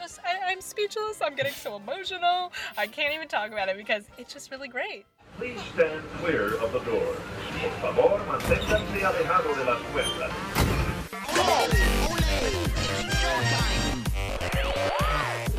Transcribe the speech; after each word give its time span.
it's 0.00 0.14
just 0.14 0.20
I, 0.24 0.52
I'm 0.52 0.60
speechless. 0.60 1.20
I'm 1.22 1.34
getting 1.34 1.52
so 1.52 1.76
emotional. 1.76 2.52
I 2.76 2.86
can't 2.86 3.14
even 3.14 3.28
talk 3.28 3.50
about 3.50 3.68
it 3.68 3.76
because 3.76 4.04
it's 4.16 4.32
just 4.32 4.50
really 4.50 4.68
great. 4.68 5.06
Please 5.36 5.60
stand 5.74 6.02
clear 6.18 6.54
of 6.56 6.72
the 6.72 6.80
door. 6.80 7.16
Por 7.60 7.70
favor, 7.80 8.18
manténganse 8.26 9.04
alejado 9.04 9.54
de 9.54 9.64
las 9.64 9.80
puertas. 9.92 10.32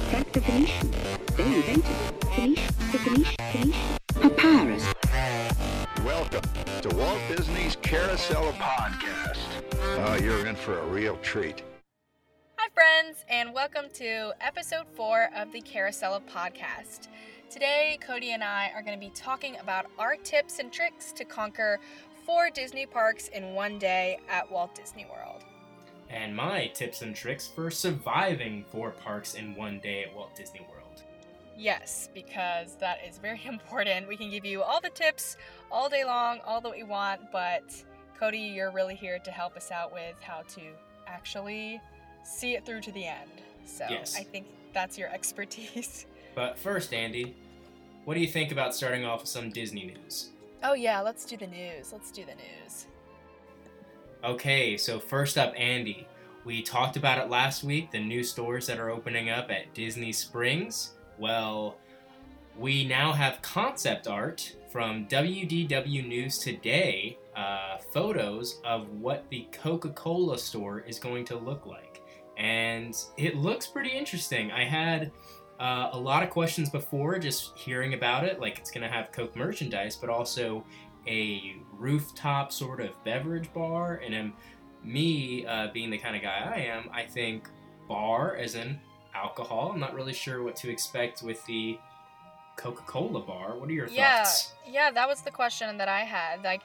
Frank 0.09 0.31
the 0.31 0.39
Venetian. 0.39 0.91
They 1.35 1.55
invented 1.55 1.91
it. 1.91 2.25
Venetian, 2.35 2.55
the 2.91 2.97
Venetian, 2.97 3.35
Venetian. 3.51 3.73
Papyrus. 4.21 4.93
Welcome 6.05 6.49
to 6.81 6.95
Walt 6.95 7.19
Disney's 7.35 7.75
Carousel 7.81 8.53
Podcast. 8.53 9.39
Oh, 9.73 10.05
ah, 10.07 10.15
you're 10.15 10.45
in 10.45 10.55
for 10.55 10.79
a 10.79 10.85
real 10.85 11.17
treat. 11.17 11.63
Friends, 13.09 13.25
and 13.29 13.53
welcome 13.55 13.85
to 13.95 14.33
episode 14.39 14.85
four 14.93 15.29
of 15.35 15.51
the 15.51 15.61
Carousel 15.61 16.13
of 16.13 16.25
podcast. 16.27 17.07
Today, 17.49 17.97
Cody 18.01 18.33
and 18.33 18.43
I 18.43 18.71
are 18.75 18.83
going 18.83 18.99
to 18.99 19.03
be 19.03 19.11
talking 19.15 19.57
about 19.57 19.87
our 19.97 20.15
tips 20.15 20.59
and 20.59 20.71
tricks 20.71 21.11
to 21.13 21.25
conquer 21.25 21.79
four 22.23 22.51
Disney 22.51 22.85
parks 22.85 23.29
in 23.29 23.55
one 23.55 23.79
day 23.79 24.19
at 24.29 24.51
Walt 24.51 24.75
Disney 24.75 25.07
World. 25.09 25.43
and 26.11 26.35
my 26.35 26.67
tips 26.67 27.01
and 27.01 27.15
tricks 27.15 27.47
for 27.47 27.71
surviving 27.71 28.63
four 28.71 28.91
parks 28.91 29.33
in 29.33 29.55
one 29.55 29.79
day 29.79 30.03
at 30.03 30.15
Walt 30.15 30.35
Disney 30.35 30.61
World. 30.69 31.01
Yes, 31.57 32.09
because 32.13 32.75
that 32.75 32.99
is 33.09 33.17
very 33.17 33.41
important. 33.47 34.07
We 34.07 34.17
can 34.17 34.29
give 34.29 34.45
you 34.45 34.61
all 34.61 34.81
the 34.81 34.91
tips 34.91 35.35
all 35.71 35.89
day 35.89 36.05
long, 36.05 36.41
all 36.45 36.61
that 36.61 36.71
we 36.71 36.83
want, 36.83 37.21
but 37.31 37.63
Cody, 38.19 38.37
you're 38.37 38.71
really 38.71 38.95
here 38.95 39.17
to 39.17 39.31
help 39.31 39.57
us 39.57 39.71
out 39.71 39.91
with 39.91 40.15
how 40.21 40.43
to 40.49 40.61
actually 41.07 41.81
see 42.29 42.55
it 42.55 42.65
through 42.65 42.81
to 42.81 42.91
the 42.91 43.05
end. 43.05 43.31
So 43.65 43.85
Yes. 43.89 44.15
I 44.17 44.23
think 44.23 44.47
that's 44.73 44.97
your 44.97 45.09
expertise. 45.09 46.05
But 46.35 46.57
first, 46.59 46.91
Andi, 46.91 47.33
what 48.05 48.13
do 48.13 48.21
you 48.21 48.27
think 48.27 48.51
about 48.51 48.73
starting 48.73 49.03
off 49.03 49.21
with 49.21 49.29
some 49.29 49.49
Disney 49.49 49.85
news? 49.85 50.29
Oh, 50.63 50.73
yeah, 50.73 51.01
let's 51.01 51.25
do 51.25 51.35
the 51.35 51.47
news. 51.47 51.91
Let's 51.91 52.11
do 52.11 52.23
the 52.23 52.35
news. 52.35 52.85
Okay, 54.23 54.77
so 54.77 54.99
first 54.99 55.37
up, 55.37 55.55
Andi. 55.55 56.05
We 56.45 56.61
talked 56.61 56.97
about 56.97 57.17
it 57.17 57.29
last 57.29 57.63
week 57.63 57.91
the 57.91 57.99
new 57.99 58.23
stores 58.23 58.67
that 58.67 58.79
are 58.79 58.89
opening 58.89 59.29
up 59.29 59.49
at 59.51 59.73
Disney 59.73 60.13
Springs. 60.13 60.93
Well, 61.17 61.77
we 62.57 62.85
now 62.85 63.11
have 63.11 63.41
concept 63.41 64.07
art 64.07 64.55
from 64.71 65.07
WDW 65.07 66.07
News 66.07 66.37
Today, 66.37 67.17
uh, 67.35 67.79
photos 67.91 68.61
of 68.63 68.87
what 69.01 69.27
the 69.29 69.47
Coca 69.51 69.89
Cola 69.89 70.37
store 70.37 70.81
is 70.87 70.99
going 70.99 71.25
to 71.25 71.37
look 71.37 71.65
like. 71.65 71.88
And 72.39 72.97
it 73.17 73.35
looks 73.35 73.67
pretty 73.67 73.91
interesting. 73.91 74.51
I 74.51 74.63
had 74.63 75.11
uh, 75.59 75.89
a 75.91 75.99
lot 75.99 76.23
of 76.23 76.29
questions 76.29 76.69
before 76.69 77.19
just 77.19 77.55
hearing 77.57 77.93
about 77.93 78.23
it, 78.23 78.39
like 78.39 78.57
it's 78.57 78.71
going 78.71 78.81
to 78.81 78.87
have 78.87 79.11
Coke 79.11 79.35
merchandise, 79.35 79.97
but 79.97 80.09
also 80.09 80.63
a 81.05 81.57
rooftop 81.77 82.51
sort 82.53 82.79
of 82.79 82.91
beverage 83.03 83.53
bar. 83.53 84.01
And 84.05 84.15
um, 84.15 84.33
me, 84.83 85.45
uh, 85.45 85.67
being 85.73 85.89
the 85.89 85.97
kind 85.97 86.15
of 86.15 86.21
guy 86.21 86.53
I 86.55 86.59
am, 86.61 86.89
I 86.93 87.03
think 87.03 87.49
bar 87.89 88.37
as 88.37 88.55
in 88.55 88.79
alcohol. 89.13 89.71
I'm 89.73 89.79
not 89.79 89.93
really 89.93 90.13
sure 90.13 90.41
what 90.41 90.55
to 90.57 90.69
expect 90.69 91.21
with 91.21 91.45
the 91.45 91.77
Coca 92.59 92.83
Cola 92.83 93.21
bar. 93.21 93.55
What 93.55 93.69
are 93.69 93.73
your 93.73 93.87
Yeah, 93.87 94.17
thoughts? 94.17 94.53
yeah, 94.67 94.91
that 94.91 95.07
was 95.07 95.21
the 95.21 95.31
question 95.31 95.77
that 95.77 95.87
I 95.87 96.01
had. 96.01 96.43
Like, 96.43 96.61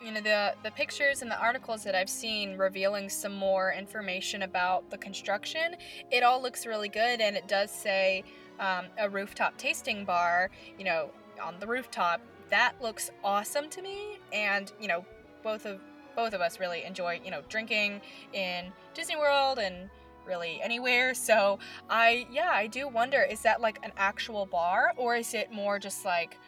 you 0.00 0.12
know, 0.12 0.20
the 0.20 0.54
the 0.62 0.70
pictures 0.70 1.22
and 1.22 1.30
the 1.30 1.38
articles 1.38 1.82
that 1.82 1.96
I've 1.96 2.08
seen 2.08 2.56
revealing 2.56 3.08
some 3.08 3.34
more 3.34 3.72
information 3.72 4.42
about 4.42 4.88
the 4.90 4.98
construction. 4.98 5.74
It 6.12 6.22
all 6.22 6.40
looks 6.40 6.66
really 6.66 6.88
good, 6.88 7.20
and 7.20 7.36
it 7.36 7.48
does 7.48 7.72
say 7.72 8.22
um, 8.60 8.86
a 8.96 9.10
rooftop 9.10 9.56
tasting 9.58 10.04
bar. 10.04 10.50
You 10.78 10.84
know, 10.84 11.10
on 11.42 11.58
the 11.58 11.66
rooftop. 11.66 12.20
That 12.50 12.74
looks 12.80 13.10
awesome 13.24 13.68
to 13.70 13.82
me, 13.82 14.20
and 14.32 14.70
you 14.80 14.86
know, 14.86 15.04
both 15.42 15.66
of 15.66 15.80
both 16.14 16.32
of 16.32 16.40
us 16.40 16.60
really 16.60 16.84
enjoy 16.84 17.20
you 17.24 17.32
know 17.32 17.42
drinking 17.48 18.00
in 18.32 18.72
Disney 18.94 19.16
World 19.16 19.58
and 19.58 19.90
really 20.26 20.60
anywhere. 20.62 21.14
So 21.14 21.58
I 21.88 22.26
yeah, 22.30 22.50
I 22.52 22.66
do 22.66 22.88
wonder 22.88 23.22
is 23.22 23.40
that 23.42 23.60
like 23.60 23.78
an 23.82 23.92
actual 23.96 24.46
bar 24.46 24.92
or 24.96 25.16
is 25.16 25.34
it 25.34 25.52
more 25.52 25.78
just 25.78 26.04
like 26.04 26.38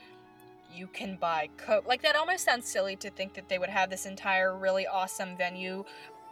you 0.72 0.86
can 0.88 1.16
buy 1.16 1.48
coke? 1.56 1.86
Like 1.86 2.02
that 2.02 2.16
almost 2.16 2.44
sounds 2.44 2.66
silly 2.68 2.96
to 2.96 3.10
think 3.10 3.34
that 3.34 3.48
they 3.48 3.58
would 3.58 3.70
have 3.70 3.90
this 3.90 4.06
entire 4.06 4.56
really 4.56 4.86
awesome 4.86 5.36
venue 5.36 5.84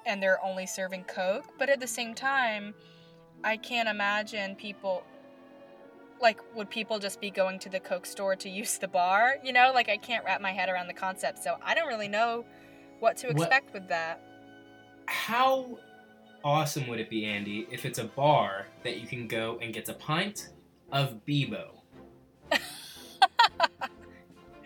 and 0.06 0.22
they're 0.22 0.43
only 0.44 0.66
serving 0.66 1.04
coke, 1.04 1.47
but 1.59 1.69
at 1.71 1.81
the 1.81 1.87
same 1.87 2.15
time 2.15 2.75
I 3.43 3.56
can't 3.56 3.88
imagine 3.88 4.54
people 4.56 5.03
like 6.21 6.41
would 6.54 6.71
people 6.71 6.99
just 6.99 7.21
be 7.21 7.31
going 7.31 7.59
to 7.59 7.69
the 7.69 7.81
coke 7.81 8.06
store 8.06 8.37
to 8.37 8.49
use 8.60 8.78
the 8.78 8.88
bar? 8.88 9.34
You 9.43 9.53
know, 9.53 9.71
like 9.75 9.88
I 9.88 9.97
can't 9.97 10.25
wrap 10.25 10.41
my 10.41 10.53
head 10.53 10.69
around 10.69 10.87
the 10.87 10.94
concept. 10.94 11.43
So 11.43 11.56
I 11.65 11.75
don't 11.75 11.88
really 11.88 12.09
know 12.09 12.44
what 13.00 13.16
to 13.19 13.28
What- 13.28 13.37
expect 13.37 13.72
with 13.75 13.88
that. 13.88 14.21
How 15.06 15.78
awesome 16.44 16.87
would 16.88 17.00
it 17.00 17.09
be, 17.10 17.22
Andi, 17.22 17.66
if 17.71 17.84
it's 17.84 17.99
a 17.99 18.05
bar 18.05 18.66
that 18.82 19.00
you 19.00 19.06
can 19.06 19.27
go 19.27 19.59
and 19.62 19.72
get 19.72 19.88
a 19.88 19.94
pint 19.94 20.50
of 20.93 21.25
Bibo? 21.25 21.82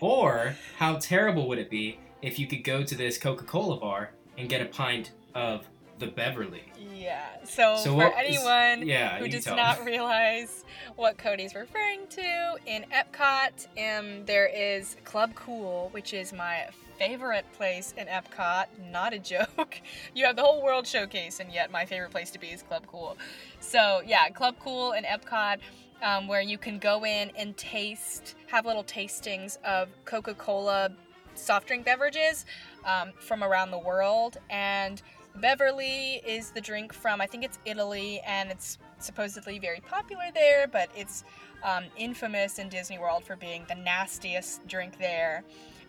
or 0.01 0.57
how 0.77 0.97
terrible 0.97 1.49
would 1.49 1.59
it 1.59 1.71
be 1.71 1.99
if 2.23 2.39
you 2.39 2.47
could 2.47 2.65
go 2.65 2.83
to 2.83 2.95
this 2.95 3.17
Coca 3.19 3.45
Cola 3.45 3.79
bar 3.79 4.11
and 4.37 4.49
get 4.49 4.61
a 4.61 4.67
pint 4.67 5.13
of 5.35 5.67
the 5.99 6.07
Beverly? 6.09 6.65
Yeah. 6.95 7.25
So, 7.45 7.77
So 7.77 7.91
for 7.91 7.97
what 7.97 8.25
is- 8.25 8.37
anyone 8.39 8.87
yeah, 8.87 9.19
who 9.19 9.29
does 9.29 9.47
not 9.47 9.85
realize 9.87 10.65
what 10.97 11.17
Cody's 11.17 11.55
referring 11.55 12.07
to, 12.09 12.57
in 12.67 12.85
Epcot, 12.93 13.67
um, 13.79 14.25
there 14.27 14.47
is 14.47 14.97
Club 15.05 15.35
Cool, 15.35 15.89
which 15.93 16.13
is 16.13 16.33
my 16.33 16.67
favorite 16.99 17.45
place 17.53 17.95
in 17.97 18.07
Epcot. 18.07 18.67
Not 18.91 19.13
a 19.13 19.19
joke. 19.19 19.81
You 20.15 20.27
have 20.27 20.37
the 20.37 20.43
whole 20.43 20.63
world 20.63 20.87
showcase, 20.87 21.39
and 21.39 21.53
yet 21.53 21.71
my 21.71 21.85
favorite 21.85 22.11
place 22.11 22.31
to 22.33 22.39
be 22.39 22.49
is 22.49 22.63
Club 22.63 22.85
Cool. 22.87 23.17
So 23.61 24.03
yeah, 24.07 24.29
Club 24.31 24.57
Cool 24.61 24.93
in 24.93 25.05
Epcot. 25.05 25.59
Um, 26.01 26.29
where 26.29 26.41
you 26.41 26.59
can 26.59 26.79
go 26.79 27.05
in 27.05 27.33
and 27.37 27.57
taste, 27.57 28.37
have 28.47 28.65
little 28.65 28.85
tastings 28.85 29.59
of 29.65 29.89
Coca 30.05 30.33
Cola 30.35 30.91
soft 31.35 31.67
drink 31.67 31.85
beverages 31.85 32.47
um, 32.85 33.11
from 33.19 33.43
around 33.43 33.73
the 33.73 33.79
world. 33.79 34.37
And 34.49 35.03
Beverly 35.41 36.23
is 36.27 36.51
the 36.51 36.61
drink 36.61 36.93
from, 36.93 37.21
I 37.21 37.27
think 37.27 37.45
it's 37.45 37.59
Italy, 37.65 38.21
and 38.27 38.51
it's 38.51 38.79
supposedly 38.99 39.59
very 39.59 39.81
popular 39.81 40.31
there, 40.35 40.69
but 40.69 40.89
it's 40.97 41.25
um, 41.63 41.85
infamous 41.97 42.59
in 42.59 42.69
Disney 42.69 42.99
World 42.99 43.25
for 43.25 43.37
being 43.37 43.65
the 43.69 43.75
nastiest 43.75 44.67
drink 44.67 44.99
there. 44.99 45.45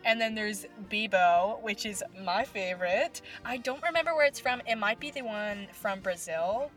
And 0.06 0.20
then 0.20 0.34
there's 0.36 0.66
Bibo, 0.90 1.60
which 1.62 1.86
is 1.86 2.04
my 2.24 2.44
favorite. 2.46 3.22
I 3.46 3.58
don't 3.58 3.82
remember 3.84 4.16
where 4.16 4.26
it's 4.26 4.40
from. 4.40 4.62
It 4.68 4.76
might 4.78 5.00
be 5.00 5.12
the 5.12 5.22
one 5.24 5.68
from 5.74 6.00
Brazil. 6.00 6.72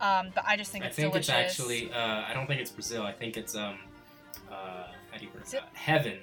Um, 0.00 0.28
but 0.34 0.44
I 0.46 0.56
just 0.56 0.70
think 0.72 0.84
I 0.84 0.88
it's 0.88 0.96
think 0.96 1.12
delicious. 1.12 1.28
it's 1.28 1.60
actually, 1.60 1.92
uh, 1.92 2.24
I 2.28 2.32
don't 2.32 2.46
think 2.46 2.60
it's 2.60 2.70
Brazil. 2.70 3.02
I 3.02 3.12
think 3.12 3.36
it's, 3.36 3.54
um, 3.54 3.78
uh, 4.50 4.54
how 5.10 5.18
do 5.18 5.24
you 5.24 5.30
pronounce 5.30 5.52
it- 5.52 5.60
that? 5.60 5.68
Heaven. 5.74 6.18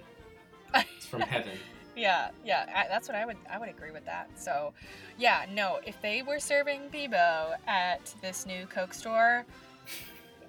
It's 0.97 1.05
from 1.05 1.21
heaven. 1.21 1.57
Yeah, 1.95 2.29
yeah, 2.45 2.65
I, 2.75 2.87
that's 2.87 3.07
what 3.07 3.15
I 3.17 3.25
would 3.25 3.37
I 3.49 3.57
would 3.57 3.69
agree 3.69 3.89
with 3.91 4.05
that. 4.05 4.29
So, 4.35 4.73
yeah, 5.17 5.45
no, 5.51 5.79
if 5.85 5.99
they 6.01 6.21
were 6.21 6.39
serving 6.39 6.89
Bibo 6.91 7.53
at 7.67 8.13
this 8.21 8.45
new 8.45 8.67
Coke 8.67 8.93
store, 8.93 9.45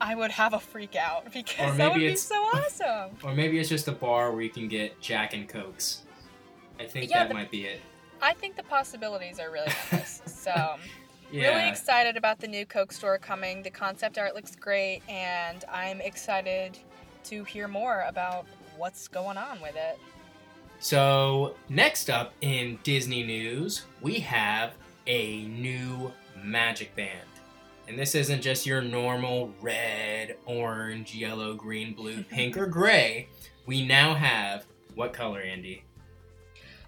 I 0.00 0.14
would 0.14 0.31
have 0.31 0.53
a 0.54 0.60
freak 0.60 0.94
out 0.97 1.32
because 1.32 1.76
that 1.76 1.92
would 1.92 1.98
be 1.98 2.16
so 2.16 2.34
awesome. 2.36 3.10
Or 3.25 3.34
maybe 3.34 3.59
it's 3.59 3.69
just 3.69 3.88
a 3.88 3.92
bar 3.92 4.31
where 4.32 4.42
you 4.42 4.50
can 4.50 4.69
get 4.69 5.00
Jack 5.00 5.34
and 5.34 5.48
Cokes. 5.48 6.03
I 6.78 6.86
think 6.86 7.10
Yeah, 7.10 7.19
that 7.25 7.28
the- 7.28 7.34
might 7.34 7.50
be 7.50 7.64
it. 7.66 7.81
I 8.20 8.32
think 8.34 8.56
the 8.56 8.62
possibilities 8.64 9.38
are 9.38 9.50
really 9.50 9.72
endless. 9.92 10.22
so, 10.26 10.50
um, 10.53 10.81
Yeah. 11.31 11.48
really 11.56 11.69
excited 11.69 12.16
about 12.16 12.38
the 12.41 12.48
new 12.48 12.66
Coke 12.66 12.92
store 12.92 13.19
coming. 13.19 13.62
The 13.62 13.70
concept 13.70 14.19
art 14.19 14.34
looks 14.34 14.54
great, 14.56 15.03
and 15.09 15.65
I'm 15.71 16.00
excited 16.00 16.78
to 17.24 17.45
hear 17.45 17.68
more 17.68 18.04
about 18.09 18.47
what's 18.77 19.06
going 19.09 19.36
on 19.36 19.60
with 19.60 19.77
it. 19.77 19.98
So, 20.80 21.56
next 21.68 22.09
up 22.09 22.33
in 22.41 22.78
Disney 22.84 23.22
news, 23.24 23.84
we 24.00 24.15
have 24.21 24.72
a 25.06 25.42
new 25.42 26.12
magic 26.42 26.95
band. 26.97 27.18
And 27.88 27.98
this 27.98 28.14
isn't 28.14 28.42
just 28.42 28.66
your 28.66 28.82
normal 28.82 29.50
red, 29.62 30.36
orange, 30.44 31.14
yellow, 31.14 31.54
green, 31.54 31.94
blue, 31.94 32.22
pink, 32.30 32.58
or 32.58 32.66
gray. 32.66 33.28
We 33.64 33.86
now 33.86 34.14
have 34.14 34.66
what 34.94 35.14
color, 35.14 35.42
Andi? 35.42 35.80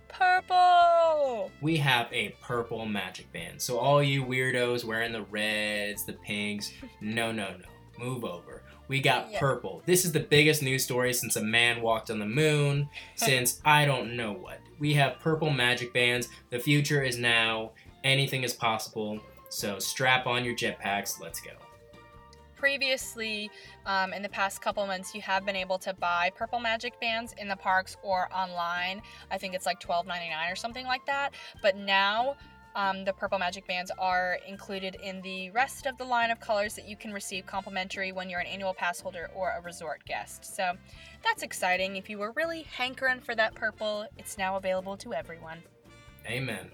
Purple. 0.08 1.50
We 1.62 1.78
have 1.78 2.12
a 2.12 2.34
purple 2.42 2.84
magic 2.84 3.32
band. 3.32 3.62
So, 3.62 3.78
all 3.78 4.02
you 4.02 4.24
weirdos 4.24 4.84
wearing 4.84 5.12
the 5.12 5.22
reds, 5.22 6.04
the 6.04 6.12
pinks, 6.12 6.70
no, 7.00 7.32
no, 7.32 7.48
no. 7.52 8.04
Move 8.04 8.24
over. 8.24 8.62
We 8.88 9.00
got 9.00 9.32
purple. 9.34 9.82
This 9.86 10.04
is 10.04 10.12
the 10.12 10.20
biggest 10.20 10.62
news 10.62 10.84
story 10.84 11.14
since 11.14 11.36
a 11.36 11.42
man 11.42 11.80
walked 11.80 12.10
on 12.10 12.18
the 12.18 12.26
moon, 12.26 12.90
since 13.14 13.60
I 13.64 13.86
don't 13.86 14.16
know 14.16 14.32
what. 14.32 14.58
We 14.78 14.94
have 14.94 15.20
purple 15.20 15.50
magic 15.50 15.94
bands. 15.94 16.28
The 16.50 16.58
future 16.58 17.02
is 17.02 17.16
now. 17.16 17.70
Anything 18.02 18.42
is 18.42 18.52
possible. 18.52 19.20
So 19.50 19.78
strap 19.78 20.26
on 20.26 20.44
your 20.44 20.54
jetpacks. 20.54 21.20
Let's 21.20 21.40
go. 21.40 21.50
previously, 22.56 23.50
um, 23.86 24.12
in 24.12 24.22
the 24.22 24.28
past 24.28 24.60
couple 24.60 24.86
months, 24.86 25.14
you 25.14 25.22
have 25.22 25.46
been 25.46 25.56
able 25.56 25.78
to 25.78 25.94
buy 25.94 26.30
Purple 26.36 26.60
Magic 26.60 27.00
bands 27.00 27.34
in 27.38 27.48
the 27.48 27.56
parks 27.56 27.96
or 28.02 28.28
online. 28.34 29.00
I 29.30 29.38
think 29.38 29.54
it's 29.54 29.64
like 29.64 29.80
$12.99 29.80 30.52
or 30.52 30.56
something 30.56 30.84
like 30.84 31.04
that. 31.06 31.30
But 31.62 31.76
now, 31.76 32.36
um, 32.76 33.04
the 33.04 33.12
Purple 33.12 33.38
Magic 33.38 33.66
bands 33.66 33.90
are 33.98 34.38
included 34.46 34.96
in 35.02 35.22
the 35.22 35.50
rest 35.50 35.86
of 35.86 35.96
the 35.98 36.04
line 36.04 36.30
of 36.30 36.38
colors 36.38 36.74
that 36.74 36.86
you 36.86 36.96
can 36.96 37.12
receive 37.12 37.46
complimentary 37.46 38.12
when 38.12 38.30
you're 38.30 38.40
an 38.40 38.46
annual 38.46 38.74
pass 38.74 39.00
holder 39.00 39.30
or 39.34 39.54
a 39.56 39.62
resort 39.62 40.04
guest. 40.04 40.54
So 40.54 40.74
that's 41.24 41.42
exciting. 41.42 41.96
If 41.96 42.08
you 42.08 42.18
were 42.18 42.32
really 42.32 42.62
hankering 42.62 43.20
for 43.20 43.34
that 43.34 43.54
purple, 43.54 44.06
it's 44.18 44.38
now 44.38 44.56
available 44.56 44.96
to 44.98 45.14
everyone. 45.14 45.62
Amen. 46.26 46.70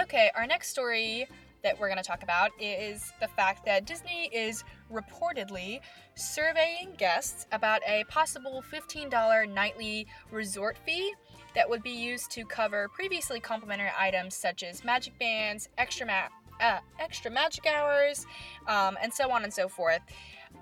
Okay, 0.00 0.30
our 0.34 0.46
next 0.46 0.70
story 0.70 1.26
that 1.62 1.78
we're 1.78 1.88
going 1.88 1.98
to 1.98 2.02
talk 2.02 2.22
about 2.22 2.50
is 2.58 3.12
the 3.20 3.28
fact 3.28 3.66
that 3.66 3.86
Disney 3.86 4.30
is 4.32 4.64
reportedly 4.90 5.80
surveying 6.14 6.94
guests 6.96 7.46
about 7.52 7.82
a 7.86 8.04
possible 8.04 8.64
$15 8.72 9.52
nightly 9.52 10.06
resort 10.30 10.78
fee 10.86 11.12
that 11.54 11.68
would 11.68 11.82
be 11.82 11.90
used 11.90 12.30
to 12.30 12.46
cover 12.46 12.88
previously 12.88 13.40
complimentary 13.40 13.90
items 13.98 14.34
such 14.34 14.62
as 14.62 14.84
magic 14.84 15.18
bands, 15.18 15.68
extra 15.76 16.06
ma- 16.06 16.66
uh, 16.66 16.78
extra 16.98 17.30
magic 17.30 17.66
hours, 17.66 18.24
um, 18.68 18.96
and 19.02 19.12
so 19.12 19.30
on 19.30 19.44
and 19.44 19.52
so 19.52 19.68
forth. 19.68 20.00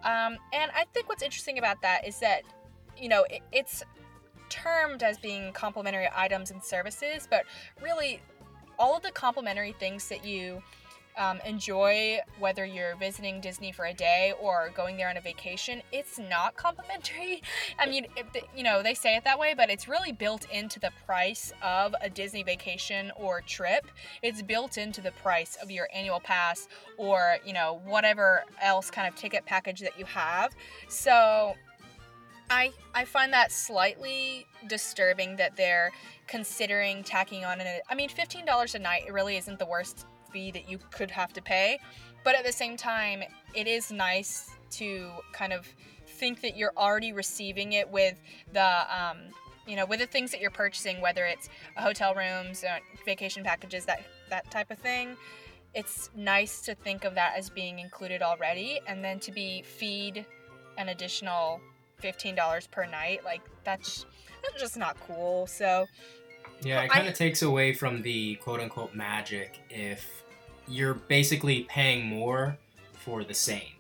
Um, 0.02 0.36
and 0.52 0.72
I 0.74 0.84
think 0.92 1.08
what's 1.08 1.22
interesting 1.22 1.58
about 1.58 1.80
that 1.82 2.08
is 2.08 2.18
that, 2.18 2.42
you 2.96 3.08
know, 3.08 3.24
it, 3.30 3.42
it's 3.52 3.84
termed 4.48 5.04
as 5.04 5.16
being 5.16 5.52
complimentary 5.52 6.08
items 6.12 6.50
and 6.50 6.62
services, 6.62 7.28
but 7.30 7.44
really 7.80 8.20
all 8.78 8.96
of 8.96 9.02
the 9.02 9.10
complimentary 9.10 9.72
things 9.72 10.08
that 10.08 10.24
you 10.24 10.62
um, 11.18 11.40
enjoy, 11.44 12.18
whether 12.38 12.64
you're 12.64 12.94
visiting 12.96 13.40
Disney 13.40 13.72
for 13.72 13.86
a 13.86 13.92
day 13.92 14.32
or 14.40 14.70
going 14.74 14.96
there 14.96 15.08
on 15.08 15.16
a 15.16 15.20
vacation, 15.20 15.82
it's 15.92 16.18
not 16.18 16.56
complimentary. 16.56 17.42
I 17.78 17.86
mean, 17.86 18.06
you 18.56 18.62
know, 18.62 18.82
they 18.82 18.94
say 18.94 19.16
it 19.16 19.24
that 19.24 19.38
way, 19.38 19.52
but 19.54 19.68
it's 19.68 19.88
really 19.88 20.12
built 20.12 20.46
into 20.50 20.78
the 20.78 20.92
price 21.04 21.52
of 21.60 21.94
a 22.00 22.08
Disney 22.08 22.44
vacation 22.44 23.10
or 23.16 23.40
trip. 23.40 23.88
It's 24.22 24.42
built 24.42 24.78
into 24.78 25.00
the 25.00 25.10
price 25.10 25.58
of 25.60 25.70
your 25.70 25.88
annual 25.92 26.20
pass 26.20 26.68
or, 26.96 27.38
you 27.44 27.52
know, 27.52 27.80
whatever 27.84 28.44
else 28.62 28.90
kind 28.90 29.08
of 29.08 29.16
ticket 29.16 29.44
package 29.44 29.80
that 29.80 29.98
you 29.98 30.04
have. 30.04 30.54
So, 30.88 31.56
I 32.50 32.72
I 32.94 33.04
find 33.04 33.32
that 33.32 33.52
slightly 33.52 34.46
disturbing 34.66 35.36
that 35.36 35.56
they're 35.56 35.90
considering 36.26 37.02
tacking 37.04 37.44
on 37.44 37.60
an 37.60 37.80
I 37.88 37.94
mean 37.94 38.08
$15 38.08 38.74
a 38.74 38.78
night 38.78 39.04
it 39.06 39.12
really 39.12 39.36
isn't 39.36 39.58
the 39.58 39.66
worst 39.66 40.06
fee 40.30 40.50
that 40.52 40.68
you 40.68 40.78
could 40.90 41.10
have 41.10 41.32
to 41.34 41.42
pay. 41.42 41.78
But 42.24 42.34
at 42.34 42.44
the 42.44 42.52
same 42.52 42.76
time, 42.76 43.22
it 43.54 43.66
is 43.66 43.90
nice 43.90 44.50
to 44.72 45.10
kind 45.32 45.52
of 45.52 45.66
think 46.06 46.40
that 46.42 46.56
you're 46.56 46.72
already 46.76 47.12
receiving 47.12 47.74
it 47.74 47.88
with 47.88 48.20
the, 48.52 48.84
um, 48.94 49.18
you 49.66 49.76
know, 49.76 49.86
with 49.86 50.00
the 50.00 50.06
things 50.06 50.30
that 50.32 50.40
you're 50.40 50.50
purchasing, 50.50 51.00
whether 51.00 51.24
it's 51.24 51.48
hotel 51.76 52.14
rooms, 52.14 52.64
uh, 52.64 52.78
vacation 53.04 53.44
packages, 53.44 53.84
that 53.84 54.02
that 54.30 54.50
type 54.50 54.70
of 54.70 54.78
thing. 54.78 55.16
It's 55.74 56.10
nice 56.16 56.62
to 56.62 56.74
think 56.74 57.04
of 57.04 57.14
that 57.14 57.34
as 57.36 57.50
being 57.50 57.78
included 57.78 58.22
already, 58.22 58.80
and 58.86 59.04
then 59.04 59.20
to 59.20 59.32
be 59.32 59.62
feed 59.62 60.24
an 60.78 60.88
additional 60.88 61.60
fifteen 61.98 62.34
dollars 62.34 62.66
per 62.66 62.86
night, 62.86 63.24
like 63.24 63.42
that's 63.64 64.06
that's 64.42 64.60
just 64.60 64.76
not 64.76 64.96
cool. 65.06 65.46
So 65.46 65.86
Yeah, 66.62 66.82
it 66.82 66.90
kind 66.90 67.08
of 67.08 67.14
takes 67.14 67.42
away 67.42 67.72
from 67.72 68.02
the 68.02 68.36
quote 68.36 68.60
unquote 68.60 68.94
magic 68.94 69.60
if 69.70 70.22
you're 70.66 70.94
basically 70.94 71.62
paying 71.64 72.06
more 72.06 72.56
for 72.92 73.24
the 73.24 73.34
same. 73.34 73.72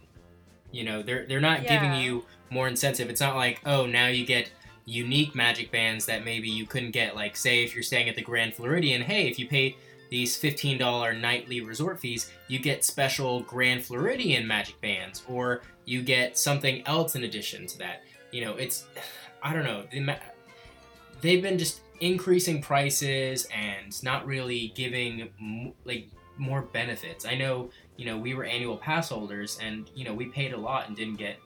You 0.70 0.84
know, 0.84 1.02
they're 1.02 1.26
they're 1.26 1.40
not 1.40 1.66
giving 1.66 1.94
you 1.94 2.24
more 2.50 2.68
incentive. 2.68 3.10
It's 3.10 3.20
not 3.20 3.36
like, 3.36 3.60
oh, 3.64 3.86
now 3.86 4.06
you 4.08 4.24
get 4.24 4.50
unique 4.84 5.34
magic 5.34 5.70
bands 5.70 6.06
that 6.06 6.24
maybe 6.24 6.48
you 6.48 6.66
couldn't 6.66 6.92
get. 6.92 7.14
Like, 7.14 7.36
say, 7.36 7.62
if 7.64 7.74
you're 7.74 7.82
staying 7.82 8.08
at 8.08 8.16
the 8.16 8.22
Grand 8.22 8.54
Floridian, 8.54 9.02
hey, 9.02 9.28
if 9.28 9.38
you 9.38 9.46
pay 9.46 9.76
these 10.10 10.40
$15 10.40 11.20
nightly 11.20 11.60
resort 11.60 12.00
fees, 12.00 12.30
you 12.48 12.58
get 12.58 12.84
special 12.84 13.40
Grand 13.40 13.84
Floridian 13.84 14.46
magic 14.46 14.80
bands, 14.80 15.22
or 15.28 15.62
you 15.84 16.02
get 16.02 16.38
something 16.38 16.86
else 16.86 17.14
in 17.14 17.24
addition 17.24 17.66
to 17.66 17.78
that. 17.78 18.02
You 18.30 18.44
know, 18.44 18.54
it's, 18.54 18.86
I 19.42 19.52
don't 19.52 19.64
know. 19.64 19.84
They've 21.20 21.42
been 21.42 21.58
just 21.58 21.80
increasing 22.00 22.62
prices 22.62 23.48
and 23.54 24.02
not 24.02 24.26
really 24.26 24.72
giving 24.74 25.74
like 25.84 26.08
more 26.36 26.62
benefits. 26.62 27.24
I 27.26 27.34
know, 27.34 27.70
you 27.96 28.04
know, 28.06 28.16
we 28.16 28.34
were 28.34 28.44
annual 28.44 28.76
pass 28.76 29.08
holders 29.08 29.58
and, 29.62 29.90
you 29.94 30.04
know, 30.04 30.14
we 30.14 30.26
paid 30.26 30.52
a 30.52 30.56
lot 30.56 30.86
and 30.86 30.96
didn't 30.96 31.16
get 31.16 31.38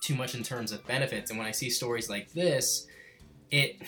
too 0.00 0.14
much 0.14 0.34
in 0.34 0.42
terms 0.42 0.72
of 0.72 0.86
benefits. 0.86 1.30
And 1.30 1.38
when 1.38 1.48
I 1.48 1.52
see 1.52 1.70
stories 1.70 2.10
like 2.10 2.32
this, 2.32 2.86
it 3.50 3.80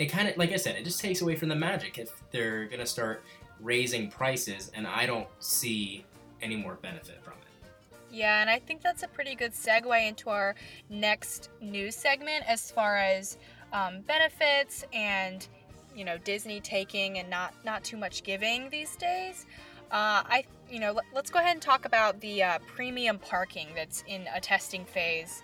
it 0.00 0.06
kind 0.06 0.28
of 0.28 0.36
like 0.38 0.50
I 0.50 0.56
said, 0.56 0.76
it 0.76 0.84
just 0.84 0.98
takes 0.98 1.20
away 1.20 1.36
from 1.36 1.50
the 1.50 1.54
magic 1.54 1.98
if 1.98 2.10
they're 2.30 2.64
going 2.64 2.80
to 2.80 2.86
start 2.86 3.22
raising 3.60 4.10
prices 4.10 4.72
and 4.74 4.86
I 4.86 5.04
don't 5.04 5.28
see 5.40 6.06
any 6.40 6.56
more 6.56 6.76
benefit 6.76 7.22
from 7.22 7.34
it. 7.34 7.68
Yeah, 8.10 8.40
and 8.40 8.48
I 8.48 8.58
think 8.58 8.80
that's 8.80 9.02
a 9.02 9.08
pretty 9.08 9.34
good 9.34 9.52
segue 9.52 10.08
into 10.08 10.30
our 10.30 10.54
next 10.88 11.50
news 11.60 11.94
segment 11.94 12.44
as 12.48 12.70
far 12.70 12.96
as 12.96 13.36
um, 13.74 14.00
benefits 14.00 14.84
and 14.94 15.46
you 15.94 16.06
know 16.06 16.16
Disney 16.18 16.60
taking 16.60 17.18
and 17.18 17.28
not 17.28 17.52
not 17.64 17.84
too 17.84 17.98
much 17.98 18.22
giving 18.22 18.70
these 18.70 18.96
days. 18.96 19.44
Uh, 19.90 20.24
I 20.24 20.44
you 20.70 20.80
know 20.80 20.92
let, 20.92 21.24
us 21.24 21.30
go 21.30 21.40
ahead 21.40 21.52
and 21.52 21.62
talk 21.62 21.84
about 21.84 22.18
the 22.20 22.42
uh, 22.42 22.58
premium 22.66 23.18
parking 23.18 23.68
that's 23.76 24.02
in 24.06 24.26
a 24.34 24.40
testing 24.40 24.86
phase 24.86 25.42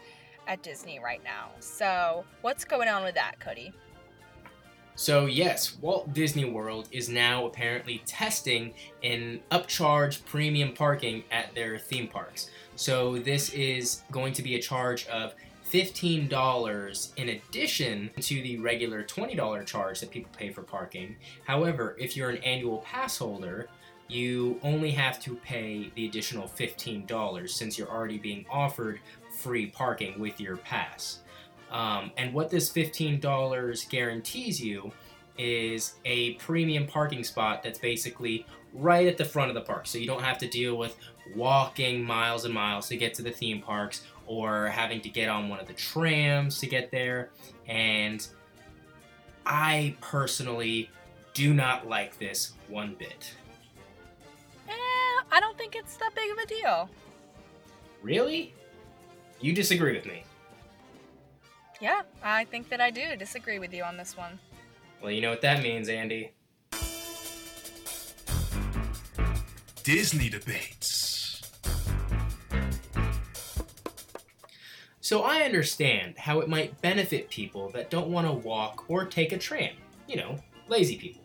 at 0.48 0.62
Disney 0.62 0.98
right 0.98 1.22
now. 1.22 1.50
So 1.60 2.24
what's 2.40 2.64
going 2.64 2.88
on 2.88 3.04
with 3.04 3.16
that, 3.16 3.38
Cody? 3.38 3.74
So, 4.98 5.26
yes, 5.26 5.76
Walt 5.82 6.14
Disney 6.14 6.46
World 6.46 6.88
is 6.90 7.10
now 7.10 7.44
apparently 7.44 8.02
testing 8.06 8.72
an 9.02 9.40
upcharge 9.50 10.24
premium 10.24 10.72
parking 10.72 11.22
at 11.30 11.54
their 11.54 11.78
theme 11.78 12.08
parks. 12.08 12.50
So, 12.76 13.18
this 13.18 13.50
is 13.50 14.02
going 14.10 14.32
to 14.32 14.42
be 14.42 14.54
a 14.54 14.60
charge 14.60 15.06
of 15.08 15.34
$15 15.70 17.14
in 17.16 17.28
addition 17.28 18.10
to 18.20 18.42
the 18.42 18.56
regular 18.56 19.04
$20 19.04 19.66
charge 19.66 20.00
that 20.00 20.10
people 20.10 20.30
pay 20.36 20.50
for 20.50 20.62
parking. 20.62 21.16
However, 21.44 21.94
if 21.98 22.16
you're 22.16 22.30
an 22.30 22.42
annual 22.42 22.78
pass 22.78 23.18
holder, 23.18 23.68
you 24.08 24.58
only 24.62 24.92
have 24.92 25.20
to 25.24 25.34
pay 25.36 25.90
the 25.94 26.06
additional 26.06 26.48
$15 26.48 27.50
since 27.50 27.76
you're 27.76 27.90
already 27.90 28.18
being 28.18 28.46
offered 28.48 29.00
free 29.30 29.66
parking 29.66 30.18
with 30.18 30.40
your 30.40 30.56
pass. 30.56 31.18
Um, 31.76 32.10
and 32.16 32.32
what 32.32 32.48
this 32.48 32.72
$15 32.72 33.90
guarantees 33.90 34.58
you 34.58 34.90
is 35.36 35.96
a 36.06 36.32
premium 36.34 36.86
parking 36.86 37.22
spot 37.22 37.62
that's 37.62 37.78
basically 37.78 38.46
right 38.72 39.06
at 39.06 39.18
the 39.18 39.26
front 39.26 39.50
of 39.50 39.54
the 39.54 39.60
park. 39.60 39.86
So 39.86 39.98
you 39.98 40.06
don't 40.06 40.22
have 40.22 40.38
to 40.38 40.48
deal 40.48 40.78
with 40.78 40.96
walking 41.34 42.02
miles 42.02 42.46
and 42.46 42.54
miles 42.54 42.88
to 42.88 42.96
get 42.96 43.12
to 43.14 43.22
the 43.22 43.30
theme 43.30 43.60
parks 43.60 44.06
or 44.26 44.68
having 44.68 45.02
to 45.02 45.10
get 45.10 45.28
on 45.28 45.50
one 45.50 45.60
of 45.60 45.66
the 45.66 45.74
trams 45.74 46.58
to 46.60 46.66
get 46.66 46.90
there. 46.90 47.28
And 47.68 48.26
I 49.44 49.96
personally 50.00 50.88
do 51.34 51.52
not 51.52 51.86
like 51.86 52.18
this 52.18 52.52
one 52.68 52.96
bit. 52.98 53.34
Eh, 54.66 54.72
I 55.30 55.40
don't 55.40 55.58
think 55.58 55.76
it's 55.76 55.98
that 55.98 56.14
big 56.14 56.30
of 56.32 56.38
a 56.38 56.46
deal. 56.46 56.88
Really? 58.02 58.54
You 59.42 59.52
disagree 59.52 59.94
with 59.94 60.06
me? 60.06 60.24
Yeah, 61.80 62.02
I 62.22 62.44
think 62.44 62.68
that 62.70 62.80
I 62.80 62.90
do 62.90 63.16
disagree 63.16 63.58
with 63.58 63.72
you 63.74 63.82
on 63.84 63.96
this 63.96 64.16
one. 64.16 64.38
Well, 65.02 65.10
you 65.10 65.20
know 65.20 65.30
what 65.30 65.42
that 65.42 65.62
means, 65.62 65.88
Andi. 65.88 66.30
Disney 69.82 70.28
debates. 70.28 71.42
So 75.00 75.22
I 75.22 75.42
understand 75.42 76.18
how 76.18 76.40
it 76.40 76.48
might 76.48 76.80
benefit 76.80 77.30
people 77.30 77.68
that 77.70 77.90
don't 77.90 78.08
want 78.08 78.26
to 78.26 78.32
walk 78.32 78.86
or 78.88 79.04
take 79.04 79.30
a 79.32 79.38
tram. 79.38 79.74
You 80.08 80.16
know, 80.16 80.38
lazy 80.68 80.96
people. 80.96 81.22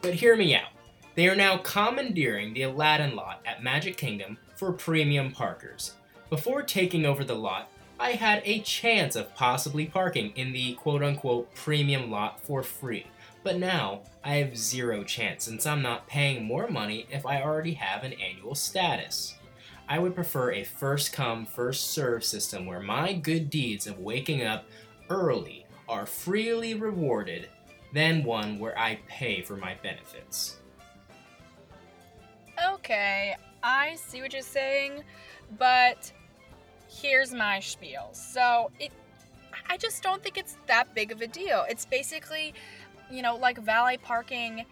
But 0.00 0.14
hear 0.14 0.34
me 0.34 0.56
out. 0.56 0.70
They 1.14 1.28
are 1.28 1.36
now 1.36 1.58
commandeering 1.58 2.54
the 2.54 2.62
Aladdin 2.62 3.14
lot 3.14 3.40
at 3.46 3.62
Magic 3.62 3.96
Kingdom 3.96 4.38
for 4.56 4.72
premium 4.72 5.30
parkers. 5.30 5.92
Before 6.30 6.62
taking 6.62 7.06
over 7.06 7.22
the 7.22 7.36
lot, 7.36 7.70
I 7.98 8.12
had 8.12 8.42
a 8.44 8.60
chance 8.60 9.14
of 9.14 9.34
possibly 9.34 9.86
parking 9.86 10.32
in 10.36 10.52
the 10.52 10.74
quote 10.74 11.02
unquote 11.02 11.54
premium 11.54 12.10
lot 12.10 12.40
for 12.40 12.62
free. 12.62 13.06
But 13.42 13.58
now 13.58 14.00
I 14.24 14.36
have 14.36 14.56
zero 14.56 15.04
chance 15.04 15.44
since 15.44 15.66
I'm 15.66 15.82
not 15.82 16.08
paying 16.08 16.44
more 16.44 16.68
money 16.68 17.06
if 17.10 17.26
I 17.26 17.42
already 17.42 17.74
have 17.74 18.02
an 18.02 18.14
annual 18.14 18.54
status. 18.54 19.36
I 19.88 19.98
would 19.98 20.14
prefer 20.14 20.52
a 20.52 20.64
first 20.64 21.12
come, 21.12 21.44
first 21.44 21.90
serve 21.90 22.24
system 22.24 22.64
where 22.64 22.80
my 22.80 23.12
good 23.12 23.50
deeds 23.50 23.86
of 23.86 23.98
waking 23.98 24.42
up 24.42 24.64
early 25.10 25.66
are 25.88 26.06
freely 26.06 26.74
rewarded 26.74 27.48
than 27.92 28.24
one 28.24 28.58
where 28.58 28.76
I 28.78 28.98
pay 29.06 29.42
for 29.42 29.56
my 29.56 29.76
benefits. 29.82 30.56
Okay, 32.66 33.36
I 33.62 33.94
see 33.96 34.22
what 34.22 34.32
you're 34.32 34.42
saying, 34.42 35.04
but 35.58 36.10
here's 36.94 37.32
my 37.32 37.60
spiel. 37.60 38.10
So 38.12 38.70
it 38.78 38.92
I 39.68 39.76
just 39.76 40.02
don't 40.02 40.22
think 40.22 40.36
it's 40.36 40.56
that 40.66 40.94
big 40.94 41.12
of 41.12 41.20
a 41.20 41.26
deal. 41.26 41.64
It's 41.68 41.86
basically, 41.86 42.54
you 43.10 43.22
know, 43.22 43.36
like 43.36 43.58
valet 43.58 43.96
parking 43.98 44.66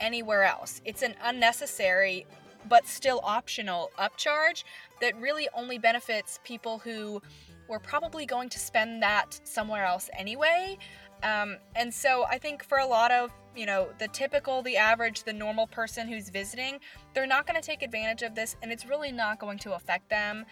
anywhere 0.00 0.44
else. 0.44 0.80
It's 0.84 1.02
an 1.02 1.14
unnecessary 1.22 2.26
but 2.68 2.86
still 2.86 3.20
optional 3.22 3.90
upcharge 3.98 4.64
that 5.00 5.18
really 5.20 5.48
only 5.54 5.78
benefits 5.78 6.38
people 6.44 6.78
who 6.78 7.22
were 7.68 7.78
probably 7.78 8.26
going 8.26 8.48
to 8.48 8.58
spend 8.58 9.02
that 9.02 9.40
somewhere 9.44 9.84
else 9.84 10.10
anyway. 10.16 10.78
Um, 11.22 11.56
and 11.74 11.92
so 11.92 12.24
I 12.24 12.38
think 12.38 12.62
for 12.62 12.78
a 12.78 12.86
lot 12.86 13.10
of, 13.10 13.32
you 13.56 13.66
know, 13.66 13.88
the 13.98 14.08
typical, 14.08 14.62
the 14.62 14.76
average, 14.76 15.24
the 15.24 15.32
normal 15.32 15.66
person 15.66 16.06
who's 16.06 16.30
visiting, 16.30 16.78
they're 17.12 17.26
not 17.26 17.46
going 17.46 17.60
to 17.60 17.66
take 17.66 17.82
advantage 17.82 18.22
of 18.22 18.34
this 18.34 18.56
and 18.62 18.70
it's 18.70 18.86
really 18.86 19.12
not 19.12 19.38
going 19.38 19.58
to 19.58 19.74
affect 19.74 20.08
them. 20.08 20.44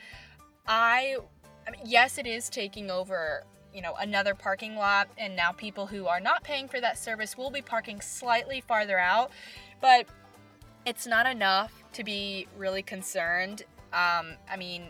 I, 0.68 1.16
I 1.66 1.70
mean, 1.70 1.80
yes, 1.84 2.18
it 2.18 2.26
is 2.26 2.48
taking 2.48 2.90
over 2.90 3.44
you 3.76 3.82
know 3.82 3.94
another 4.00 4.34
parking 4.34 4.74
lot 4.74 5.06
and 5.18 5.36
now 5.36 5.52
people 5.52 5.86
who 5.86 6.06
are 6.06 6.18
not 6.18 6.42
paying 6.42 6.66
for 6.66 6.80
that 6.80 6.96
service 6.96 7.36
will 7.36 7.50
be 7.50 7.60
parking 7.60 8.00
slightly 8.00 8.62
farther 8.62 8.98
out 8.98 9.30
but 9.82 10.06
it's 10.86 11.06
not 11.06 11.26
enough 11.26 11.84
to 11.92 12.02
be 12.02 12.46
really 12.56 12.82
concerned. 12.82 13.62
Um, 13.92 14.34
i 14.50 14.56
mean 14.56 14.88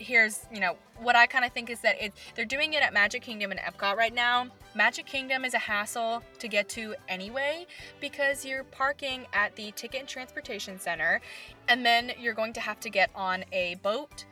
here's 0.00 0.46
you 0.52 0.60
know 0.60 0.76
what 1.00 1.16
i 1.16 1.26
kind 1.26 1.44
of 1.44 1.52
think 1.52 1.70
is 1.70 1.80
that 1.80 2.00
it, 2.00 2.12
they're 2.36 2.44
doing 2.44 2.74
it 2.74 2.82
at 2.82 2.92
magic 2.92 3.20
kingdom 3.22 3.50
and 3.50 3.60
epcot 3.60 3.96
right 3.96 4.14
now. 4.14 4.46
Magic 4.74 5.06
kingdom 5.06 5.44
is 5.44 5.54
a 5.54 5.58
hassle 5.58 6.22
to 6.38 6.48
get 6.48 6.68
to 6.70 6.94
anyway 7.08 7.66
because 8.00 8.44
you're 8.44 8.64
parking 8.64 9.26
at 9.32 9.54
the 9.56 9.72
ticket 9.72 10.00
and 10.00 10.08
transportation 10.08 10.78
center 10.80 11.20
and 11.68 11.86
then 11.86 12.12
you're 12.20 12.34
going 12.34 12.52
to 12.52 12.60
have 12.60 12.80
to 12.80 12.90
get 12.90 13.10
on 13.14 13.44
a 13.52 13.76
boat 13.76 14.24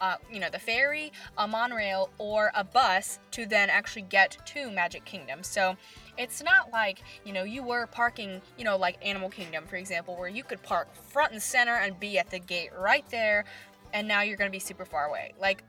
uh, 0.00 0.16
you 0.32 0.40
know, 0.40 0.48
the 0.50 0.58
ferry, 0.58 1.12
a 1.38 1.46
monorail, 1.46 2.10
or 2.18 2.50
a 2.54 2.64
bus 2.64 3.18
to 3.32 3.46
then 3.46 3.70
actually 3.70 4.02
get 4.02 4.36
to 4.46 4.70
Magic 4.70 5.04
Kingdom. 5.04 5.42
So 5.42 5.76
it's 6.18 6.42
not 6.42 6.70
like, 6.72 7.02
you 7.24 7.32
know, 7.32 7.44
you 7.44 7.62
were 7.62 7.86
parking, 7.86 8.40
you 8.58 8.64
know, 8.64 8.76
like 8.76 8.96
Animal 9.04 9.30
Kingdom, 9.30 9.64
for 9.66 9.76
example, 9.76 10.16
where 10.16 10.28
you 10.28 10.44
could 10.44 10.62
park 10.62 10.94
front 10.94 11.32
and 11.32 11.42
center 11.42 11.74
and 11.74 11.98
be 11.98 12.18
at 12.18 12.30
the 12.30 12.38
gate 12.38 12.70
right 12.78 13.08
there, 13.10 13.44
and 13.92 14.06
now 14.08 14.22
you're 14.22 14.36
to 14.50 14.52
be 14.52 14.60
super 14.60 14.84
far 14.84 15.06
away. 15.06 15.32
Like, 15.40 15.62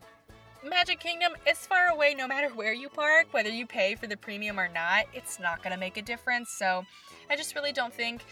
Magic 0.67 1.00
Kingdom 1.00 1.34
is 1.48 1.60
far 1.67 1.89
away 1.89 2.15
no 2.15 2.27
matter 2.27 2.50
where 2.55 2.74
you 2.74 2.89
park, 2.89 3.27
whether 3.32 3.50
you 3.50 3.67
pay 3.67 3.96
for 3.96 4.08
the 4.08 4.17
premium 4.17 4.60
or 4.60 4.67
not, 4.67 5.05
it's 5.13 5.39
not 5.39 5.62
to 5.74 5.79
make 5.79 5.98
a 5.98 6.01
difference. 6.01 6.50
So 6.50 6.84
I 7.29 7.36
just 7.36 7.55
really 7.55 7.72
don't 7.72 7.94
think 7.94 8.25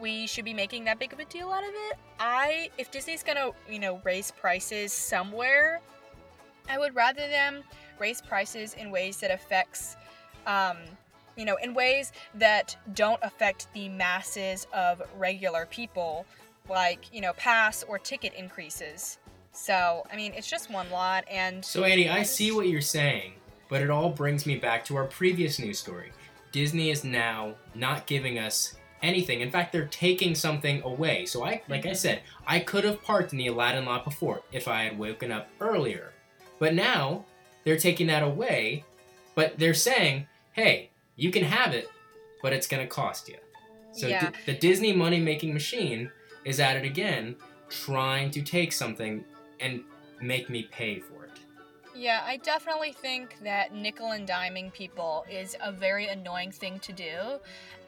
we 0.00 0.26
should 0.26 0.44
be 0.44 0.54
making 0.54 0.84
that 0.84 0.98
big 0.98 1.12
of 1.12 1.18
a 1.18 1.24
deal 1.24 1.50
out 1.50 1.64
of 1.64 1.70
it. 1.70 1.98
I, 2.20 2.70
if 2.78 2.90
Disney's 2.90 3.22
gonna, 3.22 3.50
you 3.68 3.78
know, 3.78 4.00
raise 4.04 4.30
prices 4.30 4.92
somewhere, 4.92 5.80
I 6.68 6.78
would 6.78 6.94
rather 6.94 7.26
them 7.28 7.64
raise 7.98 8.20
prices 8.20 8.74
in 8.74 8.90
ways 8.90 9.18
that 9.18 9.30
affects, 9.30 9.96
um, 10.46 10.76
you 11.36 11.44
know, 11.44 11.56
in 11.56 11.74
ways 11.74 12.12
that 12.34 12.76
don't 12.94 13.20
affect 13.22 13.72
the 13.72 13.88
masses 13.88 14.66
of 14.72 15.02
regular 15.16 15.66
people, 15.66 16.26
like 16.68 17.12
you 17.12 17.20
know, 17.20 17.32
pass 17.34 17.82
or 17.82 17.98
ticket 17.98 18.34
increases. 18.34 19.18
So, 19.52 20.06
I 20.12 20.16
mean, 20.16 20.32
it's 20.36 20.48
just 20.48 20.70
one 20.70 20.88
lot, 20.90 21.24
and 21.28 21.64
So, 21.64 21.82
Annie, 21.82 22.08
I 22.08 22.22
see 22.22 22.52
what 22.52 22.68
you're 22.68 22.80
saying, 22.80 23.32
but 23.68 23.82
it 23.82 23.90
all 23.90 24.10
brings 24.10 24.46
me 24.46 24.56
back 24.56 24.84
to 24.86 24.96
our 24.96 25.06
previous 25.06 25.58
news 25.58 25.78
story. 25.80 26.12
Disney 26.52 26.90
is 26.90 27.02
now 27.02 27.54
not 27.74 28.06
giving 28.06 28.38
us 28.38 28.74
anything. 29.02 29.40
In 29.40 29.50
fact, 29.50 29.72
they're 29.72 29.86
taking 29.86 30.34
something 30.34 30.82
away. 30.82 31.26
So 31.26 31.44
I, 31.44 31.62
like 31.68 31.86
I 31.86 31.92
said, 31.92 32.22
I 32.46 32.60
could 32.60 32.84
have 32.84 33.02
parked 33.02 33.32
in 33.32 33.38
the 33.38 33.48
Aladdin 33.48 33.84
lot 33.84 34.04
before 34.04 34.42
if 34.52 34.68
I 34.68 34.84
had 34.84 34.98
woken 34.98 35.32
up 35.32 35.48
earlier. 35.60 36.12
But 36.58 36.74
now 36.74 37.24
they're 37.64 37.78
taking 37.78 38.06
that 38.08 38.22
away, 38.22 38.84
but 39.34 39.58
they're 39.58 39.74
saying, 39.74 40.26
"Hey, 40.52 40.90
you 41.16 41.30
can 41.30 41.44
have 41.44 41.72
it, 41.74 41.88
but 42.42 42.52
it's 42.52 42.66
going 42.66 42.82
to 42.82 42.88
cost 42.88 43.28
you." 43.28 43.36
So 43.92 44.08
Yeah. 44.08 44.30
Di- 44.30 44.36
the 44.46 44.54
Disney 44.54 44.92
money-making 44.92 45.52
machine 45.52 46.10
is 46.44 46.60
at 46.60 46.76
it 46.76 46.84
again, 46.84 47.36
trying 47.68 48.30
to 48.32 48.42
take 48.42 48.72
something 48.72 49.24
and 49.60 49.84
make 50.20 50.48
me 50.48 50.64
pay 50.64 51.00
for 51.00 51.24
it. 51.24 51.38
Yeah, 51.94 52.22
I 52.24 52.36
definitely 52.36 52.92
think 52.92 53.36
that 53.42 53.74
nickel 53.74 54.12
and 54.12 54.26
diming 54.26 54.72
people 54.72 55.26
is 55.28 55.56
a 55.60 55.72
very 55.72 56.06
annoying 56.06 56.52
thing 56.52 56.78
to 56.80 56.92
do. 56.92 57.40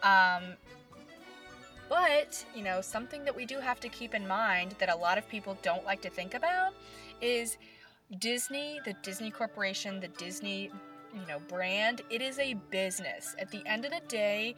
Um, 0.02 0.56
but, 1.90 2.42
you 2.54 2.62
know, 2.62 2.80
something 2.80 3.24
that 3.24 3.36
we 3.36 3.44
do 3.44 3.58
have 3.58 3.80
to 3.80 3.88
keep 3.88 4.14
in 4.14 4.26
mind 4.26 4.76
that 4.78 4.88
a 4.88 4.96
lot 4.96 5.18
of 5.18 5.28
people 5.28 5.58
don't 5.60 5.84
like 5.84 6.00
to 6.02 6.08
think 6.08 6.34
about 6.34 6.72
is 7.20 7.58
Disney, 8.18 8.80
the 8.84 8.94
Disney 9.02 9.30
Corporation, 9.30 10.00
the 10.00 10.08
Disney, 10.08 10.70
you 11.12 11.26
know, 11.28 11.40
brand, 11.48 12.02
it 12.08 12.22
is 12.22 12.38
a 12.38 12.54
business. 12.70 13.34
At 13.40 13.50
the 13.50 13.62
end 13.66 13.84
of 13.84 13.90
the 13.90 14.00
day, 14.06 14.54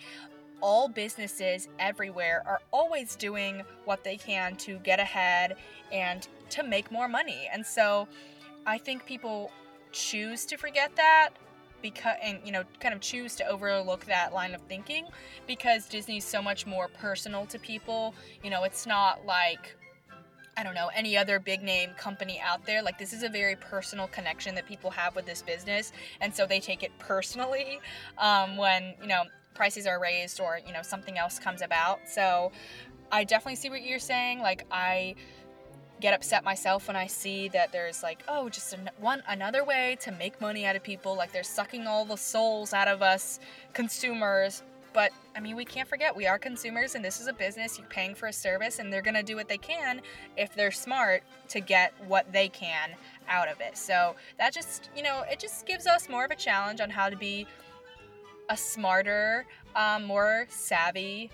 all 0.61 0.89
businesses 0.89 1.69
everywhere 1.79 2.43
are 2.47 2.61
always 2.71 3.17
doing 3.17 3.63
what 3.87 4.05
they 4.05 4.17
can 4.17 4.55
to 4.57 4.79
get 4.81 5.01
ahead 5.01 5.57
and 5.91 6.29
to 6.51 6.63
make 6.63 6.93
more 6.93 7.09
money. 7.09 7.49
And 7.51 7.65
so 7.65 8.07
I 8.67 8.77
think 8.77 9.07
people 9.07 9.51
choose 9.91 10.45
to 10.47 10.57
forget 10.57 10.95
that 10.97 11.31
because 11.83 12.17
and 12.23 12.39
you 12.45 12.53
know 12.53 12.63
kind 12.81 12.95
of 12.95 13.01
choose 13.01 13.35
to 13.37 13.47
overlook 13.47 14.05
that 14.07 14.33
line 14.33 14.55
of 14.55 14.63
thinking 14.63 15.07
because 15.47 15.87
Disney's 15.89 16.25
so 16.25 16.41
much 16.41 16.67
more 16.67 16.89
personal 16.89 17.47
to 17.47 17.59
people. 17.59 18.15
You 18.43 18.51
know, 18.51 18.65
it's 18.65 18.87
not 18.87 19.27
like 19.27 19.77
I 20.57 20.63
don't 20.63 20.75
know, 20.75 20.91
any 20.95 21.17
other 21.17 21.39
big 21.39 21.63
name 21.63 21.91
company 21.97 22.41
out 22.45 22.67
there. 22.67 22.83
Like, 22.83 22.99
this 22.99 23.13
is 23.13 23.23
a 23.23 23.29
very 23.29 23.57
personal 23.57 24.07
connection 24.09 24.55
that 24.55 24.67
people 24.67 24.91
have 24.91 25.17
with 25.17 25.25
this 25.25 25.41
business. 25.41 25.93
And 26.21 26.35
so 26.35 26.47
they 26.47 26.61
take 26.61 26.83
it 26.83 26.93
personally 26.99 27.81
um, 28.19 28.57
when, 28.59 28.95
you 29.01 29.07
know, 29.07 29.23
prices 29.55 29.87
are 29.87 29.99
raised 29.99 30.41
or, 30.41 30.61
you 30.67 30.73
know, 30.73 30.83
something 30.83 31.17
else 31.17 31.39
comes 31.39 31.63
about. 31.63 32.01
So 32.07 32.53
I 33.11 33.25
definitely 33.25 33.57
see 33.57 33.71
what 33.71 33.83
you're 33.83 33.99
saying. 33.99 34.41
Like, 34.41 34.67
I 34.71 35.15
get 36.03 36.13
upset 36.13 36.43
myself 36.43 36.89
when 36.89 36.97
I 36.97 37.07
see 37.07 37.49
that 37.51 37.71
there's 37.71 38.03
like, 38.03 38.25
oh, 38.27 38.49
just 38.49 38.73
an- 38.75 38.91
one 38.99 39.23
another 39.29 39.65
way 39.65 39.97
to 40.01 40.11
make 40.11 40.41
money 40.41 40.67
out 40.67 40.75
of 40.75 40.83
people. 40.83 41.17
Like, 41.17 41.31
they're 41.33 41.45
sucking 41.45 41.87
all 41.87 42.05
the 42.05 42.17
souls 42.17 42.75
out 42.75 42.89
of 42.89 43.03
us 43.03 43.39
consumers. 43.73 44.65
But 44.93 45.13
I 45.35 45.41
mean, 45.41 45.57
we 45.57 45.65
can't 45.65 45.89
forget 45.89 46.15
we 46.15 46.27
are 46.27 46.39
consumers, 46.39 46.97
and 46.97 47.05
this 47.05 47.21
is 47.21 47.29
a 47.29 47.33
business. 47.33 47.79
You're 47.79 47.87
paying 47.87 48.15
for 48.15 48.27
a 48.27 48.33
service, 48.33 48.79
and 48.81 48.93
they're 48.93 49.01
gonna 49.01 49.23
do 49.23 49.37
what 49.37 49.49
they 49.49 49.57
can 49.57 50.03
if 50.37 50.55
they're 50.55 50.73
smart 50.73 51.23
to 51.49 51.61
get 51.61 51.95
what 52.07 52.31
they 52.31 52.49
can 52.49 52.91
out 53.29 53.49
of 53.49 53.61
it. 53.61 53.79
So 53.79 54.17
that 54.39 54.53
just, 54.53 54.91
you 54.95 55.03
know, 55.03 55.23
it 55.31 55.39
just 55.39 55.65
gives 55.65 55.87
us 55.87 56.09
more 56.11 56.25
of 56.25 56.31
a 56.31 56.37
challenge 56.37 56.81
on 56.81 56.91
how 56.91 57.09
to 57.09 57.17
be 57.17 57.47
a 58.51 58.57
smarter, 58.57 59.47
um, 59.77 60.05
more 60.05 60.47
savvy 60.51 61.31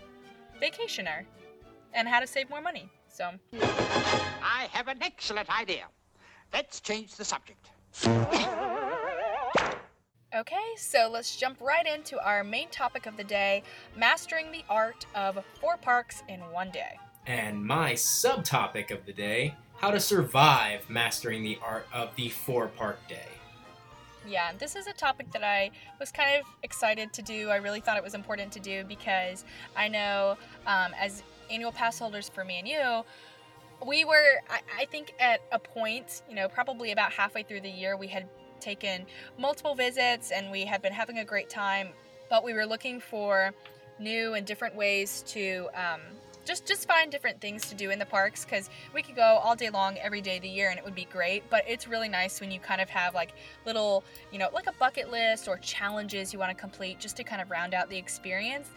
vacationer 0.63 1.25
and 1.95 2.07
how 2.07 2.21
to 2.21 2.27
save 2.27 2.51
more 2.51 2.61
money. 2.61 2.91
So 3.19 3.33
I 3.51 4.69
have 4.71 4.87
an 4.87 4.99
excellent 5.03 5.51
idea. 5.51 5.87
Let's 6.53 6.79
change 6.79 7.17
the 7.17 7.25
subject. 7.25 7.69
Okay, 10.33 10.69
so 10.77 11.11
let's 11.13 11.35
jump 11.35 11.61
right 11.61 11.85
into 11.85 12.25
our 12.25 12.45
main 12.45 12.69
topic 12.69 13.07
of 13.07 13.17
the 13.17 13.25
day 13.25 13.65
mastering 13.97 14.53
the 14.53 14.63
art 14.71 15.05
of 15.17 15.45
four 15.61 15.77
parks 15.79 16.23
in 16.29 16.39
one 16.53 16.71
day. 16.71 16.97
And 17.27 17.65
my 17.65 17.95
subtopic 17.95 18.93
of 18.93 19.05
the 19.05 19.13
day 19.13 19.57
how 19.79 19.91
to 19.91 19.99
survive 19.99 20.89
mastering 20.89 21.43
the 21.43 21.59
art 21.61 21.89
of 21.93 22.15
the 22.15 22.29
four 22.29 22.69
park 22.69 23.01
day. 23.09 23.27
Yeah, 24.29 24.53
this 24.57 24.77
is 24.77 24.87
a 24.87 24.93
topic 24.93 25.33
that 25.33 25.43
I 25.43 25.73
was 25.99 26.13
kind 26.13 26.39
of 26.39 26.47
excited 26.63 27.13
to 27.15 27.23
do. 27.23 27.49
I 27.49 27.57
really 27.57 27.81
thought 27.81 27.97
it 27.97 28.05
was 28.05 28.15
important 28.15 28.53
to 28.53 28.61
do 28.61 28.85
because 28.85 29.45
I 29.75 29.89
know 29.89 30.37
um, 30.67 30.93
as 31.01 31.25
annual 31.51 31.73
pass 31.73 31.99
holders 31.99 32.29
for 32.29 32.45
me 32.45 32.59
and 32.59 32.69
you, 32.69 33.05
we 33.87 34.05
were, 34.05 34.41
I, 34.51 34.61
I 34.81 34.85
think, 34.87 35.15
at 35.21 35.41
a 35.53 35.59
point, 35.59 36.23
you 36.29 36.35
know, 36.35 36.49
probably 36.49 36.93
about 36.93 37.13
halfway 37.13 37.43
through 37.43 37.61
the 37.61 37.71
year, 37.71 37.97
we 37.97 38.09
had 38.09 38.29
taken 38.61 39.07
multiple 39.39 39.75
visits 39.75 40.31
and 40.31 40.51
we 40.51 40.65
had 40.65 40.83
been 40.83 40.93
having 40.93 41.19
a 41.19 41.25
great 41.25 41.49
time, 41.49 41.91
but 42.29 42.45
we 42.45 42.53
were 42.55 42.67
looking 42.67 43.01
for 43.01 43.53
new 44.01 44.35
and 44.35 44.47
different 44.47 44.75
ways 44.75 45.23
to 45.29 45.69
um, 45.75 46.01
just 46.45 46.67
just 46.67 46.89
find 46.89 47.13
different 47.13 47.41
things 47.41 47.69
to 47.69 47.75
do 47.75 47.91
in 47.91 47.99
the 47.99 48.07
parks 48.07 48.45
because 48.45 48.71
we 48.95 49.03
could 49.03 49.15
go 49.15 49.39
all 49.43 49.55
day 49.55 49.69
long 49.69 49.99
every 49.99 50.21
day 50.21 50.37
of 50.37 50.43
the 50.43 50.49
year 50.49 50.71
and 50.71 50.79
it 50.79 50.85
would 50.85 50.95
be 50.95 51.05
great 51.13 51.43
but 51.51 51.63
it's 51.69 51.87
really 51.87 52.09
nice 52.09 52.41
when 52.41 52.51
you 52.51 52.59
kind 52.59 52.81
of 52.81 52.89
have 52.89 53.15
like 53.15 53.33
little 53.67 54.03
you 54.33 54.39
know 54.39 54.49
like 54.55 54.67
a 54.67 54.73
bucket 54.73 55.11
list 55.11 55.47
or 55.47 55.59
challenges 55.59 56.33
you 56.33 56.39
want 56.39 56.49
to 56.51 56.59
complete 56.59 56.99
just 56.99 57.17
to 57.19 57.25
kind 57.25 57.43
of 57.43 57.51
round 57.51 57.75
out 57.75 57.91
the 57.91 57.99
experience 57.99 58.71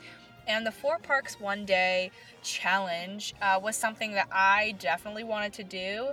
and 0.47 0.65
the 0.65 0.71
four 0.71 0.97
parks 0.99 1.39
one 1.39 1.65
day 1.65 2.11
challenge 2.41 3.33
uh, 3.41 3.59
was 3.61 3.75
something 3.75 4.13
that 4.13 4.27
i 4.31 4.75
definitely 4.79 5.23
wanted 5.23 5.53
to 5.53 5.63
do. 5.63 6.11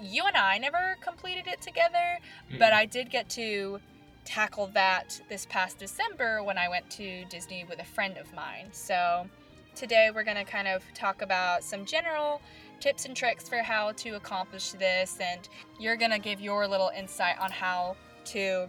You 0.00 0.24
and 0.26 0.36
i 0.36 0.58
never 0.58 0.96
completed 1.00 1.46
it 1.46 1.60
together 1.60 2.18
but 2.58 2.72
i 2.72 2.86
did 2.86 3.10
get 3.10 3.28
to 3.30 3.80
tackle 4.24 4.70
that 4.74 5.20
this 5.28 5.46
past 5.46 5.78
december 5.78 6.42
when 6.42 6.58
i 6.58 6.68
went 6.68 6.88
to 6.90 7.24
disney 7.26 7.64
with 7.68 7.80
a 7.80 7.84
friend 7.84 8.16
of 8.18 8.32
mine. 8.34 8.68
So 8.72 9.28
today 9.74 10.10
we're 10.14 10.24
going 10.24 10.36
to 10.36 10.44
kind 10.44 10.68
of 10.68 10.82
talk 10.94 11.22
about 11.22 11.62
some 11.62 11.84
general 11.84 12.40
tips 12.80 13.04
and 13.04 13.16
tricks 13.16 13.48
for 13.48 13.58
how 13.58 13.92
to 13.92 14.10
accomplish 14.10 14.72
this, 14.72 15.18
and 15.20 15.48
you're 15.78 15.96
gonna 15.96 16.18
give 16.18 16.40
your 16.40 16.66
little 16.66 16.90
insight 16.96 17.38
on 17.38 17.50
how 17.50 17.96
to, 18.26 18.68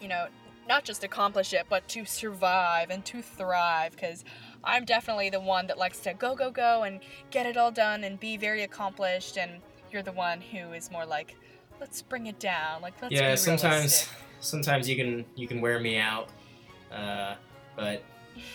you 0.00 0.08
know, 0.08 0.26
not 0.68 0.84
just 0.84 1.04
accomplish 1.04 1.52
it, 1.52 1.66
but 1.68 1.86
to 1.88 2.04
survive 2.04 2.90
and 2.90 3.04
to 3.06 3.22
thrive. 3.22 3.92
Because 3.92 4.24
I'm 4.64 4.84
definitely 4.84 5.30
the 5.30 5.40
one 5.40 5.66
that 5.66 5.78
likes 5.78 6.00
to 6.00 6.14
go, 6.14 6.34
go, 6.34 6.50
go 6.50 6.82
and 6.82 7.00
get 7.30 7.46
it 7.46 7.56
all 7.56 7.70
done 7.70 8.04
and 8.04 8.18
be 8.18 8.36
very 8.36 8.62
accomplished, 8.62 9.36
and 9.36 9.60
you're 9.90 10.02
the 10.02 10.12
one 10.12 10.40
who 10.40 10.72
is 10.72 10.90
more 10.90 11.04
like, 11.04 11.36
let's 11.80 12.02
bring 12.02 12.26
it 12.26 12.38
down. 12.38 12.80
Like, 12.82 12.94
let's 13.02 13.12
yeah, 13.12 13.34
sometimes 13.34 14.08
sometimes 14.40 14.88
you 14.88 14.96
can 14.96 15.24
you 15.34 15.48
can 15.48 15.60
wear 15.60 15.80
me 15.80 15.98
out, 15.98 16.28
uh, 16.92 17.34
but 17.76 18.02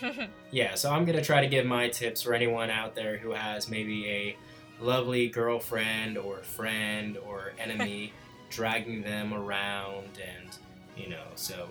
yeah. 0.50 0.74
So 0.74 0.92
I'm 0.92 1.04
gonna 1.04 1.22
try 1.22 1.40
to 1.40 1.48
give 1.48 1.66
my 1.66 1.88
tips 1.88 2.22
for 2.22 2.34
anyone 2.34 2.70
out 2.70 2.94
there 2.94 3.18
who 3.18 3.30
has 3.30 3.68
maybe 3.68 4.08
a 4.08 4.36
lovely 4.80 5.28
girlfriend 5.28 6.16
or 6.16 6.38
friend 6.38 7.18
or 7.18 7.52
enemy 7.58 8.12
dragging 8.50 9.02
them 9.02 9.34
around, 9.34 10.20
and 10.24 10.56
you 10.96 11.10
know. 11.10 11.24
So 11.34 11.68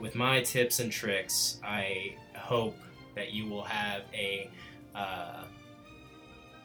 with 0.00 0.14
my 0.14 0.40
tips 0.42 0.80
and 0.80 0.90
tricks, 0.90 1.60
I 1.62 2.14
hope 2.34 2.76
that 3.14 3.32
you 3.32 3.46
will 3.46 3.64
have 3.64 4.02
a. 4.14 4.50
Uh, 4.94 5.44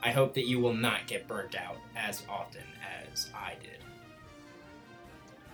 I 0.01 0.11
hope 0.11 0.33
that 0.35 0.45
you 0.45 0.59
will 0.59 0.73
not 0.73 1.07
get 1.07 1.27
burnt 1.27 1.55
out 1.55 1.77
as 1.95 2.23
often 2.29 2.63
as 3.11 3.27
I 3.35 3.53
did. 3.61 3.79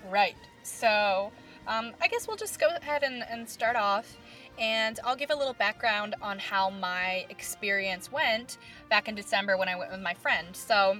Right. 0.09 0.35
So, 0.63 1.31
um, 1.67 1.93
I 2.01 2.07
guess 2.07 2.27
we'll 2.27 2.37
just 2.37 2.59
go 2.59 2.67
ahead 2.67 3.03
and, 3.03 3.23
and 3.29 3.49
start 3.49 3.75
off. 3.75 4.17
And 4.59 4.99
I'll 5.05 5.15
give 5.15 5.31
a 5.31 5.35
little 5.35 5.53
background 5.53 6.15
on 6.21 6.37
how 6.37 6.69
my 6.69 7.25
experience 7.29 8.11
went 8.11 8.57
back 8.89 9.07
in 9.07 9.15
December 9.15 9.57
when 9.57 9.69
I 9.69 9.75
went 9.75 9.91
with 9.91 10.01
my 10.01 10.13
friend. 10.13 10.47
So, 10.53 10.97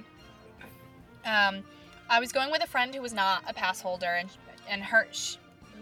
um, 1.24 1.62
I 2.08 2.20
was 2.20 2.32
going 2.32 2.50
with 2.50 2.64
a 2.64 2.66
friend 2.66 2.94
who 2.94 3.02
was 3.02 3.12
not 3.12 3.44
a 3.46 3.54
pass 3.54 3.80
holder, 3.80 4.14
and 4.14 4.28
and 4.68 4.82
her, 4.82 5.06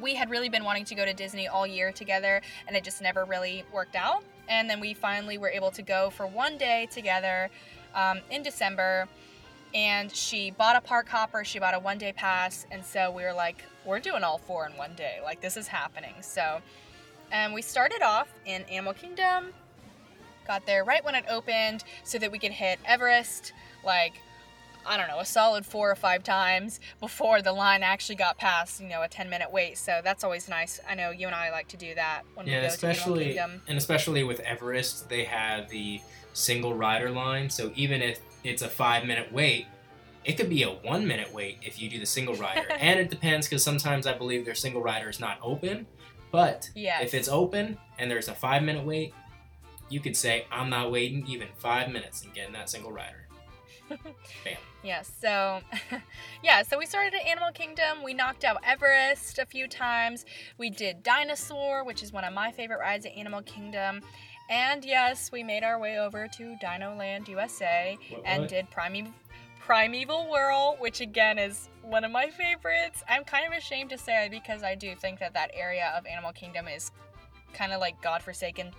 we 0.01 0.15
had 0.15 0.31
really 0.31 0.49
been 0.49 0.65
wanting 0.65 0.85
to 0.87 0.95
go 0.95 1.05
to 1.05 1.13
Disney 1.13 1.49
all 1.49 1.67
year 1.67 1.93
together, 1.93 2.41
and 2.67 2.77
it 2.77 2.85
just 2.85 3.01
never 3.01 3.25
really 3.25 3.65
worked 3.73 3.97
out. 3.97 4.25
And 4.49 4.69
then 4.69 4.81
we 4.81 4.95
finally 4.95 5.39
were 5.39 5.51
able 5.51 5.71
to 5.73 5.83
go 5.83 6.11
for 6.11 6.27
one 6.27 6.59
day 6.59 6.89
together 6.91 7.51
um, 7.95 8.21
in 8.31 8.43
December. 8.43 9.09
And 9.73 10.11
she 10.11 10.51
bought 10.51 10.75
a 10.75 10.81
park 10.81 11.09
hopper 11.09 11.45
she 11.45 11.61
bought 11.61 11.75
a 11.75 11.79
one 11.79 11.97
day 11.97 12.13
pass 12.13 12.67
and 12.73 12.85
so 12.85 13.13
we 13.13 13.23
were 13.23 13.33
like 13.33 13.65
we're 13.85 14.01
doing 14.01 14.25
all 14.25 14.39
four 14.39 14.67
in 14.67 14.77
one 14.77 14.95
day. 14.97 15.21
Like 15.23 15.41
this 15.41 15.57
is 15.57 15.69
happening. 15.69 16.15
So 16.23 16.61
and 17.31 17.55
we 17.55 17.63
started 17.63 18.03
off 18.03 18.29
in 18.45 18.63
animal 18.63 18.95
kingdom 18.95 19.53
got 20.47 20.67
there 20.67 20.83
right 20.83 21.05
when 21.05 21.15
it 21.15 21.25
opened 21.31 21.85
so 22.03 22.19
that 22.19 22.33
we 22.33 22.39
could 22.39 22.51
hit 22.51 22.81
everest 22.85 23.53
like 23.85 24.15
i 24.87 24.97
don't 24.97 25.09
know 25.09 25.21
a 25.21 25.25
solid 25.25 25.65
four 25.65 25.91
or 25.91 25.95
five 25.95 26.23
times 26.23 26.81
before 27.01 27.43
the 27.43 27.53
line 27.53 27.83
actually 27.83 28.17
got 28.17 28.37
past 28.39 28.81
you 28.81 28.89
know 28.89 29.03
a 29.03 29.09
10 29.09 29.29
minute 29.29 29.51
wait 29.53 29.77
so 29.79 30.01
that's 30.03 30.25
always 30.25 30.49
nice 30.49 30.81
i 30.89 30.95
know 30.95 31.11
you 31.11 31.27
and 31.27 31.35
i 31.35 31.51
like 31.51 31.69
to 31.69 31.77
do 31.77 31.95
that 31.95 32.23
when 32.35 32.47
Yeah, 32.47 32.57
we 32.57 32.61
go 32.63 32.69
to 32.69 32.75
especially 32.75 33.25
kingdom 33.27 33.63
and 33.69 33.79
especially 33.79 34.25
with 34.25 34.41
Everest, 34.41 35.09
they 35.09 35.25
have 35.25 35.69
the 35.69 36.01
single 36.33 36.75
rider 36.75 37.11
line. 37.11 37.51
So 37.51 37.73
even 37.75 38.03
if 38.03 38.21
it's 38.45 38.63
a 38.63 38.69
five 38.69 39.05
minute 39.05 39.33
wait, 39.33 39.67
it 40.25 40.37
could 40.37 40.49
be 40.49 40.63
a 40.63 40.71
one 40.71 41.07
minute 41.07 41.33
wait 41.33 41.59
if 41.63 41.81
you 41.81 41.89
do 41.89 41.99
the 41.99 42.07
single 42.07 42.35
rider. 42.35 42.67
and 42.79 42.99
it 42.99 43.11
depends 43.11 43.49
because 43.49 43.63
sometimes 43.63 44.07
I 44.07 44.13
believe 44.17 44.45
their 44.45 44.55
single 44.55 44.83
rider 44.83 45.09
is 45.09 45.21
not 45.21 45.39
open. 45.43 45.87
But 46.33 46.71
yes 46.75 47.03
if 47.05 47.15
it's 47.15 47.29
open 47.29 47.77
and 47.99 48.11
there's 48.11 48.29
a 48.29 48.35
five 48.35 48.63
minute 48.63 48.85
wait, 48.85 49.15
you 49.89 50.01
could 50.01 50.17
say 50.17 50.47
I'm 50.51 50.71
not 50.71 50.91
waiting 50.91 51.27
even 51.27 51.49
five 51.59 51.91
minutes 51.91 52.25
and 52.25 52.33
getting 52.33 52.53
that 52.53 52.71
single 52.71 52.93
rider. 52.93 53.27
Yeah, 54.83 55.03
so 55.03 55.61
yeah, 56.43 56.63
so 56.63 56.79
we 56.79 56.87
started 56.87 57.15
at 57.15 57.27
Animal 57.27 57.53
Kingdom. 57.53 58.03
We 58.03 58.15
knocked 58.15 58.45
out 58.45 58.59
Everest 58.65 59.39
a 59.39 59.45
few 59.47 59.69
times. 59.69 60.25
We 60.59 60.71
did 60.71 61.03
Dinosaur, 61.03 61.85
which 61.85 62.03
is 62.03 62.13
one 62.13 62.25
of 62.25 62.33
my 62.33 62.51
favorite 62.51 62.81
rides 62.81 63.05
at 63.05 63.13
Animal 63.13 63.43
Kingdom. 63.43 64.01
And 64.49 64.85
yes, 64.85 65.31
we 65.31 65.43
made 65.43 65.63
our 65.63 65.79
way 65.79 65.99
over 65.99 66.27
to 66.27 66.57
Dino 66.61 66.95
Land 66.97 67.29
USA 67.29 67.97
What- 68.11 68.23
and 68.25 68.41
what? 68.43 68.49
did 68.51 68.71
Primeval 68.71 69.13
Primeval 69.61 70.29
Whirl, 70.31 70.77
which 70.81 71.01
again 71.01 71.39
is 71.39 71.69
one 71.83 72.03
of 72.03 72.11
my 72.11 72.31
favorites. 72.31 73.05
I'm 73.09 73.23
kind 73.23 73.47
of 73.47 73.57
ashamed 73.57 73.91
to 73.91 73.99
say 73.99 74.25
it 74.27 74.31
because 74.31 74.63
I 74.65 74.75
do 74.75 74.97
think 74.97 75.21
that 75.21 75.35
that 75.35 75.51
area 75.55 75.93
of 75.97 76.07
Animal 76.07 76.33
Kingdom 76.33 76.67
is 76.67 76.91
kind 77.53 77.73
of 77.73 77.81
like 77.81 78.01
godforsaken 78.03 78.73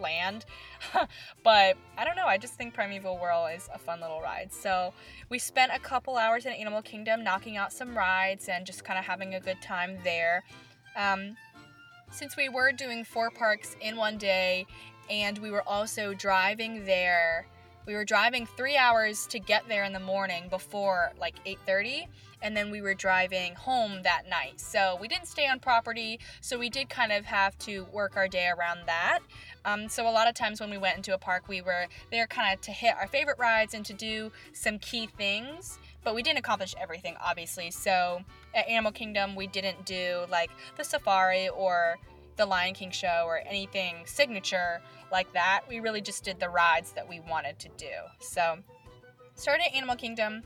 land. 0.00 0.44
but 1.44 1.76
I 1.96 2.04
don't 2.04 2.16
know, 2.16 2.26
I 2.26 2.38
just 2.38 2.54
think 2.54 2.74
Primeval 2.74 3.18
Whirl 3.18 3.46
is 3.46 3.68
a 3.72 3.78
fun 3.78 4.00
little 4.00 4.20
ride. 4.20 4.52
So 4.52 4.92
we 5.28 5.38
spent 5.38 5.72
a 5.74 5.78
couple 5.78 6.16
hours 6.16 6.46
in 6.46 6.52
Animal 6.52 6.82
Kingdom 6.82 7.22
knocking 7.22 7.56
out 7.56 7.72
some 7.72 7.96
rides 7.96 8.48
and 8.48 8.66
just 8.66 8.84
kind 8.84 8.98
of 8.98 9.04
having 9.04 9.34
a 9.34 9.40
good 9.40 9.60
time 9.62 9.98
there. 10.04 10.44
Um, 10.96 11.36
since 12.10 12.36
we 12.36 12.48
were 12.48 12.72
doing 12.72 13.04
four 13.04 13.30
parks 13.30 13.76
in 13.80 13.96
one 13.96 14.18
day 14.18 14.66
and 15.08 15.38
we 15.38 15.50
were 15.50 15.66
also 15.68 16.14
driving 16.14 16.84
there 16.84 17.46
we 17.86 17.94
were 17.94 18.04
driving 18.04 18.46
three 18.46 18.76
hours 18.76 19.26
to 19.26 19.38
get 19.38 19.66
there 19.68 19.84
in 19.84 19.92
the 19.92 20.00
morning 20.00 20.48
before 20.48 21.12
like 21.18 21.34
8.30 21.44 22.06
and 22.42 22.56
then 22.56 22.70
we 22.70 22.80
were 22.80 22.94
driving 22.94 23.54
home 23.54 24.02
that 24.02 24.22
night. 24.28 24.60
So 24.60 24.96
we 25.00 25.08
didn't 25.08 25.26
stay 25.26 25.46
on 25.46 25.60
property 25.60 26.20
so 26.40 26.58
we 26.58 26.70
did 26.70 26.88
kind 26.88 27.12
of 27.12 27.24
have 27.24 27.56
to 27.60 27.84
work 27.92 28.16
our 28.16 28.28
day 28.28 28.48
around 28.48 28.80
that. 28.86 29.20
Um, 29.64 29.88
so 29.88 30.08
a 30.08 30.10
lot 30.10 30.28
of 30.28 30.34
times 30.34 30.60
when 30.60 30.70
we 30.70 30.78
went 30.78 30.96
into 30.96 31.14
a 31.14 31.18
park 31.18 31.48
we 31.48 31.60
were 31.60 31.86
there 32.10 32.26
kind 32.26 32.54
of 32.54 32.60
to 32.62 32.72
hit 32.72 32.94
our 32.96 33.06
favorite 33.06 33.38
rides 33.38 33.74
and 33.74 33.84
to 33.86 33.92
do 33.92 34.32
some 34.52 34.78
key 34.78 35.06
things 35.06 35.78
but 36.02 36.14
we 36.14 36.22
didn't 36.22 36.38
accomplish 36.38 36.74
everything 36.80 37.16
obviously. 37.22 37.70
So 37.70 38.22
at 38.54 38.68
animal 38.68 38.92
kingdom 38.92 39.36
we 39.36 39.46
didn't 39.46 39.84
do 39.84 40.24
like 40.30 40.50
the 40.76 40.84
safari 40.84 41.48
or 41.48 41.96
the 42.36 42.46
lion 42.46 42.72
king 42.74 42.90
show 42.90 43.24
or 43.26 43.38
anything 43.46 43.96
signature 44.06 44.80
like 45.12 45.32
that. 45.34 45.62
We 45.68 45.80
really 45.80 46.00
just 46.00 46.24
did 46.24 46.40
the 46.40 46.48
rides 46.48 46.92
that 46.92 47.06
we 47.08 47.20
wanted 47.20 47.58
to 47.60 47.68
do. 47.76 47.92
So 48.20 48.58
started 49.34 49.66
at 49.66 49.74
animal 49.74 49.96
kingdom 49.96 50.42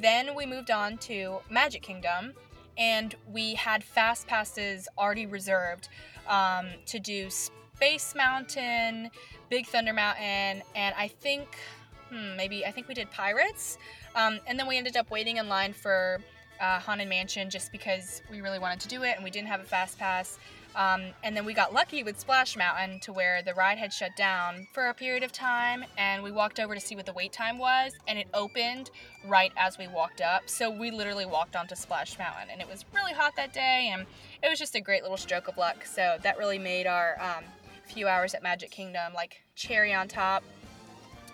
then 0.00 0.34
we 0.34 0.46
moved 0.46 0.70
on 0.70 0.96
to 0.98 1.38
magic 1.50 1.82
kingdom 1.82 2.32
and 2.78 3.14
we 3.30 3.54
had 3.54 3.84
fast 3.84 4.26
passes 4.26 4.88
already 4.96 5.26
reserved 5.26 5.88
um, 6.28 6.66
to 6.86 6.98
do 6.98 7.28
space 7.28 8.14
mountain 8.14 9.10
big 9.50 9.66
thunder 9.66 9.92
mountain 9.92 10.62
and 10.74 10.94
i 10.96 11.08
think 11.08 11.58
hmm, 12.08 12.36
maybe 12.36 12.64
i 12.64 12.70
think 12.70 12.88
we 12.88 12.94
did 12.94 13.10
pirates. 13.10 13.78
Um, 14.14 14.40
and 14.46 14.58
then 14.58 14.66
we 14.66 14.76
ended 14.76 14.96
up 14.96 15.10
waiting 15.10 15.38
in 15.38 15.48
line 15.48 15.72
for 15.72 16.20
uh, 16.60 16.78
haunted 16.78 17.08
mansion 17.08 17.50
just 17.50 17.72
because 17.72 18.22
we 18.30 18.40
really 18.40 18.58
wanted 18.58 18.80
to 18.80 18.88
do 18.88 19.02
it 19.02 19.16
and 19.16 19.24
we 19.24 19.30
didn't 19.30 19.48
have 19.48 19.60
a 19.60 19.64
fast 19.64 19.98
pass 19.98 20.38
um, 20.74 21.02
and 21.22 21.36
then 21.36 21.44
we 21.44 21.54
got 21.54 21.74
lucky 21.74 22.02
with 22.02 22.18
Splash 22.18 22.56
Mountain 22.56 23.00
to 23.00 23.12
where 23.12 23.42
the 23.42 23.54
ride 23.54 23.78
had 23.78 23.92
shut 23.92 24.16
down 24.16 24.66
for 24.72 24.88
a 24.88 24.94
period 24.94 25.22
of 25.22 25.32
time, 25.32 25.84
and 25.98 26.22
we 26.22 26.30
walked 26.30 26.58
over 26.58 26.74
to 26.74 26.80
see 26.80 26.96
what 26.96 27.06
the 27.06 27.12
wait 27.12 27.32
time 27.32 27.58
was, 27.58 27.92
and 28.08 28.18
it 28.18 28.26
opened 28.34 28.90
right 29.26 29.52
as 29.56 29.78
we 29.78 29.86
walked 29.88 30.20
up. 30.20 30.48
So 30.48 30.70
we 30.70 30.90
literally 30.90 31.26
walked 31.26 31.56
onto 31.56 31.74
Splash 31.74 32.18
Mountain, 32.18 32.48
and 32.50 32.60
it 32.60 32.68
was 32.68 32.84
really 32.94 33.12
hot 33.12 33.32
that 33.36 33.52
day, 33.52 33.90
and 33.92 34.06
it 34.42 34.48
was 34.48 34.58
just 34.58 34.74
a 34.74 34.80
great 34.80 35.02
little 35.02 35.16
stroke 35.16 35.48
of 35.48 35.58
luck. 35.58 35.84
So 35.84 36.16
that 36.22 36.38
really 36.38 36.58
made 36.58 36.86
our 36.86 37.16
um, 37.20 37.44
few 37.86 38.08
hours 38.08 38.34
at 38.34 38.42
Magic 38.42 38.70
Kingdom 38.70 39.12
like 39.14 39.42
cherry 39.54 39.92
on 39.92 40.08
top. 40.08 40.42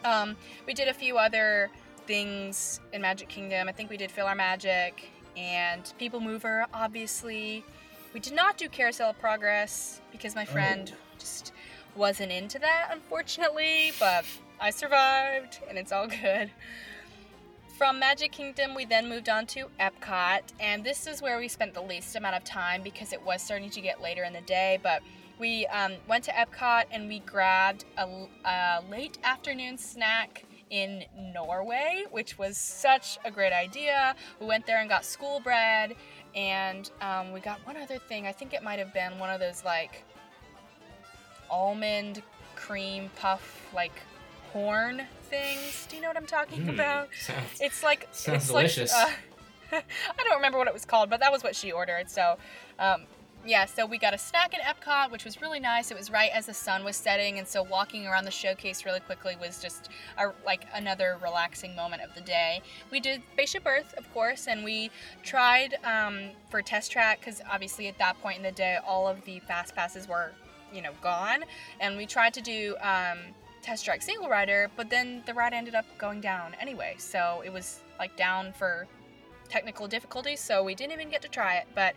Um, 0.05 0.37
we 0.67 0.75
did 0.75 0.89
a 0.89 0.95
few 0.95 1.19
other 1.19 1.71
things 2.07 2.81
in 2.93 3.03
Magic 3.03 3.29
Kingdom. 3.29 3.69
I 3.69 3.73
think 3.73 3.91
we 3.91 3.97
did 3.97 4.11
PhilharMagic 4.11 4.93
and 5.37 5.93
People 5.99 6.21
Mover, 6.21 6.67
obviously. 6.73 7.65
We 8.19 8.23
did 8.23 8.35
not 8.35 8.59
do 8.59 8.69
Carousel 8.69 9.11
of 9.11 9.19
Progress 9.21 10.01
because 10.11 10.35
my 10.35 10.45
friend 10.45 10.93
just 11.21 11.53
wasn't 11.95 12.33
into 12.33 12.59
that, 12.59 12.89
unfortunately, 12.91 13.93
but 14.01 14.25
I 14.61 14.71
survived 14.71 15.61
and 15.69 15.79
it's 15.79 15.93
all 15.93 16.09
good. 16.09 16.51
From 17.77 18.01
Magic 18.01 18.33
Kingdom, 18.33 18.75
we 18.75 18.87
then 18.87 19.09
moved 19.09 19.29
on 19.29 19.47
to 19.47 19.67
Epcot, 19.79 20.41
and 20.59 20.83
this 20.83 21.07
is 21.07 21.23
where 21.23 21.39
we 21.39 21.47
spent 21.47 21.75
the 21.75 21.81
least 21.81 22.17
amount 22.17 22.35
of 22.35 22.43
time 22.43 22.83
because 22.83 23.13
it 23.13 23.25
was 23.25 23.41
starting 23.41 23.71
to 23.71 23.81
get 23.81 24.03
later 24.03 24.25
in 24.25 24.33
the 24.33 24.41
day. 24.41 24.81
But 24.83 25.01
we 25.39 25.67
um, 25.67 25.93
went 26.09 26.25
to 26.25 26.33
Epcot 26.33 26.87
and 26.91 27.07
we 27.07 27.21
grabbed 27.21 27.85
a, 27.97 28.27
a 28.45 28.83
late 28.91 29.19
afternoon 29.23 29.79
snack 29.79 30.45
in 30.71 31.05
Norway, 31.17 32.05
which 32.11 32.39
was 32.39 32.57
such 32.57 33.19
a 33.25 33.31
great 33.31 33.53
idea. 33.53 34.15
We 34.41 34.47
went 34.47 34.67
there 34.67 34.81
and 34.81 34.89
got 34.89 35.05
school 35.05 35.41
bread, 35.41 35.95
and 36.35 36.91
um, 37.01 37.33
we 37.33 37.41
got 37.41 37.65
one 37.67 37.77
other 37.77 37.99
thing. 37.99 38.27
I 38.27 38.33
think 38.33 38.53
it 38.55 38.63
might 38.63 38.79
have 38.79 38.93
been 38.95 39.19
one 39.19 39.31
of 39.31 39.41
those 39.41 39.65
like 39.65 40.05
almond 41.51 42.23
cream 42.57 43.11
puff, 43.17 43.69
like 43.75 43.93
horn 44.53 45.03
things. 45.25 45.87
Do 45.89 45.97
you 45.97 46.03
know 46.03 46.09
what 46.09 46.17
I'm 46.17 46.27
talking 46.27 46.65
Mm, 46.67 46.71
about? 46.75 47.09
sounds, 47.21 47.61
It's 47.61 47.83
like 47.83 48.09
Sounds 48.13 48.51
it's 48.51 48.53
like, 48.53 48.79
uh, 48.79 49.11
I 49.73 50.25
don't 50.25 50.37
remember 50.37 50.59
what 50.59 50.67
it 50.67 50.73
was 50.75 50.85
called, 50.85 51.11
but 51.11 51.21
that 51.21 51.33
was 51.33 51.43
what 51.43 51.55
she 51.55 51.73
ordered. 51.73 52.11
So, 52.11 52.37
um, 52.79 53.05
yeah, 53.49 53.65
so 53.65 53.87
we 53.87 53.97
got 53.97 54.13
a 54.13 54.19
snack 54.19 54.53
at 54.55 54.61
Epcot, 54.61 55.11
which 55.11 55.25
was 55.25 55.41
really 55.41 55.59
nice. 55.59 55.91
It 55.91 55.97
was 55.97 56.11
right 56.11 56.31
as 56.35 56.47
the 56.47 56.55
sun 56.55 56.85
was 56.85 56.97
setting, 56.97 57.39
and 57.39 57.49
so 57.49 57.63
walking 57.63 58.07
around 58.07 58.25
the 58.25 58.31
showcase 58.31 58.85
really 58.85 59.01
quickly 59.01 59.37
was 59.41 59.61
just 59.61 59.89
a, 60.19 60.33
like 60.45 60.67
another 60.75 61.19
relaxing 61.23 61.75
moment 61.75 62.03
of 62.03 62.15
the 62.15 62.21
day. 62.21 62.61
We 62.91 63.01
did 63.01 63.23
Spaceship 63.33 63.63
Earth, 63.67 63.95
of 63.97 64.13
course, 64.13 64.49
and 64.49 64.65
we 64.65 64.91
tried 65.23 65.77
um, 65.83 66.29
for 66.51 66.61
Test 66.61 66.93
Track 66.93 67.21
because 67.21 67.41
obviously 67.51 67.89
at 67.89 67.97
that 67.99 68.21
point 68.21 68.37
in 68.37 68.43
the 68.43 68.53
day, 68.53 68.79
all 68.87 69.09
of 69.09 69.25
the 69.25 69.41
fast 69.41 69.75
passes 69.75 70.07
were, 70.07 70.33
you 70.71 70.83
know, 70.83 70.93
gone, 71.01 71.45
and 71.81 71.97
we 71.97 72.05
tried 72.05 72.35
to 72.35 72.43
do. 72.43 72.77
Um, 72.81 73.19
Test 73.61 73.85
Track 73.85 74.03
Single 74.03 74.29
Rider, 74.29 74.71
but 74.77 74.89
then 74.89 75.23
the 75.27 75.35
ride 75.35 75.53
ended 75.53 75.75
up 75.75 75.85
going 75.99 76.21
down 76.21 76.55
anyway, 76.61 76.95
so 76.97 77.43
it 77.45 77.53
was 77.53 77.81
like 77.99 78.17
down 78.17 78.53
for 78.53 78.87
technical 79.49 79.89
difficulties, 79.89 80.41
so 80.41 80.63
we 80.63 80.75
didn't 80.75 80.93
even 80.93 81.11
get 81.11 81.21
to 81.23 81.29
try 81.29 81.57
it. 81.57 81.67
But 81.75 81.97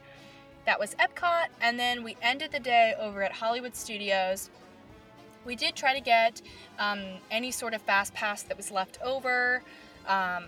that 0.66 0.80
was 0.80 0.96
Epcot, 0.96 1.48
and 1.62 1.80
then 1.80 2.04
we 2.04 2.16
ended 2.22 2.52
the 2.52 2.60
day 2.60 2.94
over 3.00 3.24
at 3.24 3.32
Hollywood 3.32 3.76
Studios. 3.76 4.50
We 5.46 5.56
did 5.56 5.76
try 5.76 5.94
to 5.94 6.02
get 6.02 6.42
um, 6.78 7.02
any 7.32 7.52
sort 7.52 7.74
of 7.74 7.82
fast 7.82 8.14
pass 8.14 8.44
that 8.44 8.58
was 8.58 8.72
left 8.72 9.00
over, 9.04 9.64
um, 10.08 10.46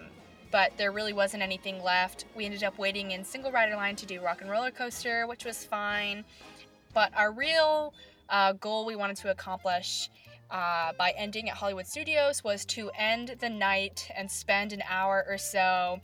but 0.52 0.71
there 0.78 0.91
really 0.91 1.13
wasn't 1.13 1.41
anything 1.41 1.82
left. 1.82 2.26
We 2.36 2.45
ended 2.45 2.63
up 2.63 2.78
waiting 2.78 3.12
in 3.12 3.23
single 3.26 3.52
rider 3.52 3.76
line 3.76 3.95
to 3.97 4.06
do 4.06 4.21
Rock 4.21 4.41
and 4.41 4.52
Roller 4.52 4.69
Coaster, 4.69 5.26
which 5.26 5.45
was 5.45 5.65
fine. 5.65 6.23
But 6.93 7.12
our 7.17 7.32
real 7.32 7.93
uh, 8.30 8.54
goal 8.54 8.86
we 8.86 8.95
wanted 8.95 9.17
to 9.17 9.32
accomplish 9.32 10.10
uh, 10.52 10.93
by 10.97 11.12
ending 11.17 11.49
at 11.49 11.58
Hollywood 11.58 11.88
Studios 11.88 12.43
was 12.43 12.63
to 12.65 12.91
end 12.97 13.36
the 13.39 13.49
night 13.49 14.12
and 14.15 14.30
spend 14.30 14.73
an 14.73 14.84
hour 14.88 15.26
or 15.28 15.39
so 15.39 15.99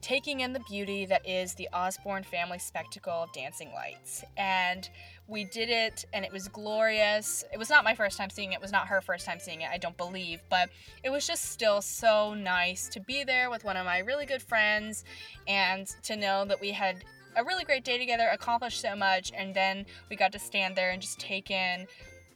taking 0.00 0.40
in 0.40 0.52
the 0.52 0.60
beauty 0.60 1.06
that 1.06 1.26
is 1.28 1.54
the 1.54 1.68
Osborne 1.72 2.22
family 2.22 2.58
spectacle 2.58 3.12
of 3.12 3.32
dancing 3.32 3.72
lights. 3.72 4.24
And 4.36 4.88
we 5.26 5.44
did 5.44 5.68
it, 5.68 6.04
and 6.12 6.24
it 6.24 6.32
was 6.32 6.48
glorious. 6.48 7.44
It 7.52 7.58
was 7.58 7.70
not 7.70 7.84
my 7.84 7.94
first 7.94 8.16
time 8.16 8.30
seeing 8.30 8.52
it, 8.52 8.56
it 8.56 8.60
was 8.60 8.72
not 8.72 8.86
her 8.86 9.00
first 9.00 9.26
time 9.26 9.40
seeing 9.40 9.62
it, 9.62 9.68
I 9.72 9.78
don't 9.78 9.96
believe, 9.96 10.40
but 10.48 10.68
it 11.02 11.10
was 11.10 11.26
just 11.26 11.46
still 11.50 11.82
so 11.82 12.34
nice 12.34 12.88
to 12.90 13.00
be 13.00 13.24
there 13.24 13.50
with 13.50 13.64
one 13.64 13.76
of 13.76 13.84
my 13.84 13.98
really 13.98 14.26
good 14.26 14.42
friends 14.42 15.04
and 15.48 15.86
to 16.04 16.16
know 16.16 16.44
that 16.44 16.60
we 16.60 16.70
had 16.70 17.04
a 17.36 17.44
really 17.44 17.64
great 17.64 17.84
day 17.84 17.98
together, 17.98 18.28
accomplished 18.32 18.80
so 18.80 18.96
much, 18.96 19.32
and 19.36 19.54
then 19.54 19.84
we 20.08 20.16
got 20.16 20.32
to 20.32 20.38
stand 20.38 20.76
there 20.76 20.90
and 20.90 21.02
just 21.02 21.18
take 21.18 21.50
in 21.50 21.86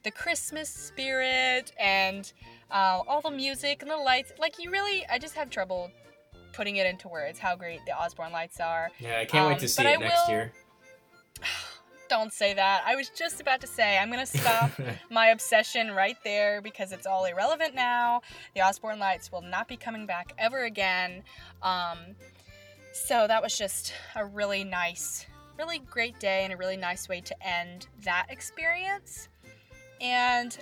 the 0.03 0.11
Christmas 0.11 0.69
spirit 0.69 1.73
and 1.79 2.33
uh, 2.71 3.03
all 3.07 3.21
the 3.21 3.31
music 3.31 3.83
and 3.83 3.91
the 3.91 3.97
lights. 3.97 4.33
Like, 4.39 4.59
you 4.59 4.71
really, 4.71 5.05
I 5.11 5.19
just 5.19 5.35
have 5.35 5.51
trouble 5.51 5.91
putting 6.53 6.77
it 6.77 6.87
into 6.87 7.09
words 7.09 7.39
how 7.39 7.57
great 7.57 7.81
the 7.87 7.93
Osborne 7.97 8.33
lights 8.33 8.61
are. 8.61 8.91
Yeah, 8.99 9.19
I 9.21 9.25
can't 9.25 9.47
wait 9.49 9.55
Um, 9.55 9.61
to 9.61 9.69
see 9.69 9.83
it 9.83 9.87
I 9.87 9.97
next 9.97 10.27
will- 10.29 10.35
year. 10.35 10.53
Don't 12.09 12.33
say 12.33 12.55
that. 12.55 12.83
I 12.85 12.97
was 12.97 13.09
just 13.11 13.41
about 13.41 13.61
to 13.61 13.69
say 13.69 13.97
I'm 13.97 14.11
gonna 14.11 14.27
stop 14.27 14.73
my 15.11 15.29
obsession 15.29 15.93
right 15.93 16.17
there 16.25 16.61
because 16.61 16.91
it's 16.91 17.07
all 17.07 17.25
irrelevant 17.25 17.75
now. 17.77 18.23
The 18.57 18.63
Osborne 18.63 18.99
lights 18.99 19.31
will 19.31 19.43
not 19.43 19.69
be 19.69 19.77
coming 19.77 20.07
back 20.07 20.33
ever 20.37 20.65
again. 20.65 21.23
Um, 21.63 21.99
so 22.93 23.29
that 23.29 23.41
was 23.41 23.57
just 23.57 23.93
a 24.17 24.25
really 24.27 24.65
nice, 24.65 25.27
really 25.57 25.79
great 25.79 26.19
day 26.19 26.43
and 26.43 26.53
a 26.53 26.57
really 26.57 26.77
nice 26.77 27.09
way 27.09 27.21
to 27.21 27.47
end 27.47 27.87
that 28.03 28.27
experience. 28.29 29.29
And 30.01 30.59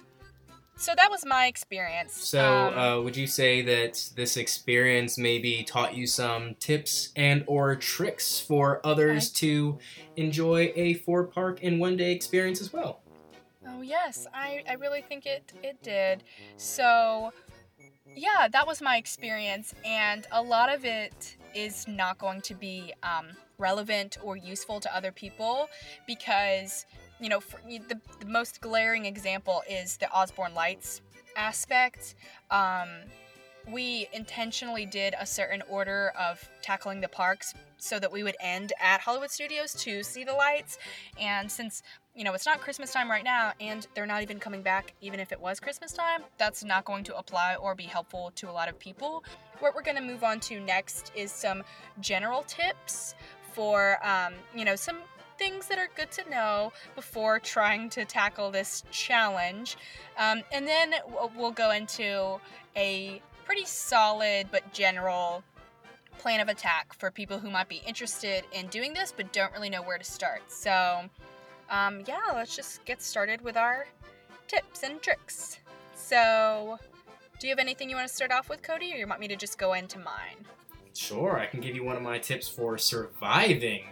so 0.79 0.95
that 0.97 1.11
was 1.11 1.25
my 1.27 1.47
experience. 1.47 2.13
So, 2.15 2.69
Um, 2.69 2.79
uh, 2.79 3.01
would 3.03 3.17
you 3.17 3.27
say 3.27 3.63
that 3.63 4.09
this 4.15 4.37
experience 4.37 5.19
maybe 5.19 5.65
taught 5.65 5.95
you 5.95 6.07
some 6.07 6.55
tips 6.57 7.11
and 7.17 7.45
or 7.47 7.77
tricks 7.77 8.41
for 8.41 8.81
others 8.85 9.31
to 9.33 9.79
enjoy 10.17 10.73
a 10.75 10.95
four 10.95 11.25
park 11.25 11.61
in 11.63 11.79
one 11.79 11.97
day 11.97 12.13
experience 12.13 12.61
as 12.61 12.73
well? 12.73 13.01
Oh 13.67 13.83
yes, 13.83 14.27
I, 14.33 14.63
I 14.69 14.75
really 14.75 15.03
think 15.03 15.27
it 15.27 15.53
it 15.63 15.83
did. 15.83 16.23
So 16.57 17.33
yeah, 18.17 18.49
that 18.49 18.67
was 18.67 18.81
my 18.81 18.97
experience, 18.97 19.75
and 19.85 20.27
a 20.33 20.43
lot 20.43 20.73
of 20.73 20.85
it 20.85 21.37
is 21.55 21.87
not 21.87 22.19
going 22.19 22.41
to 22.43 22.55
be 22.55 22.93
um, 23.03 23.29
relevant 23.59 24.19
or 24.23 24.37
useful 24.37 24.81
to 24.81 24.97
other 24.97 25.13
people 25.13 25.69
because 26.07 26.85
you 27.21 27.29
know 27.29 27.41
for, 27.41 27.61
the 27.67 28.01
the 28.21 28.27
most 28.27 28.61
glaring 28.61 29.07
example 29.07 29.63
is 29.69 29.97
the 29.97 30.11
Osborne 30.11 30.55
lights 30.55 31.01
aspect. 31.37 32.15
Um, 32.51 32.89
we 33.71 34.09
intentionally 34.13 34.87
did 34.87 35.15
a 35.21 35.27
certain 35.27 35.63
order 35.69 36.13
of 36.19 36.49
tackling 36.63 37.01
the 37.01 37.09
parks 37.09 37.55
so 37.77 37.99
that 37.99 38.11
we 38.11 38.23
would 38.23 38.37
end 38.41 38.73
at 38.81 39.01
Hollywood 39.01 39.31
Studios 39.31 39.75
to 39.75 40.03
see 40.03 40.25
the 40.25 40.33
lights. 40.33 40.79
And 41.21 41.51
since, 41.51 41.83
you 42.15 42.25
know, 42.25 42.33
it's 42.33 42.47
not 42.47 42.61
Christmas 42.61 42.93
time 42.93 43.11
right 43.11 43.25
now 43.25 43.53
and 43.61 43.87
they're 43.95 44.07
not 44.07 44.23
even 44.23 44.39
coming 44.39 44.63
back, 44.63 44.95
even 45.01 45.21
if 45.21 45.33
it 45.33 45.41
was 45.41 45.61
Christmas 45.61 45.93
time, 45.93 46.23
that's 46.39 46.65
not 46.65 46.85
going 46.85 47.05
to 47.05 47.17
apply 47.17 47.57
or 47.57 47.75
be 47.75 47.85
helpful 47.85 48.33
to 48.37 48.51
a 48.51 48.53
lot 48.53 48.69
of 48.69 48.79
people. 48.79 49.23
What 49.61 49.75
we're 49.75 49.83
going 49.83 49.97
to 49.97 50.03
move 50.03 50.25
on 50.25 50.41
to 50.41 50.61
next 50.61 51.13
is 51.15 51.31
some 51.31 51.63
general 52.01 52.43
tips 52.45 53.15
for, 53.53 53.99
um, 54.07 54.35
you 54.55 54.65
know, 54.65 54.77
some 54.77 54.99
things 55.39 55.69
that 55.69 55.79
are 55.79 55.89
good 55.97 56.11
to 56.13 56.29
know 56.29 56.73
before 56.95 57.39
trying 57.39 57.89
to 57.91 58.05
tackle 58.05 58.51
this 58.51 58.83
challenge. 58.91 59.77
Um, 60.19 60.43
and 60.53 60.67
then 60.67 60.95
we'll- 61.35 61.53
go 61.53 61.71
into 61.71 62.41
a 62.77 63.23
pretty 63.45 63.65
solid 63.65 64.49
but 64.51 64.73
general 64.73 65.43
plan 66.19 66.41
of 66.41 66.49
attack 66.49 66.93
for 66.93 67.11
people 67.11 67.39
who 67.39 67.51
might 67.51 67.69
be 67.69 67.83
interested 67.87 68.45
in 68.53 68.67
doing 68.67 68.93
this 68.93 69.13
but 69.17 69.33
don't 69.33 69.53
really 69.53 69.71
know 69.71 69.83
where 69.83 69.99
to 69.99 70.05
start. 70.05 70.43
So, 70.49 71.09
um, 71.71 72.03
yeah, 72.07 72.21
let's 72.35 72.55
just 72.55 72.85
get 72.85 73.01
started 73.01 73.41
with 73.41 73.57
our 73.57 73.87
tips 74.49 74.83
and 74.83 75.01
tricks. 75.01 75.59
So, 75.95 76.79
do 77.39 77.47
you 77.47 77.53
have 77.53 77.59
anything 77.59 77.89
you 77.89 77.97
want 77.97 78.09
to 78.09 78.15
start 78.15 78.33
off 78.33 78.49
with, 78.49 78.63
Cody, 78.63 78.93
or 78.93 78.97
you 78.97 79.07
want 79.07 79.21
me 79.21 79.29
to 79.29 79.37
just 79.37 79.59
go 79.59 79.73
into 79.73 79.99
mine? 79.99 80.47
Sure, 80.95 81.39
I 81.39 81.47
can 81.47 81.61
give 81.61 81.77
you 81.77 81.85
one 81.85 81.97
of 81.97 82.03
my 82.03 82.19
tips 82.19 82.49
for 82.49 82.77
surviving 82.79 83.85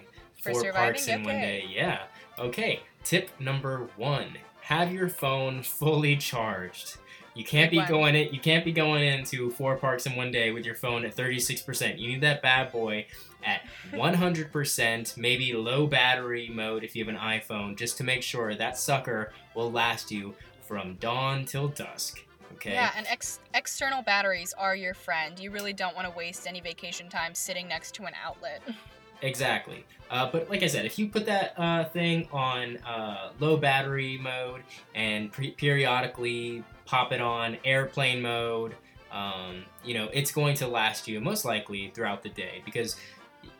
For 0.54 0.62
four 0.62 0.72
parks 0.72 1.08
in 1.08 1.24
one 1.24 1.34
day. 1.34 1.64
Yeah. 1.68 2.02
Okay. 2.38 2.80
Tip 3.04 3.30
number 3.38 3.88
one: 3.96 4.38
have 4.62 4.92
your 4.92 5.08
phone 5.08 5.62
fully 5.62 6.16
charged. 6.16 6.96
You 7.36 7.44
can't 7.44 7.70
be 7.70 7.84
going 7.84 8.14
it. 8.14 8.32
You 8.32 8.40
can't 8.40 8.64
be 8.64 8.72
going 8.72 9.04
into 9.04 9.50
four 9.50 9.76
parks 9.76 10.06
in 10.06 10.16
one 10.16 10.32
day 10.32 10.52
with 10.52 10.64
your 10.64 10.74
phone 10.74 11.04
at 11.04 11.14
36%. 11.14 11.98
You 11.98 12.08
need 12.08 12.22
that 12.22 12.40
bad 12.40 12.72
boy 12.72 13.06
at 13.44 13.60
100%, 13.92 15.16
maybe 15.18 15.52
low 15.52 15.86
battery 15.86 16.48
mode 16.48 16.82
if 16.82 16.96
you 16.96 17.04
have 17.04 17.14
an 17.14 17.20
iPhone, 17.20 17.76
just 17.76 17.98
to 17.98 18.04
make 18.04 18.22
sure 18.22 18.54
that 18.54 18.78
sucker 18.78 19.34
will 19.54 19.70
last 19.70 20.10
you 20.10 20.34
from 20.66 20.94
dawn 20.94 21.44
till 21.44 21.68
dusk. 21.68 22.24
Okay. 22.54 22.72
Yeah, 22.72 22.90
and 22.96 23.06
ex- 23.06 23.40
external 23.52 24.00
batteries 24.00 24.54
are 24.56 24.74
your 24.74 24.94
friend. 24.94 25.38
You 25.38 25.50
really 25.50 25.74
don't 25.74 25.94
want 25.94 26.08
to 26.08 26.16
waste 26.16 26.46
any 26.46 26.60
vacation 26.60 27.10
time 27.10 27.34
sitting 27.34 27.68
next 27.68 27.94
to 27.96 28.04
an 28.04 28.14
outlet. 28.24 28.62
Exactly. 29.22 29.84
Uh, 30.10 30.30
but 30.30 30.48
like 30.48 30.62
I 30.62 30.66
said, 30.66 30.84
if 30.84 30.98
you 30.98 31.08
put 31.08 31.26
that 31.26 31.54
uh, 31.56 31.84
thing 31.84 32.28
on 32.32 32.76
uh, 32.78 33.30
low 33.40 33.56
battery 33.56 34.18
mode 34.18 34.62
and 34.94 35.32
pre- 35.32 35.50
periodically 35.52 36.62
pop 36.84 37.12
it 37.12 37.20
on 37.20 37.56
airplane 37.64 38.22
mode, 38.22 38.74
um, 39.10 39.64
you 39.84 39.94
know, 39.94 40.08
it's 40.12 40.30
going 40.30 40.54
to 40.56 40.68
last 40.68 41.08
you 41.08 41.20
most 41.20 41.44
likely 41.44 41.90
throughout 41.94 42.22
the 42.22 42.28
day 42.28 42.62
because 42.64 42.96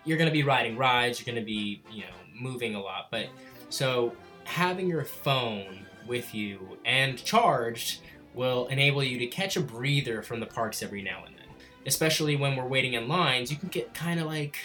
you're 0.04 0.18
going 0.18 0.28
to 0.28 0.32
be 0.32 0.42
riding 0.42 0.76
rides, 0.76 1.18
you're 1.18 1.32
going 1.32 1.42
to 1.42 1.46
be, 1.46 1.82
you 1.90 2.02
know, 2.02 2.10
moving 2.38 2.74
a 2.74 2.80
lot. 2.80 3.08
But 3.10 3.26
so 3.68 4.12
having 4.44 4.88
your 4.88 5.04
phone 5.04 5.86
with 6.06 6.34
you 6.34 6.78
and 6.84 7.22
charged 7.22 8.00
will 8.34 8.66
enable 8.66 9.02
you 9.02 9.18
to 9.18 9.26
catch 9.26 9.56
a 9.56 9.60
breather 9.60 10.22
from 10.22 10.38
the 10.38 10.46
parks 10.46 10.82
every 10.82 11.02
now 11.02 11.24
and 11.26 11.34
then. 11.34 11.46
Especially 11.86 12.36
when 12.36 12.56
we're 12.56 12.66
waiting 12.66 12.94
in 12.94 13.08
lines, 13.08 13.50
you 13.50 13.56
can 13.56 13.68
get 13.68 13.94
kind 13.94 14.20
of 14.20 14.26
like 14.26 14.58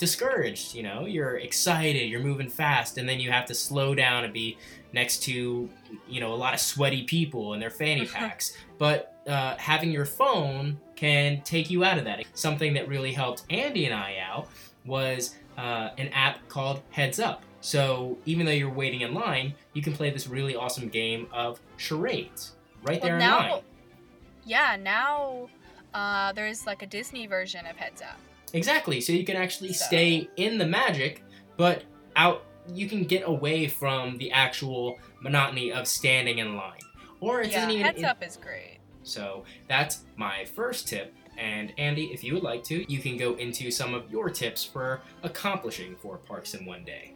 discouraged. 0.00 0.74
You 0.74 0.82
know, 0.82 1.06
you're 1.06 1.36
excited, 1.36 2.08
you're 2.08 2.20
moving 2.20 2.48
fast, 2.48 2.98
and 2.98 3.08
then 3.08 3.20
you 3.20 3.30
have 3.30 3.46
to 3.46 3.54
slow 3.54 3.94
down 3.94 4.24
and 4.24 4.32
be 4.32 4.58
next 4.92 5.22
to, 5.24 5.68
you 6.08 6.20
know, 6.20 6.32
a 6.32 6.34
lot 6.34 6.54
of 6.54 6.60
sweaty 6.60 7.04
people 7.04 7.52
and 7.52 7.62
their 7.62 7.70
fanny 7.70 8.06
packs. 8.06 8.56
but 8.78 9.14
uh, 9.28 9.54
having 9.56 9.90
your 9.90 10.06
phone 10.06 10.80
can 10.96 11.40
take 11.42 11.70
you 11.70 11.84
out 11.84 11.98
of 11.98 12.04
that. 12.04 12.24
Something 12.34 12.74
that 12.74 12.88
really 12.88 13.12
helped 13.12 13.46
Andi 13.48 13.84
and 13.84 13.94
I 13.94 14.16
out 14.18 14.48
was 14.84 15.36
uh, 15.56 15.90
an 15.98 16.08
app 16.08 16.48
called 16.48 16.82
Heads 16.90 17.20
Up. 17.20 17.44
So 17.60 18.18
even 18.24 18.46
though 18.46 18.52
you're 18.52 18.70
waiting 18.70 19.02
in 19.02 19.14
line, 19.14 19.54
you 19.74 19.82
can 19.82 19.92
play 19.92 20.10
this 20.10 20.26
really 20.26 20.56
awesome 20.56 20.88
game 20.88 21.28
of 21.32 21.60
charades 21.76 22.52
right 22.82 23.00
there 23.00 23.18
well, 23.18 23.44
in 23.44 23.50
line. 23.50 23.62
yeah, 24.44 24.76
now 24.80 25.48
uh, 25.92 26.32
there's 26.32 26.66
like 26.66 26.82
a 26.82 26.86
Disney 26.86 27.26
version 27.26 27.66
of 27.66 27.76
Heads 27.76 28.02
Up. 28.02 28.18
Exactly. 28.52 29.00
So 29.00 29.12
you 29.12 29.24
can 29.24 29.36
actually 29.36 29.72
So- 29.72 29.86
stay 29.86 30.28
in 30.36 30.58
the 30.58 30.66
magic, 30.66 31.22
but 31.56 31.84
out 32.16 32.44
you 32.72 32.88
can 32.88 33.04
get 33.04 33.22
away 33.26 33.66
from 33.66 34.18
the 34.18 34.30
actual 34.30 34.98
monotony 35.20 35.72
of 35.72 35.86
standing 35.88 36.38
in 36.38 36.56
line. 36.56 36.78
Or 37.20 37.42
it 37.42 37.50
yeah, 37.50 37.56
doesn't 37.56 37.70
even 37.70 37.84
Heads 37.84 38.02
Up 38.02 38.22
is 38.22 38.36
great. 38.36 38.78
So 39.02 39.44
that's 39.68 40.04
my 40.16 40.44
first 40.44 40.88
tip. 40.88 41.14
And 41.36 41.74
Andi, 41.76 42.12
if 42.12 42.22
you 42.22 42.34
would 42.34 42.42
like 42.42 42.62
to, 42.64 42.90
you 42.92 42.98
can 43.00 43.16
go 43.16 43.34
into 43.34 43.70
some 43.70 43.94
of 43.94 44.10
your 44.10 44.28
tips 44.28 44.64
for 44.64 45.00
accomplishing 45.22 45.96
four 45.96 46.18
parks 46.18 46.54
in 46.54 46.66
one 46.66 46.84
day. 46.84 47.14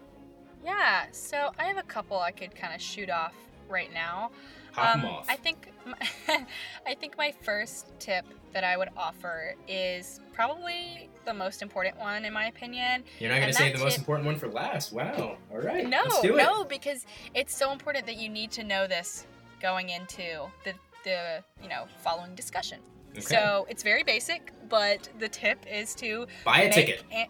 Yeah, 0.64 1.06
so 1.12 1.52
I 1.58 1.64
have 1.64 1.76
a 1.76 1.82
couple 1.82 2.18
I 2.18 2.30
could 2.30 2.54
kind 2.54 2.74
of 2.74 2.80
shoot 2.80 3.10
off 3.10 3.34
right 3.68 3.92
now. 3.92 4.30
Pop 4.72 4.96
Um, 4.96 5.04
off. 5.04 5.26
I 5.28 5.36
think 5.36 5.68
my, 5.86 5.94
I 6.86 6.94
think 6.94 7.16
my 7.16 7.32
first 7.42 7.92
tip 8.00 8.24
that 8.52 8.64
I 8.64 8.76
would 8.76 8.88
offer 8.96 9.54
is 9.68 10.20
probably 10.32 11.08
the 11.24 11.34
most 11.34 11.62
important 11.62 11.96
one 11.98 12.24
in 12.24 12.32
my 12.32 12.46
opinion. 12.46 13.04
You're 13.20 13.30
not 13.30 13.36
going 13.40 13.48
to 13.48 13.54
say 13.54 13.72
the 13.72 13.78
most 13.78 13.98
important 13.98 14.26
one 14.26 14.36
for 14.36 14.48
last. 14.48 14.92
Wow. 14.92 15.36
All 15.52 15.58
right. 15.58 15.88
No, 15.88 16.02
Let's 16.04 16.20
do 16.22 16.34
it. 16.34 16.38
no, 16.42 16.64
because 16.64 17.06
it's 17.34 17.54
so 17.54 17.70
important 17.72 18.04
that 18.06 18.16
you 18.16 18.28
need 18.28 18.50
to 18.52 18.64
know 18.64 18.86
this 18.86 19.26
going 19.60 19.90
into 19.90 20.46
the 20.64 20.74
the 21.04 21.42
you 21.62 21.68
know 21.68 21.84
following 22.02 22.34
discussion. 22.34 22.80
Okay. 23.12 23.20
So 23.20 23.66
it's 23.68 23.82
very 23.84 24.02
basic, 24.02 24.50
but 24.68 25.08
the 25.20 25.28
tip 25.28 25.64
is 25.70 25.94
to 25.96 26.26
Buy 26.44 26.62
a 26.62 26.72
ticket. 26.72 27.04
and- 27.12 27.28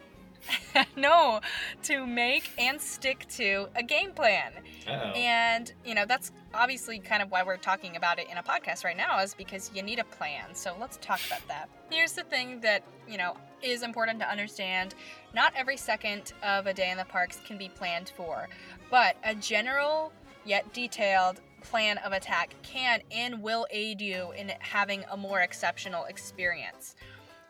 no, 0.97 1.41
to 1.85 2.07
make 2.07 2.51
and 2.59 2.81
stick 2.81 3.27
to 3.31 3.69
a 3.77 3.83
game 3.83 4.13
plan. 4.13 4.53
Uh-oh. 4.87 5.11
And, 5.13 5.73
you 5.85 5.95
know, 5.95 6.05
that's 6.07 6.33
obviously 6.53 6.99
kind 6.99 7.23
of 7.23 7.31
why 7.31 7.43
we're 7.43 7.57
talking 7.57 7.97
about 7.97 8.19
it 8.19 8.27
in 8.31 8.37
a 8.37 8.43
podcast 8.43 8.85
right 8.85 8.97
now, 8.97 9.21
is 9.21 9.35
because 9.35 9.71
you 9.75 9.83
need 9.83 9.99
a 9.99 10.05
plan. 10.05 10.55
So 10.55 10.75
let's 10.81 10.99
talk 10.99 11.21
about 11.27 11.47
that. 11.49 11.69
Here's 11.91 12.13
the 12.13 12.25
thing 12.25 12.61
that, 12.61 12.83
you 13.09 13.19
know, 13.19 13.37
is 13.63 13.83
important 13.83 14.21
to 14.21 14.31
understand 14.31 14.95
not 15.35 15.53
every 15.57 15.77
second 15.77 16.33
of 16.43 16.67
a 16.67 16.75
day 16.75 16.91
in 16.91 16.99
the 16.99 17.05
parks 17.05 17.41
can 17.47 17.57
be 17.57 17.69
planned 17.69 18.13
for, 18.17 18.49
but 18.91 19.17
a 19.25 19.35
general 19.35 20.13
yet 20.45 20.73
detailed 20.75 21.41
plan 21.63 21.99
of 21.99 22.13
attack 22.13 22.55
can 22.63 23.01
and 23.11 23.43
will 23.43 23.67
aid 23.71 24.01
you 24.01 24.33
in 24.37 24.53
having 24.59 25.03
a 25.11 25.17
more 25.17 25.41
exceptional 25.41 26.05
experience. 26.05 26.95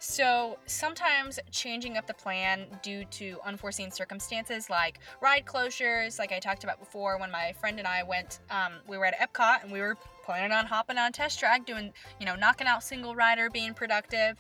So 0.07 0.59
sometimes 0.67 1.41
changing 1.51 1.97
up 1.97 2.07
the 2.07 2.13
plan 2.13 2.67
due 2.83 3.07
to 3.07 3.39
unforeseen 3.43 3.91
circumstances 3.91 4.69
like 4.69 4.99
ride 5.23 5.47
closures, 5.47 6.19
like 6.19 6.31
I 6.31 6.39
talked 6.39 6.63
about 6.63 6.79
before 6.79 7.19
when 7.19 7.31
my 7.31 7.55
friend 7.59 7.79
and 7.79 7.89
I 7.89 8.03
went, 8.03 8.41
um, 8.51 8.75
we 8.87 8.99
were 8.99 9.07
at 9.07 9.19
Epcot 9.19 9.63
and 9.63 9.73
we 9.73 9.81
were 9.81 9.97
planning 10.23 10.53
on 10.53 10.67
hopping 10.67 10.99
on 10.99 11.11
test 11.13 11.41
track, 11.41 11.65
doing, 11.65 11.91
you 12.21 12.27
know, 12.27 12.37
knocking 12.37 12.67
out 12.67 12.83
single 12.83 13.15
rider, 13.15 13.49
being 13.49 13.73
productive, 13.73 14.37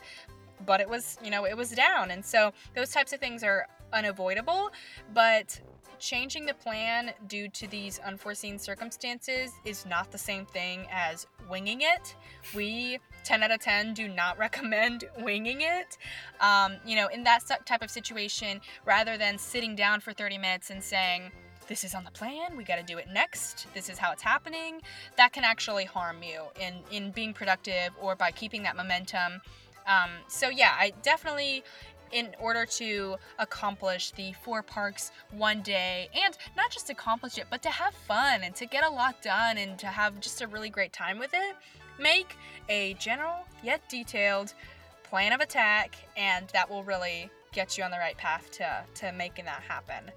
but 0.66 0.82
it 0.82 0.88
was, 0.88 1.16
you 1.24 1.30
know, 1.30 1.46
it 1.46 1.56
was 1.56 1.70
down. 1.70 2.10
And 2.10 2.22
so 2.22 2.52
those 2.76 2.90
types 2.90 3.14
of 3.14 3.18
things 3.18 3.42
are 3.42 3.66
unavoidable, 3.94 4.70
but 5.14 5.58
changing 5.98 6.44
the 6.44 6.54
plan 6.54 7.12
due 7.26 7.48
to 7.48 7.66
these 7.68 7.98
unforeseen 8.00 8.58
circumstances 8.58 9.50
is 9.64 9.86
not 9.86 10.12
the 10.12 10.18
same 10.18 10.44
thing 10.44 10.86
as 10.92 11.26
winging 11.48 11.80
it. 11.80 12.14
We 12.54 12.98
10 13.24 13.42
out 13.42 13.50
of 13.50 13.60
10 13.60 13.94
do 13.94 14.08
not 14.08 14.38
recommend 14.46 15.04
winging 15.18 15.60
it. 15.60 15.96
Um, 16.40 16.76
you 16.86 16.96
know, 16.96 17.08
in 17.08 17.24
that 17.24 17.44
type 17.64 17.82
of 17.82 17.90
situation, 17.90 18.60
rather 18.84 19.16
than 19.16 19.38
sitting 19.38 19.74
down 19.74 20.00
for 20.00 20.12
30 20.12 20.38
minutes 20.38 20.70
and 20.70 20.82
saying, 20.82 21.32
this 21.66 21.84
is 21.84 21.94
on 21.94 22.04
the 22.04 22.10
plan, 22.10 22.56
we 22.56 22.64
got 22.64 22.76
to 22.76 22.82
do 22.82 22.98
it 22.98 23.08
next, 23.10 23.66
this 23.74 23.88
is 23.88 23.98
how 23.98 24.12
it's 24.12 24.22
happening, 24.22 24.80
that 25.16 25.32
can 25.32 25.44
actually 25.44 25.84
harm 25.84 26.22
you 26.22 26.42
in, 26.60 26.74
in 26.90 27.10
being 27.10 27.32
productive 27.32 27.90
or 28.00 28.14
by 28.14 28.30
keeping 28.30 28.62
that 28.64 28.76
momentum. 28.76 29.40
Um, 29.86 30.10
so, 30.28 30.48
yeah, 30.48 30.74
I 30.78 30.92
definitely, 31.02 31.64
in 32.12 32.34
order 32.38 32.66
to 32.66 33.16
accomplish 33.38 34.10
the 34.12 34.32
four 34.44 34.62
parks 34.62 35.10
one 35.30 35.62
day, 35.62 36.08
and 36.14 36.36
not 36.56 36.70
just 36.70 36.90
accomplish 36.90 37.38
it, 37.38 37.46
but 37.50 37.62
to 37.62 37.70
have 37.70 37.94
fun 37.94 38.42
and 38.42 38.54
to 38.56 38.66
get 38.66 38.84
a 38.84 38.90
lot 38.90 39.22
done 39.22 39.58
and 39.58 39.78
to 39.78 39.86
have 39.86 40.20
just 40.20 40.40
a 40.40 40.46
really 40.46 40.70
great 40.70 40.92
time 40.92 41.18
with 41.18 41.32
it, 41.32 41.56
make 41.98 42.36
a 42.68 42.94
general 42.94 43.46
yet 43.62 43.88
detailed 43.88 44.54
plan 45.02 45.32
of 45.32 45.40
attack, 45.40 45.96
and 46.16 46.48
that 46.52 46.68
will 46.68 46.84
really 46.84 47.30
get 47.52 47.78
you 47.78 47.84
on 47.84 47.90
the 47.90 47.98
right 47.98 48.16
path 48.16 48.50
to, 48.52 48.84
to 48.94 49.12
making 49.12 49.44
that 49.44 49.62
happen. 49.62 50.10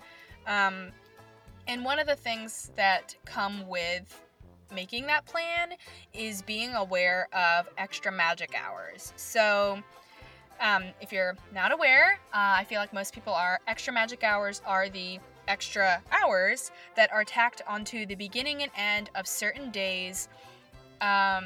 Um, 0.47 0.91
and 1.67 1.83
one 1.83 1.99
of 1.99 2.07
the 2.07 2.15
things 2.15 2.71
that 2.75 3.15
come 3.25 3.67
with 3.67 4.21
making 4.73 5.05
that 5.07 5.25
plan 5.25 5.73
is 6.13 6.41
being 6.41 6.73
aware 6.73 7.27
of 7.33 7.67
extra 7.77 8.11
magic 8.11 8.55
hours. 8.57 9.13
So, 9.15 9.79
um, 10.59 10.85
if 11.01 11.11
you're 11.11 11.37
not 11.53 11.71
aware, 11.71 12.19
uh, 12.33 12.55
I 12.57 12.63
feel 12.63 12.79
like 12.79 12.91
most 12.93 13.13
people 13.13 13.33
are, 13.33 13.59
extra 13.67 13.93
magic 13.93 14.23
hours 14.23 14.61
are 14.65 14.89
the 14.89 15.19
extra 15.47 16.01
hours 16.11 16.71
that 16.95 17.11
are 17.13 17.23
tacked 17.23 17.61
onto 17.67 18.05
the 18.05 18.15
beginning 18.15 18.63
and 18.63 18.71
end 18.75 19.09
of 19.15 19.27
certain 19.27 19.69
days. 19.71 20.27
Um, 21.01 21.45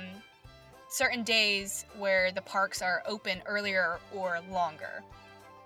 certain 0.92 1.24
days 1.24 1.86
where 1.98 2.32
the 2.34 2.42
parks 2.42 2.82
are 2.82 3.02
open 3.08 3.42
earlier 3.46 4.00
or 4.14 4.40
longer. 4.52 5.04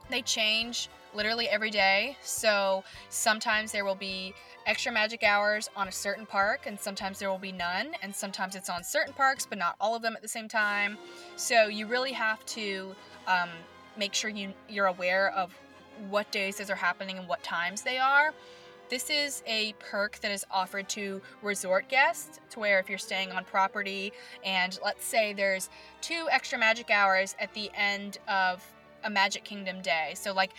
They 0.09 0.21
change 0.21 0.87
literally 1.15 1.47
every 1.49 1.71
day, 1.71 2.15
so 2.21 2.83
sometimes 3.09 3.71
there 3.71 3.83
will 3.83 3.95
be 3.95 4.35
extra 4.67 4.91
magic 4.91 5.23
hours 5.23 5.67
on 5.75 5.87
a 5.87 5.91
certain 5.91 6.27
park, 6.27 6.67
and 6.67 6.79
sometimes 6.79 7.17
there 7.17 7.31
will 7.31 7.39
be 7.39 7.51
none, 7.51 7.95
and 8.03 8.13
sometimes 8.13 8.55
it's 8.55 8.69
on 8.69 8.83
certain 8.83 9.13
parks, 9.13 9.47
but 9.47 9.57
not 9.57 9.75
all 9.81 9.95
of 9.95 10.03
them 10.03 10.15
at 10.15 10.21
the 10.21 10.27
same 10.27 10.47
time. 10.47 10.97
So 11.37 11.67
you 11.67 11.87
really 11.87 12.11
have 12.11 12.45
to 12.47 12.95
um, 13.27 13.49
make 13.97 14.13
sure 14.13 14.29
you 14.29 14.53
you're 14.69 14.85
aware 14.85 15.31
of 15.31 15.57
what 16.09 16.31
days 16.31 16.57
those 16.57 16.69
are 16.69 16.75
happening 16.75 17.17
and 17.17 17.27
what 17.27 17.41
times 17.41 17.81
they 17.81 17.97
are. 17.97 18.31
This 18.87 19.09
is 19.09 19.41
a 19.47 19.73
perk 19.79 20.19
that 20.19 20.31
is 20.31 20.45
offered 20.51 20.87
to 20.89 21.19
resort 21.41 21.89
guests, 21.89 22.39
to 22.51 22.59
where 22.59 22.79
if 22.79 22.87
you're 22.87 22.99
staying 22.99 23.31
on 23.31 23.43
property 23.43 24.13
and 24.43 24.77
let's 24.83 25.03
say 25.03 25.33
there's 25.33 25.69
two 26.01 26.27
extra 26.31 26.59
magic 26.59 26.91
hours 26.91 27.35
at 27.39 27.51
the 27.55 27.71
end 27.75 28.19
of 28.27 28.63
a 29.03 29.09
Magic 29.09 29.43
Kingdom 29.43 29.81
day. 29.81 30.13
So, 30.15 30.33
like, 30.33 30.51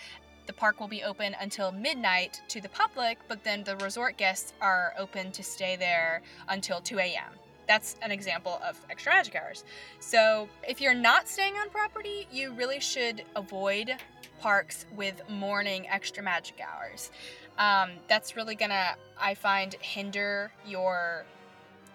the 0.45 0.51
park 0.53 0.79
will 0.79 0.89
be 0.89 1.03
open 1.03 1.35
until 1.39 1.71
midnight 1.71 2.41
to 2.49 2.59
the 2.59 2.69
public, 2.69 3.17
but 3.29 3.43
then 3.45 3.63
the 3.63 3.77
resort 3.77 4.17
guests 4.17 4.53
are 4.59 4.93
open 4.97 5.31
to 5.31 5.43
stay 5.43 5.77
there 5.77 6.21
until 6.49 6.81
2 6.81 6.99
a.m. 6.99 7.31
That's 7.65 7.95
an 8.01 8.11
example 8.11 8.59
of 8.65 8.77
extra 8.89 9.13
magic 9.13 9.35
hours. 9.35 9.63
So, 9.99 10.49
if 10.67 10.81
you're 10.81 10.93
not 10.93 11.29
staying 11.29 11.55
on 11.55 11.69
property, 11.69 12.27
you 12.31 12.51
really 12.53 12.79
should 12.79 13.23
avoid 13.37 13.95
parks 14.39 14.85
with 14.95 15.21
morning 15.29 15.87
extra 15.89 16.23
magic 16.23 16.61
hours. 16.61 17.09
Um, 17.57 17.91
that's 18.07 18.35
really 18.35 18.55
gonna, 18.55 18.95
I 19.19 19.33
find, 19.33 19.73
hinder 19.81 20.51
your 20.65 21.25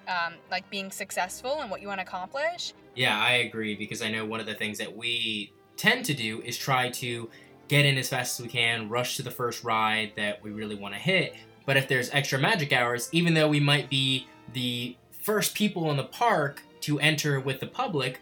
um, 0.08 0.34
like 0.50 0.68
being 0.70 0.90
successful 0.90 1.60
and 1.60 1.70
what 1.70 1.80
you 1.80 1.88
want 1.88 2.00
to 2.00 2.06
accomplish. 2.06 2.74
Yeah, 2.94 3.18
I 3.18 3.32
agree 3.32 3.74
because 3.74 4.02
I 4.02 4.10
know 4.10 4.24
one 4.24 4.40
of 4.40 4.46
the 4.46 4.54
things 4.54 4.78
that 4.78 4.96
we 4.96 5.52
tend 5.76 6.04
to 6.06 6.14
do 6.14 6.40
is 6.42 6.58
try 6.58 6.90
to 6.90 7.30
get 7.68 7.86
in 7.86 7.96
as 7.96 8.08
fast 8.08 8.38
as 8.38 8.44
we 8.44 8.50
can, 8.50 8.88
rush 8.88 9.16
to 9.16 9.22
the 9.22 9.30
first 9.30 9.64
ride 9.64 10.12
that 10.16 10.42
we 10.42 10.50
really 10.50 10.74
want 10.74 10.94
to 10.94 11.00
hit. 11.00 11.34
But 11.64 11.76
if 11.76 11.88
there's 11.88 12.10
extra 12.10 12.38
magic 12.38 12.72
hours, 12.72 13.08
even 13.12 13.34
though 13.34 13.48
we 13.48 13.60
might 13.60 13.88
be 13.88 14.26
the 14.52 14.96
first 15.12 15.54
people 15.54 15.90
in 15.90 15.96
the 15.96 16.04
park 16.04 16.62
to 16.82 16.98
enter 16.98 17.40
with 17.40 17.60
the 17.60 17.66
public, 17.66 18.20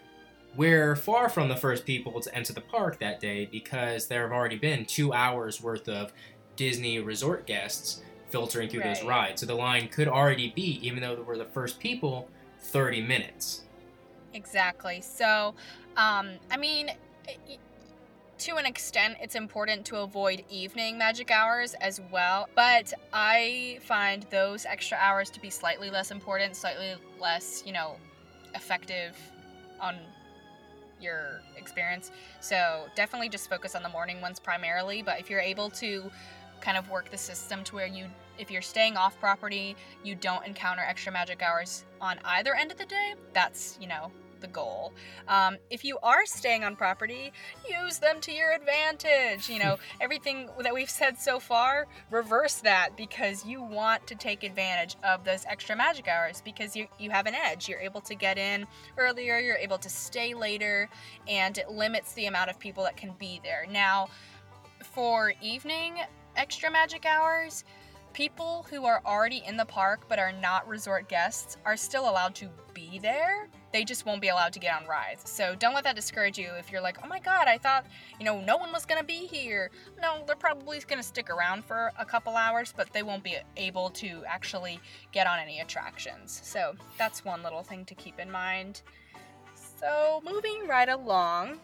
we're 0.55 0.95
far 0.95 1.29
from 1.29 1.49
the 1.49 1.55
first 1.55 1.85
people 1.85 2.19
to 2.21 2.35
enter 2.35 2.53
the 2.53 2.61
park 2.61 2.99
that 2.99 3.19
day 3.19 3.45
because 3.45 4.07
there 4.07 4.21
have 4.23 4.31
already 4.31 4.57
been 4.57 4.85
two 4.85 5.13
hours 5.13 5.61
worth 5.61 5.87
of 5.87 6.13
Disney 6.61 6.99
resort 6.99 7.47
guests 7.47 8.01
filtering 8.29 8.69
through 8.69 8.83
those 8.83 9.03
rides. 9.03 9.41
So 9.41 9.47
the 9.47 9.55
line 9.55 9.87
could 9.87 10.07
already 10.07 10.51
be, 10.55 10.79
even 10.85 11.01
though 11.01 11.19
we're 11.25 11.35
the 11.35 11.43
first 11.43 11.79
people, 11.79 12.29
30 12.59 13.01
minutes. 13.01 13.63
Exactly. 14.35 15.01
So, 15.01 15.55
um, 15.97 16.33
I 16.51 16.57
mean, 16.57 16.91
to 18.37 18.57
an 18.57 18.67
extent, 18.67 19.17
it's 19.19 19.33
important 19.33 19.87
to 19.87 19.97
avoid 19.97 20.43
evening 20.51 20.99
magic 20.99 21.31
hours 21.31 21.73
as 21.81 21.99
well. 22.11 22.47
But 22.53 22.93
I 23.11 23.79
find 23.81 24.27
those 24.29 24.67
extra 24.67 24.99
hours 24.99 25.31
to 25.31 25.39
be 25.39 25.49
slightly 25.49 25.89
less 25.89 26.11
important, 26.11 26.55
slightly 26.55 26.93
less, 27.19 27.63
you 27.65 27.73
know, 27.73 27.95
effective 28.53 29.17
on 29.79 29.95
your 31.01 31.41
experience. 31.57 32.11
So 32.39 32.85
definitely 32.95 33.29
just 33.29 33.49
focus 33.49 33.73
on 33.73 33.81
the 33.81 33.89
morning 33.89 34.21
ones 34.21 34.39
primarily. 34.39 35.01
But 35.01 35.19
if 35.19 35.27
you're 35.27 35.39
able 35.39 35.71
to 35.71 36.11
kind 36.61 36.77
of 36.77 36.89
work 36.89 37.09
the 37.11 37.17
system 37.17 37.63
to 37.63 37.75
where 37.75 37.87
you 37.87 38.05
if 38.37 38.49
you're 38.49 38.61
staying 38.61 38.97
off 38.97 39.19
property 39.19 39.75
you 40.03 40.15
don't 40.15 40.45
encounter 40.45 40.81
extra 40.81 41.11
magic 41.11 41.41
hours 41.41 41.85
on 41.99 42.17
either 42.25 42.55
end 42.55 42.71
of 42.71 42.77
the 42.77 42.85
day 42.85 43.13
that's 43.33 43.77
you 43.81 43.87
know 43.87 44.11
the 44.41 44.47
goal. 44.47 44.91
Um, 45.27 45.57
if 45.69 45.85
you 45.85 45.97
are 46.03 46.25
staying 46.25 46.63
on 46.63 46.75
property 46.75 47.31
use 47.69 47.99
them 47.99 48.19
to 48.21 48.31
your 48.31 48.51
advantage 48.51 49.47
you 49.47 49.59
know. 49.59 49.77
Everything 50.01 50.49
that 50.59 50.73
we've 50.73 50.89
said 50.89 51.17
so 51.17 51.39
far 51.39 51.87
reverse 52.09 52.55
that 52.55 52.97
because 52.97 53.45
you 53.45 53.61
want 53.61 54.05
to 54.07 54.15
take 54.15 54.43
advantage 54.43 54.95
of 55.03 55.23
those 55.23 55.45
extra 55.45 55.75
magic 55.75 56.07
hours 56.07 56.41
because 56.43 56.75
you, 56.75 56.87
you 56.99 57.11
have 57.11 57.27
an 57.27 57.35
edge. 57.35 57.69
You're 57.69 57.79
able 57.79 58.01
to 58.01 58.15
get 58.15 58.37
in 58.37 58.65
earlier 58.97 59.37
you're 59.37 59.55
able 59.55 59.77
to 59.77 59.89
stay 59.89 60.33
later 60.33 60.89
and 61.27 61.57
it 61.57 61.69
limits 61.69 62.13
the 62.13 62.25
amount 62.25 62.49
of 62.49 62.59
people 62.59 62.83
that 62.83 62.97
can 62.97 63.13
be 63.19 63.39
there. 63.43 63.65
Now 63.69 64.09
for 64.93 65.33
evening 65.41 65.97
extra 66.35 66.71
magic 66.71 67.05
hours, 67.05 67.63
people 68.13 68.65
who 68.69 68.85
are 68.85 69.01
already 69.05 69.43
in 69.47 69.57
the 69.57 69.65
park 69.65 70.01
but 70.09 70.19
are 70.19 70.31
not 70.31 70.67
resort 70.67 71.07
guests 71.07 71.57
are 71.65 71.77
still 71.77 72.09
allowed 72.09 72.35
to 72.35 72.49
be 72.73 72.99
there. 72.99 73.47
they 73.73 73.85
just 73.85 74.05
won't 74.05 74.21
be 74.21 74.27
allowed 74.27 74.51
to 74.51 74.59
get 74.59 74.75
on 74.75 74.85
rides. 74.87 75.29
So 75.29 75.55
don't 75.55 75.73
let 75.73 75.85
that 75.85 75.95
discourage 75.95 76.37
you 76.37 76.49
if 76.59 76.71
you're 76.71 76.81
like, 76.81 76.97
oh 77.03 77.07
my 77.07 77.19
god, 77.19 77.47
I 77.47 77.57
thought, 77.57 77.85
you 78.19 78.25
know, 78.25 78.41
no 78.41 78.57
one 78.57 78.71
was 78.73 78.85
gonna 78.85 79.03
be 79.03 79.27
here. 79.27 79.71
No, 80.01 80.23
they're 80.27 80.35
probably 80.35 80.79
gonna 80.85 81.03
stick 81.03 81.29
around 81.29 81.63
for 81.63 81.91
a 81.97 82.03
couple 82.03 82.35
hours, 82.35 82.73
but 82.75 82.91
they 82.91 83.01
won't 83.01 83.23
be 83.23 83.37
able 83.55 83.89
to 83.91 84.23
actually 84.27 84.79
get 85.13 85.25
on 85.25 85.39
any 85.39 85.61
attractions. 85.61 86.41
So 86.43 86.73
that's 86.97 87.23
one 87.23 87.43
little 87.43 87.63
thing 87.63 87.85
to 87.85 87.95
keep 87.95 88.19
in 88.19 88.29
mind. 88.29 88.81
So 89.55 90.21
moving 90.25 90.67
right 90.67 90.89
along, 90.89 91.59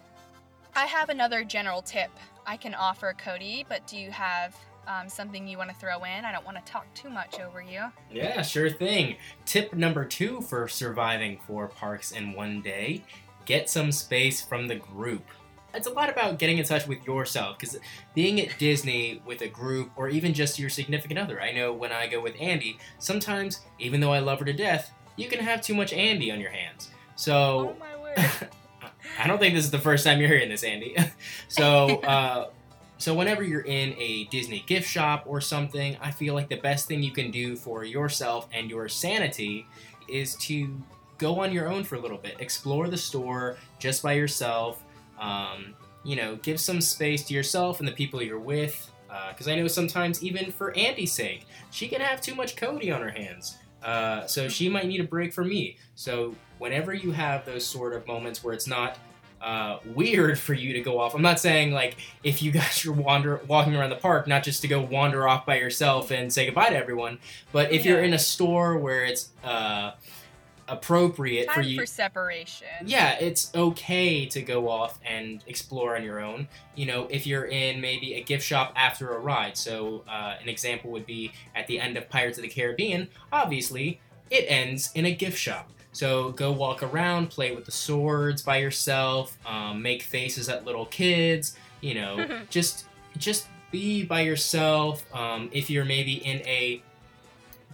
I 0.75 0.85
have 0.85 1.09
another 1.09 1.43
general 1.43 1.81
tip 1.81 2.11
I 2.47 2.55
can 2.57 2.73
offer 2.73 3.13
Cody, 3.17 3.65
but 3.67 3.85
do 3.85 3.97
you 3.97 4.09
have 4.09 4.55
um, 4.87 5.09
something 5.09 5.45
you 5.47 5.57
want 5.57 5.69
to 5.69 5.75
throw 5.75 6.03
in? 6.05 6.25
I 6.25 6.31
don't 6.31 6.45
want 6.45 6.57
to 6.57 6.71
talk 6.71 6.91
too 6.93 7.09
much 7.09 7.41
over 7.41 7.61
you. 7.61 7.83
Yeah, 8.09 8.41
sure 8.41 8.69
thing. 8.69 9.17
Tip 9.45 9.73
number 9.73 10.05
two 10.05 10.39
for 10.41 10.67
surviving 10.69 11.39
four 11.45 11.67
parks 11.67 12.11
in 12.13 12.31
one 12.33 12.61
day 12.61 13.03
get 13.47 13.69
some 13.69 13.91
space 13.91 14.41
from 14.41 14.67
the 14.67 14.75
group. 14.75 15.25
It's 15.73 15.87
a 15.87 15.91
lot 15.91 16.09
about 16.09 16.37
getting 16.37 16.57
in 16.57 16.65
touch 16.65 16.87
with 16.87 17.05
yourself 17.05 17.57
because 17.57 17.77
being 18.13 18.39
at 18.41 18.57
Disney 18.59 19.21
with 19.25 19.41
a 19.41 19.47
group 19.47 19.91
or 19.95 20.09
even 20.09 20.33
just 20.33 20.59
your 20.59 20.69
significant 20.69 21.19
other. 21.19 21.41
I 21.41 21.51
know 21.51 21.73
when 21.73 21.91
I 21.91 22.07
go 22.07 22.21
with 22.21 22.35
Andi, 22.35 22.77
sometimes, 22.99 23.61
even 23.79 23.99
though 23.99 24.11
I 24.11 24.19
love 24.19 24.39
her 24.39 24.45
to 24.45 24.53
death, 24.53 24.91
you 25.15 25.27
can 25.27 25.39
have 25.39 25.61
too 25.61 25.73
much 25.73 25.91
Andi 25.91 26.31
on 26.31 26.39
your 26.39 26.51
hands. 26.51 26.91
So. 27.15 27.75
Oh 27.75 27.79
my 27.79 27.97
word. 27.97 28.17
I 29.19 29.27
don't 29.27 29.39
think 29.39 29.55
this 29.55 29.65
is 29.65 29.71
the 29.71 29.79
first 29.79 30.05
time 30.05 30.19
you're 30.19 30.29
hearing 30.29 30.49
this, 30.49 30.63
Andi. 30.63 31.11
so, 31.47 31.99
uh, 32.03 32.49
so 32.97 33.13
whenever 33.13 33.43
you're 33.43 33.61
in 33.61 33.93
a 33.97 34.25
Disney 34.25 34.63
gift 34.67 34.89
shop 34.89 35.23
or 35.27 35.41
something, 35.41 35.97
I 36.01 36.11
feel 36.11 36.33
like 36.33 36.49
the 36.49 36.57
best 36.57 36.87
thing 36.87 37.03
you 37.03 37.11
can 37.11 37.31
do 37.31 37.55
for 37.55 37.83
yourself 37.83 38.47
and 38.53 38.69
your 38.69 38.89
sanity 38.89 39.67
is 40.07 40.35
to 40.37 40.81
go 41.17 41.41
on 41.41 41.51
your 41.51 41.67
own 41.69 41.83
for 41.83 41.95
a 41.95 41.99
little 41.99 42.17
bit, 42.17 42.35
explore 42.39 42.87
the 42.87 42.97
store 42.97 43.57
just 43.79 44.03
by 44.03 44.13
yourself. 44.13 44.83
Um, 45.19 45.75
you 46.03 46.15
know, 46.15 46.37
give 46.37 46.59
some 46.59 46.79
space 46.79 47.23
to 47.25 47.33
yourself 47.33 47.79
and 47.79 47.87
the 47.87 47.91
people 47.91 48.21
you're 48.21 48.39
with. 48.39 48.91
Because 49.29 49.47
I 49.47 49.55
know 49.55 49.67
sometimes, 49.67 50.23
even 50.23 50.51
for 50.51 50.73
Andi's 50.73 51.11
sake, 51.11 51.45
she 51.71 51.87
can 51.87 52.01
have 52.01 52.21
too 52.21 52.35
much 52.35 52.55
Cody 52.55 52.91
on 52.91 53.01
her 53.01 53.09
hands. 53.09 53.57
Uh, 53.83 54.25
so 54.27 54.47
she 54.47 54.69
might 54.69 54.85
need 54.85 55.01
a 55.01 55.03
break 55.03 55.33
from 55.33 55.49
me. 55.49 55.77
So 55.95 56.35
whenever 56.59 56.93
you 56.93 57.11
have 57.11 57.45
those 57.45 57.65
sort 57.65 57.93
of 57.93 58.05
moments 58.07 58.43
where 58.43 58.53
it's 58.53 58.67
not 58.67 58.97
uh, 59.41 59.77
weird 59.85 60.39
for 60.39 60.53
you 60.53 60.73
to 60.73 60.81
go 60.81 60.99
off. 60.99 61.13
I'm 61.13 61.21
not 61.21 61.39
saying 61.39 61.71
like 61.71 61.97
if 62.23 62.41
you 62.41 62.51
guys 62.59 62.85
are 62.85 62.91
wander 62.91 63.41
walking 63.47 63.75
around 63.75 63.89
the 63.89 63.95
park, 63.95 64.27
not 64.27 64.43
just 64.43 64.61
to 64.61 64.67
go 64.67 64.81
wander 64.81 65.27
off 65.27 65.45
by 65.45 65.57
yourself 65.59 66.11
and 66.11 66.31
say 66.31 66.45
goodbye 66.45 66.69
to 66.69 66.75
everyone, 66.75 67.19
but 67.51 67.71
if 67.71 67.85
you're 67.85 68.01
in 68.01 68.13
a 68.13 68.19
store 68.19 68.77
where 68.77 69.05
it's 69.05 69.29
uh, 69.43 69.91
appropriate 70.67 71.45
Time 71.47 71.55
for 71.55 71.61
for, 71.61 71.67
you. 71.67 71.85
separation. 71.85 72.67
yeah, 72.85 73.17
it's 73.19 73.53
okay 73.55 74.25
to 74.25 74.41
go 74.41 74.69
off 74.69 74.99
and 75.05 75.43
explore 75.47 75.95
on 75.95 76.03
your 76.03 76.19
own. 76.19 76.47
You 76.75 76.87
know, 76.87 77.07
if 77.09 77.25
you're 77.25 77.45
in 77.45 77.79
maybe 77.79 78.15
a 78.15 78.23
gift 78.23 78.45
shop 78.45 78.73
after 78.75 79.13
a 79.13 79.19
ride. 79.19 79.57
So, 79.57 80.03
uh, 80.09 80.35
an 80.41 80.49
example 80.49 80.91
would 80.91 81.05
be 81.05 81.31
at 81.55 81.67
the 81.67 81.79
end 81.79 81.97
of 81.97 82.09
Pirates 82.09 82.37
of 82.37 82.41
the 82.41 82.49
Caribbean, 82.49 83.09
obviously, 83.31 84.01
it 84.29 84.45
ends 84.47 84.91
in 84.93 85.05
a 85.05 85.11
gift 85.11 85.37
shop. 85.37 85.69
So, 85.97 86.29
go 86.33 86.51
walk 86.51 86.83
around, 86.83 87.31
play 87.31 87.55
with 87.55 87.65
the 87.65 87.71
swords 87.71 88.43
by 88.43 88.57
yourself, 88.57 89.35
um, 89.47 89.81
make 89.81 90.03
faces 90.03 90.47
at 90.47 90.63
little 90.63 90.85
kids, 90.85 91.57
you 91.81 91.95
know, 91.95 92.43
just 92.51 92.85
just 93.17 93.47
be 93.71 94.03
by 94.03 94.21
yourself. 94.21 95.03
Um, 95.11 95.49
if 95.51 95.71
you're 95.71 95.85
maybe 95.85 96.23
in 96.23 96.47
a 96.47 96.83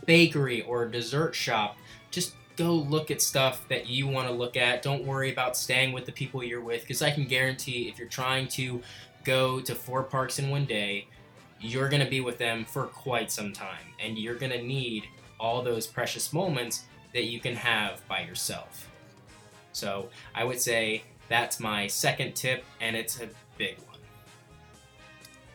bakery 0.05 0.61
or 0.61 0.83
a 0.83 0.89
dessert 0.89 1.35
shop, 1.35 1.75
just 2.11 2.35
go 2.55 2.73
look 2.73 3.11
at 3.11 3.21
stuff 3.21 3.67
that 3.67 3.89
you 3.89 4.07
want 4.07 4.29
to 4.29 4.33
look 4.33 4.55
at. 4.55 4.81
Don't 4.81 5.03
worry 5.03 5.29
about 5.29 5.57
staying 5.57 5.91
with 5.91 6.05
the 6.05 6.13
people 6.13 6.41
you're 6.41 6.61
with 6.61 6.79
because 6.79 7.01
I 7.01 7.11
can 7.11 7.25
guarantee 7.25 7.89
if 7.89 7.99
you're 7.99 8.07
trying 8.07 8.47
to 8.59 8.81
go 9.25 9.59
to 9.59 9.75
four 9.75 10.01
parks 10.01 10.39
in 10.39 10.49
one 10.49 10.63
day, 10.63 11.07
you're 11.59 11.89
going 11.89 12.01
to 12.01 12.09
be 12.09 12.21
with 12.21 12.37
them 12.37 12.63
for 12.63 12.85
quite 12.85 13.33
some 13.33 13.51
time 13.51 13.87
and 14.01 14.17
you're 14.17 14.35
going 14.35 14.53
to 14.53 14.63
need 14.63 15.03
all 15.41 15.61
those 15.61 15.85
precious 15.85 16.31
moments 16.31 16.85
that 17.13 17.25
you 17.25 17.39
can 17.39 17.55
have 17.55 18.05
by 18.07 18.21
yourself. 18.21 18.89
So, 19.71 20.09
I 20.35 20.43
would 20.43 20.59
say 20.61 21.03
that's 21.29 21.59
my 21.59 21.87
second 21.87 22.35
tip 22.35 22.63
and 22.79 22.95
it's 22.95 23.19
a 23.19 23.29
big 23.57 23.77
one. 23.87 23.97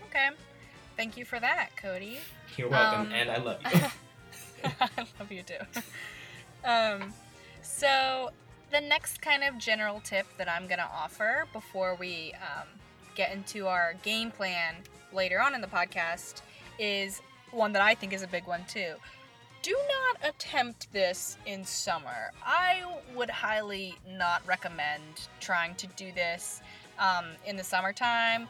Okay. 0.09 0.31
Thank 0.97 1.17
you 1.17 1.25
for 1.25 1.39
that, 1.39 1.71
Cody. 1.77 2.19
You're 2.57 2.69
welcome 2.69 3.07
Um, 3.07 3.13
and 3.13 3.31
I 3.31 3.37
love 3.37 3.61
you. 3.73 3.81
I 4.81 4.89
love 5.19 5.31
you 5.31 5.43
too. 5.43 5.83
Um, 6.65 7.15
so 7.63 8.31
the 8.73 8.81
next 8.81 9.23
kind 9.23 9.45
of 9.45 9.59
general 9.59 10.01
tip 10.01 10.27
that 10.39 10.49
I'm 10.49 10.67
gonna 10.67 10.89
offer 10.93 11.47
before 11.53 11.95
we 11.95 12.35
um, 12.35 12.67
get 13.15 13.33
into 13.33 13.67
our 13.69 13.95
game 14.03 14.31
plan 14.31 14.75
later 15.13 15.41
on 15.41 15.55
in 15.55 15.61
the 15.61 15.69
podcast 15.69 16.43
is 16.79 17.23
one 17.53 17.73
that 17.73 17.83
I 17.83 17.95
think 17.95 18.13
is 18.13 18.23
a 18.23 18.27
big 18.27 18.47
one 18.47 18.65
too. 18.69 18.95
Do 19.63 19.77
not 19.89 20.29
attempt 20.29 20.93
this 20.93 21.37
in 21.47 21.65
summer. 21.65 22.31
I 22.45 22.85
would 23.15 23.31
highly 23.31 23.97
not 24.09 24.47
recommend 24.47 25.29
trying 25.41 25.75
to 25.77 25.87
do 25.89 26.13
this 26.13 26.61
um, 26.99 27.27
in 27.47 27.57
the 27.57 27.65
summertime. 27.65 28.49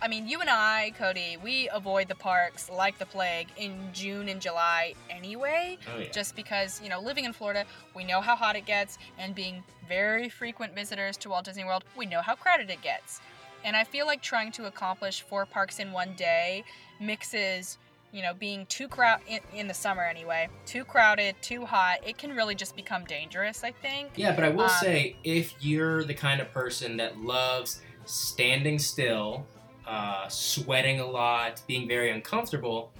I 0.00 0.08
mean, 0.08 0.28
you 0.28 0.40
and 0.40 0.50
I, 0.50 0.92
Cody, 0.98 1.38
we 1.42 1.68
avoid 1.72 2.08
the 2.08 2.14
parks 2.14 2.68
like 2.70 2.98
the 2.98 3.06
plague 3.06 3.48
in 3.56 3.88
June 3.92 4.28
and 4.28 4.40
July 4.40 4.94
anyway 5.24 5.78
oh 5.94 5.98
yeah. 5.98 6.08
just 6.10 6.36
because 6.36 6.80
you 6.82 6.88
know 6.90 7.00
living 7.00 7.24
in 7.24 7.32
florida 7.32 7.64
we 7.94 8.04
know 8.04 8.20
how 8.20 8.36
hot 8.36 8.56
it 8.56 8.66
gets 8.66 8.98
and 9.18 9.34
being 9.34 9.62
very 9.88 10.28
frequent 10.28 10.74
visitors 10.74 11.16
to 11.16 11.30
walt 11.30 11.46
disney 11.46 11.64
world 11.64 11.82
we 11.96 12.04
know 12.04 12.20
how 12.20 12.34
crowded 12.34 12.68
it 12.68 12.82
gets 12.82 13.20
and 13.64 13.74
i 13.74 13.82
feel 13.82 14.06
like 14.06 14.20
trying 14.20 14.52
to 14.52 14.66
accomplish 14.66 15.22
four 15.22 15.46
parks 15.46 15.78
in 15.78 15.92
one 15.92 16.12
day 16.14 16.62
mixes 17.00 17.78
you 18.14 18.22
know 18.22 18.32
being 18.32 18.64
too 18.66 18.86
crowd 18.86 19.20
in, 19.26 19.40
in 19.52 19.66
the 19.66 19.74
summer 19.74 20.02
anyway 20.04 20.48
too 20.64 20.84
crowded 20.84 21.34
too 21.42 21.66
hot 21.66 21.98
it 22.06 22.16
can 22.16 22.30
really 22.34 22.54
just 22.54 22.76
become 22.76 23.04
dangerous 23.04 23.64
i 23.64 23.72
think 23.72 24.10
Yeah, 24.16 24.34
but 24.34 24.44
I 24.44 24.50
will 24.50 24.62
Um, 24.62 24.70
say 24.80 25.16
if 25.24 25.52
you're 25.60 26.04
the 26.04 26.14
kind 26.14 26.40
of 26.40 26.50
person 26.52 26.96
that 26.98 27.18
loves 27.18 27.80
standing 28.06 28.78
still, 28.78 29.46
uh, 29.86 30.28
sweating 30.28 31.00
a 31.00 31.06
lot, 31.06 31.62
being 31.66 31.88
very 31.88 32.10
uncomfortable, 32.10 32.92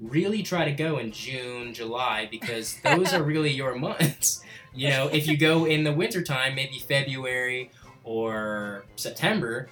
really 0.00 0.42
try 0.42 0.64
to 0.64 0.72
go 0.72 0.98
in 0.98 1.12
June, 1.12 1.74
July 1.74 2.28
because 2.30 2.76
those 2.84 3.12
are 3.12 3.22
really 3.22 3.50
your 3.50 3.74
months. 3.74 4.42
You 4.74 4.88
know, 4.88 5.08
if 5.08 5.26
you 5.26 5.36
go 5.36 5.66
in 5.66 5.84
the 5.84 5.92
wintertime, 5.92 6.54
maybe 6.54 6.78
February 6.78 7.70
or 8.04 8.86
September, 8.96 9.68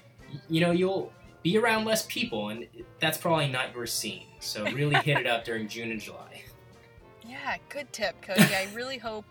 you 0.47 0.61
know, 0.61 0.73
you'll 0.73 1.11
be 1.43 1.59
around 1.59 1.85
less 1.85 2.07
people 2.07 2.51
and 2.51 2.67
that's 3.01 3.19
probably 3.19 3.49
not 3.49 3.75
your 3.75 3.87
scene. 3.87 4.27
So 4.41 4.65
really 4.65 4.97
hit 4.97 5.19
it 5.19 5.27
up 5.27 5.45
during 5.45 5.69
June 5.69 5.91
and 5.91 6.01
July. 6.01 6.45
Yeah, 7.23 7.59
good 7.69 7.93
tip, 7.93 8.21
Cody. 8.23 8.43
I 8.43 8.67
really 8.75 8.99
hope 8.99 9.25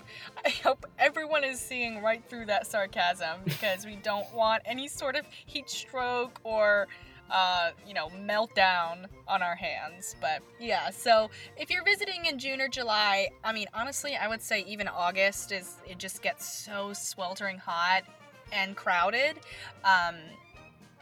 I 0.45 0.49
hope 0.49 0.85
everyone 0.97 1.43
is 1.43 1.59
seeing 1.59 2.01
right 2.01 2.23
through 2.29 2.45
that 2.45 2.65
sarcasm 2.65 3.41
because 3.43 3.85
we 3.85 3.97
don't 3.97 4.31
want 4.33 4.61
any 4.65 4.87
sort 4.87 5.17
of 5.17 5.25
heat 5.45 5.69
stroke 5.69 6.39
or 6.45 6.87
uh, 7.29 7.71
you 7.87 7.93
know, 7.93 8.09
meltdown 8.09 9.05
on 9.27 9.41
our 9.41 9.55
hands. 9.55 10.15
But 10.19 10.41
yeah, 10.59 10.89
so 10.89 11.29
if 11.57 11.69
you're 11.69 11.83
visiting 11.83 12.25
in 12.25 12.39
June 12.39 12.61
or 12.61 12.67
July, 12.67 13.29
I 13.43 13.53
mean, 13.53 13.67
honestly, 13.73 14.15
I 14.15 14.27
would 14.27 14.41
say 14.41 14.63
even 14.67 14.87
August 14.87 15.51
is 15.51 15.75
it 15.87 15.97
just 15.97 16.21
gets 16.21 16.47
so 16.47 16.93
sweltering 16.93 17.57
hot 17.57 18.03
and 18.51 18.75
crowded. 18.75 19.37
Um, 19.83 20.15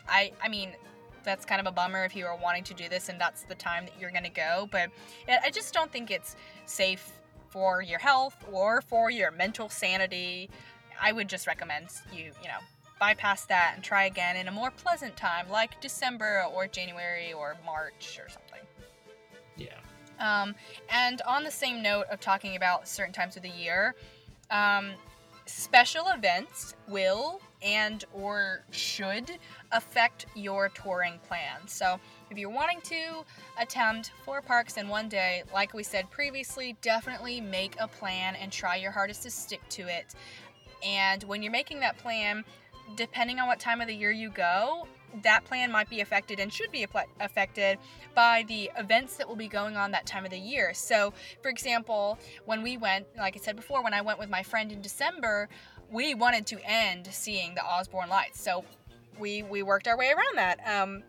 I 0.08 0.32
I 0.42 0.50
mean, 0.50 0.72
that's 1.28 1.46
kind 1.46 1.60
of 1.60 1.68
a 1.68 1.72
bummer 1.72 2.06
if 2.06 2.16
you 2.16 2.26
are 2.26 2.38
wanting 2.38 2.64
to 2.64 2.74
do 2.74 2.88
this 2.88 3.10
and 3.10 3.20
that's 3.20 3.44
the 3.44 3.54
time 3.54 3.86
that 3.86 3.94
you're 4.00 4.12
going 4.12 4.24
to 4.24 4.30
go, 4.30 4.68
but 4.72 4.90
I 5.28 5.38
I 5.46 5.50
just 5.52 5.74
don't 5.74 5.92
think 5.92 6.10
it's 6.10 6.36
safe 6.66 7.12
for 7.50 7.82
your 7.82 8.00
health 8.00 8.38
or 8.52 8.82
for 8.82 9.12
your 9.12 9.30
mental 9.32 9.70
sanity. 9.70 10.50
I 11.00 11.12
would 11.12 11.28
just 11.28 11.46
recommend 11.46 11.90
you, 12.12 12.32
you 12.42 12.48
know, 12.48 12.60
bypass 13.00 13.46
that 13.46 13.74
and 13.76 13.84
try 13.84 14.06
again 14.06 14.38
in 14.38 14.48
a 14.48 14.52
more 14.52 14.72
pleasant 14.72 15.16
time 15.18 15.50
like 15.50 15.80
December 15.82 16.46
or 16.54 16.66
January 16.68 17.34
or 17.34 17.58
March 17.66 18.20
or 18.24 18.30
something. 18.30 18.66
Yeah. 19.58 19.80
Um, 20.20 20.56
and 20.90 21.22
on 21.28 21.44
the 21.44 21.52
same 21.52 21.84
note 21.84 22.06
of 22.10 22.20
talking 22.20 22.56
about 22.56 22.88
certain 22.88 23.14
times 23.14 23.36
of 23.36 23.44
the 23.44 23.50
year, 23.50 23.96
um, 24.50 24.92
special 25.46 26.08
events 26.08 26.76
will 26.88 27.42
and 27.62 28.06
or 28.14 28.64
should 28.72 29.32
affect 29.72 30.26
your 30.36 30.70
touring 30.70 31.20
plan. 31.28 31.68
So 31.68 32.00
if 32.30 32.38
you're 32.38 32.50
wanting 32.50 32.82
to 32.82 33.24
attempt 33.60 34.12
four 34.24 34.42
parks 34.42 34.78
in 34.78 34.88
one 34.88 35.10
day, 35.10 35.44
like 35.54 35.74
we 35.74 35.84
said 35.84 36.10
previously, 36.12 36.76
definitely 36.82 37.42
make 37.42 37.76
a 37.80 37.88
plan 37.88 38.36
and 38.36 38.52
try 38.52 38.76
your 38.76 38.92
hardest 38.92 39.24
to 39.24 39.32
stick 39.32 39.62
to 39.70 39.88
it. 39.88 40.14
And 40.86 41.24
when 41.24 41.42
you're 41.42 41.52
making 41.52 41.80
that 41.82 41.98
plan, 41.98 42.46
depending 42.96 43.40
on 43.40 43.48
what 43.48 43.60
time 43.60 43.82
of 43.82 43.88
the 43.88 43.96
year 43.96 44.12
you 44.12 44.30
go, 44.30 44.88
that 45.24 45.46
plan 45.46 45.72
might 45.72 45.90
be 45.90 46.02
affected 46.02 46.40
and 46.40 46.52
should 46.52 46.72
be 46.72 46.86
affected 47.20 47.80
by 48.14 48.44
the 48.48 48.70
events 48.78 49.16
that 49.16 49.28
will 49.28 49.38
be 49.38 49.48
going 49.48 49.78
on 49.78 49.92
that 49.92 50.06
time 50.06 50.26
of 50.26 50.32
the 50.32 50.38
year. 50.38 50.74
So, 50.74 51.14
for 51.42 51.50
example, 51.50 52.20
when 52.46 52.62
we 52.62 52.78
went, 52.78 53.08
like 53.18 53.36
I 53.36 53.40
said 53.40 53.56
before, 53.56 53.82
when 53.82 53.94
I 53.94 54.02
went 54.02 54.20
with 54.20 54.30
my 54.30 54.44
friend 54.44 54.72
in 54.72 54.82
December, 54.82 55.48
we 55.90 56.14
wanted 56.14 56.46
to 56.48 56.60
end 56.70 57.08
seeing 57.10 57.56
the 57.56 57.64
Osborne 57.64 58.10
lights, 58.10 58.42
so 58.42 58.66
we 59.20 59.44
we 59.44 59.64
worked 59.64 59.88
our 59.88 59.98
way 59.98 60.08
around 60.08 60.36
that. 60.36 60.60
Um, 60.66 61.04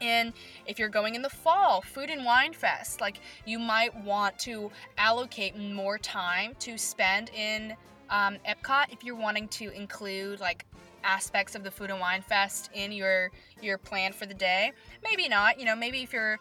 and 0.00 0.32
if 0.66 0.78
you're 0.78 0.88
going 0.90 1.14
in 1.14 1.22
the 1.22 1.30
fall, 1.30 1.80
Food 1.80 2.10
and 2.10 2.24
Wine 2.24 2.52
Fest, 2.52 3.00
like 3.00 3.20
you 3.46 3.58
might 3.58 3.94
want 4.04 4.38
to 4.40 4.70
allocate 4.98 5.56
more 5.56 5.98
time 5.98 6.54
to 6.60 6.76
spend 6.76 7.30
in 7.30 7.74
um, 8.10 8.36
Epcot 8.46 8.92
if 8.92 9.02
you're 9.02 9.16
wanting 9.16 9.48
to 9.48 9.70
include 9.70 10.40
like 10.40 10.66
aspects 11.02 11.54
of 11.54 11.62
the 11.64 11.70
Food 11.70 11.90
and 11.90 12.00
Wine 12.00 12.22
Fest 12.22 12.70
in 12.74 12.92
your 12.92 13.30
your 13.62 13.78
plan 13.78 14.12
for 14.12 14.26
the 14.26 14.34
day. 14.34 14.72
Maybe 15.02 15.28
not. 15.28 15.58
You 15.58 15.64
know, 15.64 15.76
maybe 15.76 16.02
if 16.02 16.12
you're 16.12 16.38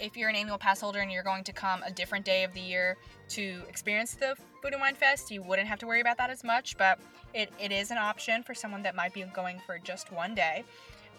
if 0.00 0.16
you're 0.16 0.28
an 0.28 0.36
annual 0.36 0.58
pass 0.58 0.80
holder 0.80 1.00
and 1.00 1.10
you're 1.12 1.22
going 1.22 1.44
to 1.44 1.52
come 1.52 1.82
a 1.84 1.90
different 1.90 2.24
day 2.24 2.44
of 2.44 2.52
the 2.52 2.60
year 2.60 2.96
to 3.30 3.62
experience 3.68 4.14
the 4.14 4.34
Food 4.62 4.72
and 4.72 4.80
Wine 4.80 4.94
Fest, 4.94 5.30
you 5.30 5.42
wouldn't 5.42 5.68
have 5.68 5.78
to 5.80 5.86
worry 5.86 6.00
about 6.00 6.18
that 6.18 6.30
as 6.30 6.44
much. 6.44 6.76
But 6.76 6.98
it, 7.34 7.50
it 7.60 7.72
is 7.72 7.90
an 7.90 7.98
option 7.98 8.42
for 8.42 8.54
someone 8.54 8.82
that 8.82 8.94
might 8.94 9.12
be 9.12 9.22
going 9.34 9.60
for 9.66 9.78
just 9.78 10.12
one 10.12 10.34
day. 10.34 10.64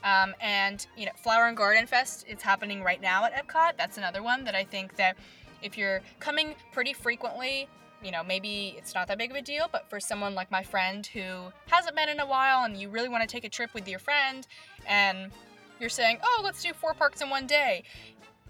Um, 0.03 0.33
and 0.39 0.85
you 0.97 1.05
know, 1.05 1.11
Flower 1.21 1.47
and 1.47 1.57
Garden 1.57 1.85
Fest 1.85 2.25
is 2.27 2.41
happening 2.41 2.83
right 2.83 3.01
now 3.01 3.25
at 3.25 3.33
Epcot. 3.33 3.73
That's 3.77 3.97
another 3.97 4.23
one 4.23 4.43
that 4.45 4.55
I 4.55 4.63
think 4.63 4.95
that 4.95 5.17
if 5.61 5.77
you're 5.77 6.01
coming 6.19 6.55
pretty 6.71 6.93
frequently, 6.93 7.67
you 8.03 8.11
know, 8.11 8.23
maybe 8.23 8.75
it's 8.77 8.95
not 8.95 9.07
that 9.07 9.17
big 9.17 9.29
of 9.31 9.35
a 9.35 9.41
deal, 9.41 9.67
but 9.71 9.89
for 9.89 9.99
someone 9.99 10.33
like 10.33 10.49
my 10.51 10.63
friend 10.63 11.05
who 11.05 11.51
hasn't 11.67 11.95
been 11.95 12.07
in 12.07 12.19
a 12.21 12.25
while 12.25 12.63
and 12.63 12.77
you 12.77 12.89
really 12.89 13.09
want 13.09 13.27
to 13.27 13.27
take 13.27 13.43
a 13.43 13.49
trip 13.49 13.73
with 13.73 13.87
your 13.89 13.99
friend 13.99 14.47
and 14.87 15.31
you're 15.79 15.89
saying, 15.89 16.17
oh, 16.23 16.41
let's 16.43 16.63
do 16.63 16.73
four 16.73 16.93
parks 16.93 17.21
in 17.21 17.29
one 17.29 17.45
day. 17.45 17.83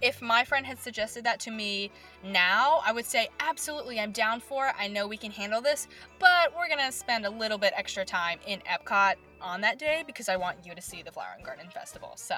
If 0.02 0.22
my 0.22 0.44
friend 0.44 0.66
had 0.66 0.80
suggested 0.80 1.26
that 1.26 1.40
to 1.42 1.52
me 1.52 1.92
now, 2.24 2.82
I 2.86 2.92
would 2.92 3.06
say, 3.06 3.30
absolutely, 3.40 4.00
I'm 4.00 4.12
down 4.12 4.40
for 4.40 4.68
it. 4.68 4.76
I 4.80 4.88
know 4.88 5.08
we 5.08 5.18
can 5.18 5.32
handle 5.32 5.62
this, 5.62 5.88
but 6.20 6.56
we're 6.56 6.68
going 6.68 6.86
to 6.86 6.92
spend 6.92 7.26
a 7.26 7.30
little 7.30 7.58
bit 7.58 7.74
extra 7.76 8.06
time 8.06 8.40
in 8.48 8.62
Epcot 8.62 9.16
on 9.42 9.62
that 9.62 9.78
day 9.78 10.04
because 10.06 10.30
I 10.30 10.38
want 10.38 10.58
you 10.66 10.74
to 10.74 10.82
see 10.82 11.02
the 11.02 11.12
Flower 11.12 11.34
and 11.36 11.46
Garden 11.46 11.68
Festival. 11.74 12.14
So, 12.16 12.36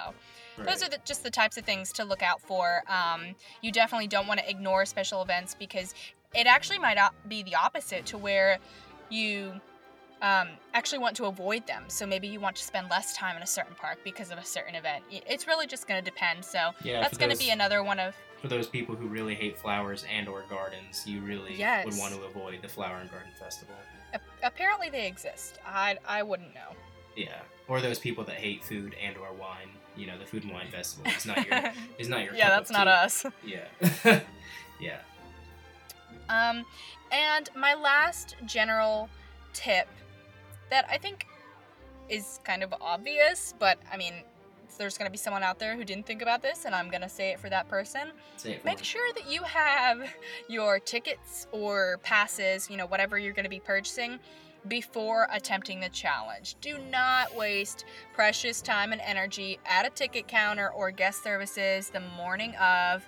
those 0.58 0.84
are 0.84 0.90
the, 0.90 1.00
just 1.06 1.24
the 1.24 1.32
types 1.32 1.58
of 1.58 1.66
things 1.66 1.92
to 1.94 2.04
look 2.04 2.24
out 2.24 2.42
for. 2.42 2.84
Um, 2.88 3.36
you 3.62 3.72
definitely 3.72 4.08
don't 4.08 4.28
want 4.28 4.40
to 4.40 4.50
ignore 4.50 4.86
special 4.86 5.22
events 5.22 5.56
because 5.58 5.94
it 6.34 6.48
actually 6.48 6.80
might 6.80 6.98
be 7.28 7.44
the 7.44 7.56
opposite 7.56 8.06
to 8.08 8.18
where 8.18 8.60
you 9.10 9.54
um, 10.22 10.50
actually 10.74 11.00
want 11.00 11.16
to 11.18 11.26
avoid 11.26 11.66
them. 11.68 11.84
So 11.88 12.06
maybe 12.06 12.28
you 12.28 12.40
want 12.40 12.56
to 12.58 12.64
spend 12.64 12.90
less 12.90 13.16
time 13.16 13.36
in 13.36 13.42
a 13.44 13.48
certain 13.48 13.76
park 13.76 14.00
because 14.04 14.32
of 14.32 14.38
a 14.38 14.46
certain 14.46 14.76
event. 14.76 15.04
It's 15.12 15.48
really 15.48 15.68
just 15.68 15.88
going 15.88 16.04
to 16.04 16.10
depend. 16.10 16.46
So 16.46 16.72
Yeah, 16.84 17.02
that's 17.02 17.18
going 17.18 17.32
to 17.32 17.38
be 17.38 17.50
another 17.50 17.84
one 17.84 18.00
of 18.00 18.16
For 18.42 18.48
those 18.48 18.68
people 18.68 18.96
who 18.96 19.08
really 19.08 19.34
hate 19.36 19.58
flowers 19.58 20.06
and 20.12 20.28
or 20.28 20.44
gardens, 20.50 21.04
you 21.08 21.22
really 21.22 21.56
Yes. 21.56 21.86
would 21.86 21.98
want 21.98 22.14
to 22.14 22.22
avoid 22.24 22.62
the 22.62 22.68
Flower 22.68 22.98
and 22.98 23.10
Garden 23.10 23.32
Festival. 23.40 23.76
ap- 24.14 24.22
apparently 24.44 24.90
they 24.90 25.08
exist. 25.08 25.58
I 25.66 25.98
I 26.08 26.22
wouldn't 26.24 26.54
know. 26.54 26.76
Yeah. 27.16 27.40
Or 27.68 27.82
those 27.82 28.00
people 28.00 28.24
that 28.26 28.36
hate 28.36 28.64
food 28.64 28.96
and 29.04 29.18
or 29.18 29.32
wine. 29.34 29.70
You 29.98 30.08
know, 30.08 30.18
the 30.18 30.26
Food 30.26 30.44
and 30.44 30.54
Wine 30.54 30.70
Festival 30.72 31.12
is 31.12 31.26
not 31.26 31.46
your 31.46 31.72
is 31.98 32.08
not 32.10 32.24
your 32.24 32.34
yeah, 32.36 32.50
that's 32.50 32.72
not 32.72 32.88
us. 32.88 33.26
Yeah. 33.46 33.66
yeah. 34.80 35.00
Um, 36.30 36.64
and 37.12 37.50
my 37.56 37.74
last 37.74 38.36
general 38.46 39.10
tip 39.54 39.88
that 40.72 40.88
I 40.90 40.98
think 40.98 41.28
is 42.10 42.40
kind 42.44 42.64
of 42.64 42.74
obvious, 42.82 43.54
but 43.60 43.78
I 43.92 43.98
mean, 43.98 44.14
there's 44.78 44.98
going 44.98 45.06
to 45.06 45.12
be 45.12 45.18
someone 45.18 45.44
out 45.44 45.60
there 45.60 45.76
who 45.76 45.84
didn't 45.84 46.08
think 46.08 46.22
about 46.22 46.42
this, 46.42 46.66
and 46.66 46.74
I'm 46.74 46.90
going 46.90 47.02
to 47.02 47.10
say 47.10 47.30
it 47.32 47.40
for 47.40 47.50
that 47.50 47.68
person. 47.68 48.12
For 48.38 48.48
Make 48.66 48.80
me. 48.80 48.84
sure 48.84 49.14
that 49.14 49.30
you 49.30 49.44
have 49.44 50.02
your 50.50 50.80
tickets 50.80 51.46
or 51.52 52.00
passes, 52.02 52.70
you 52.70 52.78
know, 52.78 52.88
whatever 52.88 53.20
you're 53.20 53.34
going 53.34 53.44
to 53.44 53.50
be 53.50 53.60
purchasing 53.60 54.18
before 54.68 55.28
attempting 55.32 55.80
the 55.80 55.90
challenge. 55.90 56.56
Do 56.62 56.78
not 56.90 57.36
waste 57.36 57.86
precious 58.14 58.62
time 58.62 58.92
and 58.92 59.02
energy 59.02 59.60
at 59.66 59.86
a 59.86 59.90
ticket 59.90 60.28
counter 60.28 60.70
or 60.70 60.92
guest 60.92 61.24
services 61.24 61.90
the 61.90 62.02
morning 62.18 62.56
of. 62.56 63.06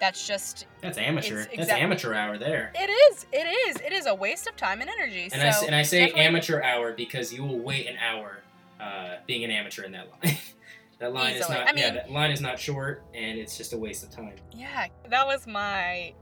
That's 0.00 0.26
just 0.26 0.66
That's 0.80 0.96
amateur. 0.98 1.40
It's 1.52 1.56
That's 1.58 1.70
amateur 1.70 2.14
hour 2.14 2.38
there. 2.38 2.72
it 2.74 2.88
is. 2.90 3.26
It 3.32 3.46
is. 3.46 3.76
It 3.82 3.92
is 3.92 4.06
a 4.06 4.14
waste 4.14 4.46
of 4.46 4.56
time 4.56 4.80
and 4.80 4.88
energy. 4.88 5.28
And 5.32 5.42
I, 5.42 5.50
so 5.50 5.58
s- 5.60 5.66
and 5.66 5.74
I 5.74 5.82
say 5.82 6.00
definitely- 6.00 6.22
amateur 6.22 6.62
hour 6.62 6.92
because 6.92 7.32
you 7.32 7.44
will 7.44 7.58
wait 7.58 7.86
an 7.86 7.96
hour 7.98 8.42
uh, 8.80 9.16
being 9.26 9.44
an 9.44 9.50
amateur 9.50 9.82
in 9.82 9.92
that 9.92 10.08
line. 10.10 10.36
that 11.00 11.12
line 11.12 11.34
is 11.34 11.48
not 11.48 11.50
I 11.60 11.64
yeah, 11.66 11.72
mean- 11.72 11.94
that 11.94 12.10
line 12.10 12.30
is 12.30 12.40
not 12.40 12.58
short 12.58 13.02
and 13.14 13.38
it's 13.38 13.58
just 13.58 13.74
a 13.74 13.78
waste 13.78 14.02
of 14.02 14.10
time. 14.10 14.32
Yeah, 14.52 14.86
that 15.10 15.26
was 15.26 15.46
my 15.46 16.14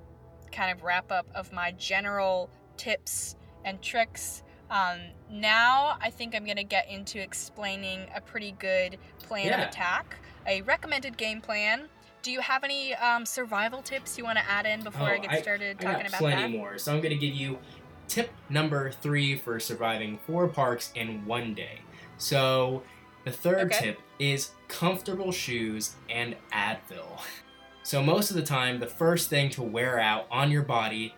kind 0.51 0.73
of 0.77 0.83
wrap 0.83 1.13
up 1.13 1.27
of 1.35 1.53
my 1.53 1.71
general 1.73 2.51
tips 2.77 3.37
and 3.65 3.81
tricks. 3.81 4.43
Um, 4.71 4.99
now 5.31 5.97
I 6.01 6.11
think 6.11 6.35
I'm 6.35 6.45
gonna 6.45 6.65
get 6.65 6.91
into 6.91 7.21
explaining 7.23 8.07
a 8.15 8.21
pretty 8.21 8.53
good 8.59 8.99
plan 9.23 9.53
of 9.53 9.61
attack, 9.69 10.17
a 10.47 10.63
recommended 10.63 11.17
game 11.17 11.41
plan. 11.41 11.89
Do 12.23 12.31
you 12.33 12.41
have 12.41 12.65
any 12.65 12.95
um, 12.95 13.25
survival 13.25 13.81
tips 13.83 14.19
you 14.19 14.25
want 14.25 14.39
to 14.39 14.51
add 14.51 14.67
in 14.67 14.83
before 14.83 15.07
I 15.09 15.19
Oh, 15.19 15.23
get 15.23 15.43
started 15.43 15.77
I 15.81 15.83
talking 15.85 15.99
got 16.01 16.09
about 16.09 16.19
plenty 16.19 16.43
that? 16.43 16.51
more. 16.51 16.79
So 16.79 16.93
I'm 16.93 17.01
going 17.01 17.19
to 17.19 17.27
give 17.27 17.35
you 17.35 17.59
tip 18.09 18.31
number 18.49 18.91
three 18.91 19.37
for 19.39 19.61
surviving 19.61 20.19
four 20.27 20.49
parks 20.49 20.91
in 20.95 21.25
one 21.27 21.55
day. 21.55 21.81
So 22.19 22.83
the 23.25 23.31
third 23.31 23.73
Okay. 23.73 23.79
tip 23.79 24.01
is 24.19 24.51
comfortable 24.67 25.31
shoes 25.33 25.95
and 26.11 26.35
Advil. 26.53 27.21
So 27.83 28.03
most 28.03 28.31
of 28.31 28.37
the 28.37 28.43
time, 28.43 28.81
the 28.81 28.87
first 28.87 29.31
thing 29.31 29.49
to 29.51 29.63
wear 29.63 29.99
out 30.01 30.27
on 30.31 30.51
your 30.51 30.63
body 30.63 31.15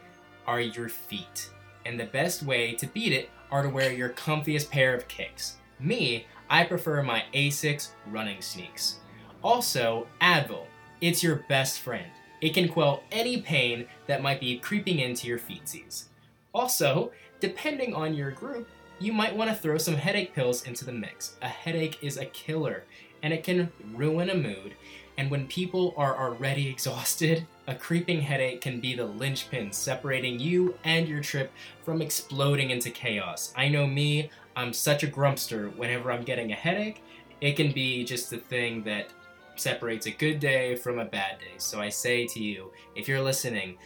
are 0.46 0.60
your 0.60 0.88
feet. 0.88 1.50
And 1.86 1.98
the 1.98 2.04
best 2.06 2.42
way 2.42 2.74
to 2.74 2.86
beat 2.86 3.12
it 3.12 3.30
are 3.50 3.62
to 3.62 3.68
wear 3.68 3.90
your 3.92 4.10
comfiest 4.10 4.70
pair 4.70 4.94
of 4.94 5.08
kicks. 5.08 5.56
Me, 5.80 6.26
I 6.50 6.64
prefer 6.64 7.02
my 7.02 7.24
Asics 7.34 7.88
running 8.06 8.40
sneaks. 8.42 8.96
Also, 9.42 10.06
Advil. 10.20 10.66
It's 11.00 11.22
your 11.22 11.36
best 11.36 11.80
friend. 11.80 12.10
It 12.42 12.52
can 12.52 12.68
quell 12.68 13.02
any 13.10 13.40
pain 13.40 13.86
that 14.06 14.22
might 14.22 14.38
be 14.38 14.58
creeping 14.58 14.98
into 14.98 15.26
your 15.26 15.38
feetsies. 15.38 16.04
Also, 16.52 17.12
depending 17.40 17.94
on 17.94 18.12
your 18.12 18.30
group, 18.30 18.68
you 18.98 19.12
might 19.12 19.34
want 19.34 19.48
to 19.48 19.56
throw 19.56 19.78
some 19.78 19.94
headache 19.94 20.34
pills 20.34 20.64
into 20.64 20.84
the 20.84 20.92
mix. 20.92 21.36
A 21.40 21.48
headache 21.48 21.98
is 22.02 22.18
a 22.18 22.26
killer, 22.26 22.84
and 23.22 23.32
it 23.32 23.44
can 23.44 23.72
ruin 23.94 24.28
a 24.28 24.34
mood. 24.34 24.74
And 25.16 25.30
when 25.30 25.46
people 25.46 25.94
are 25.96 26.18
already 26.18 26.68
exhausted, 26.70 27.46
a 27.66 27.74
creeping 27.74 28.20
headache 28.20 28.60
can 28.60 28.78
be 28.78 28.94
the 28.94 29.06
linchpin 29.06 29.72
separating 29.72 30.38
you 30.38 30.74
and 30.84 31.08
your 31.08 31.20
trip 31.20 31.50
from 31.82 32.02
exploding 32.02 32.70
into 32.70 32.90
chaos. 32.90 33.54
I 33.56 33.68
know 33.68 33.86
me, 33.86 34.30
I'm 34.54 34.74
such 34.74 35.02
a 35.02 35.06
grumpster 35.06 35.74
whenever 35.76 36.12
I'm 36.12 36.24
getting 36.24 36.52
a 36.52 36.56
headache. 36.56 37.02
It 37.40 37.56
can 37.56 37.72
be 37.72 38.04
just 38.04 38.28
the 38.28 38.36
thing 38.36 38.82
that 38.84 39.08
separates 39.60 40.06
a 40.06 40.10
good 40.10 40.40
day 40.40 40.74
from 40.74 40.98
a 40.98 41.04
bad 41.04 41.38
day. 41.38 41.54
So 41.58 41.80
I 41.80 41.88
say 41.88 42.26
to 42.28 42.42
you, 42.42 42.72
if 42.96 43.06
you're 43.06 43.22
listening, 43.22 43.76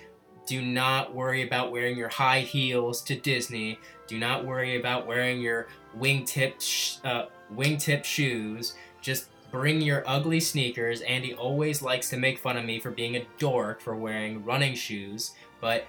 do 0.46 0.62
not 0.62 1.14
worry 1.14 1.42
about 1.42 1.72
wearing 1.72 1.96
your 1.96 2.08
high 2.08 2.40
heels 2.40 3.02
to 3.02 3.16
Disney. 3.16 3.78
Do 4.06 4.18
not 4.18 4.44
worry 4.44 4.78
about 4.78 5.06
wearing 5.06 5.40
your 5.40 5.68
wingtip 5.98 6.60
sh- 6.60 6.96
uh, 7.04 7.26
wingtip 7.54 8.04
shoes. 8.04 8.74
Just 9.00 9.28
bring 9.50 9.80
your 9.80 10.02
ugly 10.06 10.40
sneakers. 10.40 11.00
Andi 11.02 11.36
always 11.38 11.80
likes 11.80 12.10
to 12.10 12.16
make 12.16 12.38
fun 12.38 12.56
of 12.56 12.64
me 12.64 12.78
for 12.78 12.90
being 12.90 13.16
a 13.16 13.24
dork 13.38 13.80
for 13.80 13.94
wearing 13.96 14.44
running 14.44 14.74
shoes, 14.74 15.32
but 15.60 15.86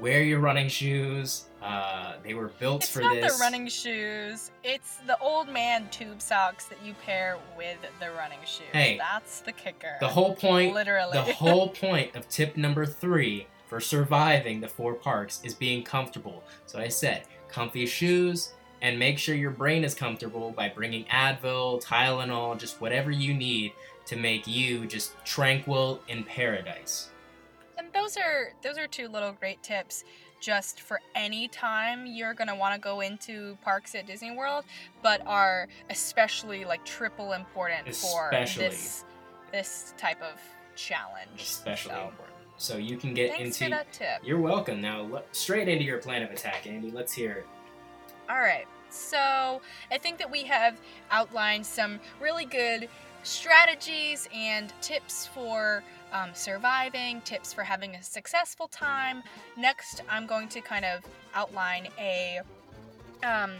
wear 0.00 0.22
your 0.22 0.40
running 0.40 0.68
shoes. 0.68 1.47
Uh, 1.62 2.14
they 2.22 2.34
were 2.34 2.48
built 2.60 2.84
It's 2.84 2.92
for 2.92 3.00
not 3.00 3.14
this. 3.14 3.36
the 3.36 3.40
running 3.40 3.66
shoes. 3.68 4.50
It's 4.62 4.96
the 5.06 5.18
old 5.18 5.48
man 5.48 5.88
tube 5.90 6.22
socks 6.22 6.66
that 6.66 6.78
you 6.84 6.94
pair 7.04 7.36
with 7.56 7.78
the 8.00 8.10
running 8.12 8.38
shoes. 8.44 8.66
Hey, 8.72 8.96
That's 8.98 9.40
the 9.40 9.52
kicker. 9.52 9.96
The 10.00 10.08
whole 10.08 10.34
point, 10.36 10.74
Literally. 10.74 11.12
the 11.14 11.22
whole 11.34 11.68
point 11.70 12.14
of 12.14 12.28
tip 12.28 12.56
number 12.56 12.86
three 12.86 13.46
for 13.66 13.80
surviving 13.80 14.60
the 14.60 14.68
four 14.68 14.94
parks 14.94 15.40
is 15.44 15.52
being 15.54 15.82
comfortable. 15.82 16.44
So 16.66 16.78
I 16.78 16.88
said, 16.88 17.24
comfy 17.48 17.86
shoes, 17.86 18.52
and 18.80 18.98
make 18.98 19.18
sure 19.18 19.34
your 19.34 19.50
brain 19.50 19.82
is 19.82 19.94
comfortable 19.94 20.52
by 20.52 20.68
bringing 20.68 21.04
Advil, 21.06 21.82
Tylenol, 21.84 22.58
just 22.58 22.80
whatever 22.80 23.10
you 23.10 23.34
need 23.34 23.72
to 24.06 24.16
make 24.16 24.46
you 24.46 24.86
just 24.86 25.12
tranquil 25.24 26.00
in 26.08 26.22
paradise. 26.24 27.10
And 27.76 27.88
those 27.92 28.16
are 28.16 28.52
those 28.62 28.78
are 28.78 28.86
two 28.86 29.08
little 29.08 29.32
great 29.32 29.62
tips 29.62 30.04
just 30.40 30.80
for 30.80 31.00
any 31.14 31.48
time 31.48 32.06
you're 32.06 32.34
going 32.34 32.48
to 32.48 32.54
want 32.54 32.74
to 32.74 32.80
go 32.80 33.00
into 33.00 33.56
parks 33.62 33.94
at 33.94 34.06
Disney 34.06 34.30
World, 34.30 34.64
but 35.02 35.20
are 35.26 35.68
especially 35.90 36.64
like 36.64 36.84
triple 36.84 37.32
important 37.32 37.88
Especially. 37.88 38.64
for 38.64 38.70
this 38.70 39.04
this 39.52 39.94
type 39.96 40.20
of 40.22 40.40
challenge. 40.76 41.40
Especially 41.40 41.92
So, 41.94 42.00
important. 42.02 42.36
So 42.58 42.76
you 42.76 42.96
can 42.96 43.14
get 43.14 43.30
Thanks 43.30 43.60
into. 43.60 43.64
for 43.64 43.70
that 43.70 43.92
tip. 43.92 44.20
You're 44.24 44.40
welcome. 44.40 44.80
Now 44.80 45.22
straight 45.32 45.68
into 45.68 45.84
your 45.84 45.98
plan 45.98 46.22
of 46.22 46.30
attack, 46.30 46.64
Andi. 46.64 46.92
Let's 46.92 47.12
hear 47.12 47.32
it. 47.32 47.46
All 48.28 48.38
right. 48.38 48.66
So, 48.90 49.60
I 49.90 49.98
think 49.98 50.16
that 50.18 50.30
we 50.30 50.44
have 50.44 50.80
outlined 51.10 51.66
some 51.66 52.00
really 52.22 52.46
good 52.46 52.88
strategies 53.22 54.28
and 54.34 54.72
tips 54.80 55.26
for 55.26 55.82
um, 56.12 56.30
surviving, 56.34 57.20
tips 57.22 57.52
for 57.52 57.62
having 57.62 57.94
a 57.94 58.02
successful 58.02 58.68
time. 58.68 59.22
Next, 59.56 60.02
I'm 60.08 60.26
going 60.26 60.48
to 60.48 60.60
kind 60.60 60.84
of 60.84 61.02
outline 61.34 61.88
a 61.98 62.40
um, 63.22 63.52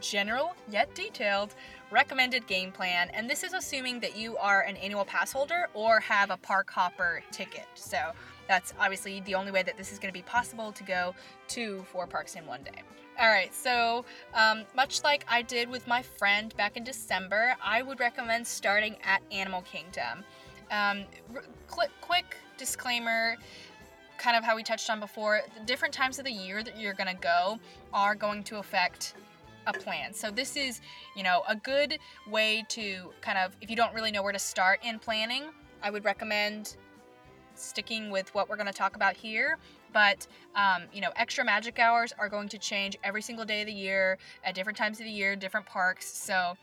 general 0.00 0.54
yet 0.70 0.94
detailed 0.94 1.54
recommended 1.90 2.46
game 2.46 2.72
plan, 2.72 3.10
and 3.14 3.30
this 3.30 3.42
is 3.42 3.52
assuming 3.52 4.00
that 4.00 4.16
you 4.16 4.36
are 4.38 4.62
an 4.62 4.76
annual 4.76 5.04
pass 5.04 5.32
holder 5.32 5.68
or 5.74 6.00
have 6.00 6.30
a 6.30 6.36
park 6.36 6.70
hopper 6.70 7.22
ticket. 7.30 7.66
So 7.74 8.12
that's 8.48 8.74
obviously 8.78 9.20
the 9.20 9.34
only 9.34 9.52
way 9.52 9.62
that 9.62 9.76
this 9.76 9.92
is 9.92 9.98
going 9.98 10.12
to 10.12 10.18
be 10.18 10.22
possible 10.22 10.72
to 10.72 10.82
go 10.82 11.14
to 11.48 11.84
four 11.92 12.06
parks 12.06 12.34
in 12.34 12.46
one 12.46 12.62
day. 12.62 12.82
All 13.18 13.28
right, 13.28 13.54
so 13.54 14.04
um, 14.34 14.64
much 14.74 15.02
like 15.02 15.24
I 15.26 15.40
did 15.40 15.70
with 15.70 15.86
my 15.86 16.02
friend 16.02 16.54
back 16.56 16.76
in 16.76 16.84
December, 16.84 17.56
I 17.64 17.80
would 17.80 17.98
recommend 17.98 18.46
starting 18.46 18.96
at 19.02 19.22
Animal 19.32 19.62
Kingdom. 19.62 20.22
Um, 20.70 21.04
quick, 21.68 21.90
quick 22.00 22.36
disclaimer 22.58 23.36
kind 24.18 24.36
of 24.36 24.44
how 24.44 24.56
we 24.56 24.62
touched 24.62 24.88
on 24.90 24.98
before 25.00 25.42
the 25.54 25.64
different 25.64 25.92
times 25.92 26.18
of 26.18 26.24
the 26.24 26.32
year 26.32 26.62
that 26.62 26.78
you're 26.78 26.94
going 26.94 27.14
to 27.14 27.20
go 27.20 27.58
are 27.92 28.14
going 28.14 28.42
to 28.44 28.56
affect 28.56 29.14
a 29.66 29.72
plan. 29.72 30.14
So 30.14 30.30
this 30.30 30.56
is, 30.56 30.80
you 31.14 31.22
know, 31.22 31.42
a 31.48 31.56
good 31.56 31.98
way 32.28 32.64
to 32.70 33.10
kind 33.20 33.38
of 33.38 33.56
if 33.60 33.68
you 33.70 33.76
don't 33.76 33.94
really 33.94 34.10
know 34.10 34.22
where 34.22 34.32
to 34.32 34.38
start 34.38 34.80
in 34.84 34.98
planning, 34.98 35.44
I 35.82 35.90
would 35.90 36.04
recommend 36.04 36.76
sticking 37.54 38.10
with 38.10 38.34
what 38.34 38.48
we're 38.48 38.56
going 38.56 38.66
to 38.66 38.72
talk 38.72 38.96
about 38.96 39.16
here. 39.16 39.58
But 39.92 40.26
um, 40.54 40.84
you 40.92 41.00
know, 41.00 41.10
extra 41.16 41.44
magic 41.44 41.78
hours 41.78 42.12
are 42.18 42.28
going 42.28 42.48
to 42.48 42.58
change 42.58 42.96
every 43.02 43.22
single 43.22 43.44
day 43.44 43.62
of 43.62 43.66
the 43.66 43.72
year 43.72 44.18
at 44.44 44.54
different 44.54 44.78
times 44.78 45.00
of 45.00 45.06
the 45.06 45.12
year, 45.12 45.36
different 45.36 45.66
parks. 45.66 46.06
So 46.06 46.56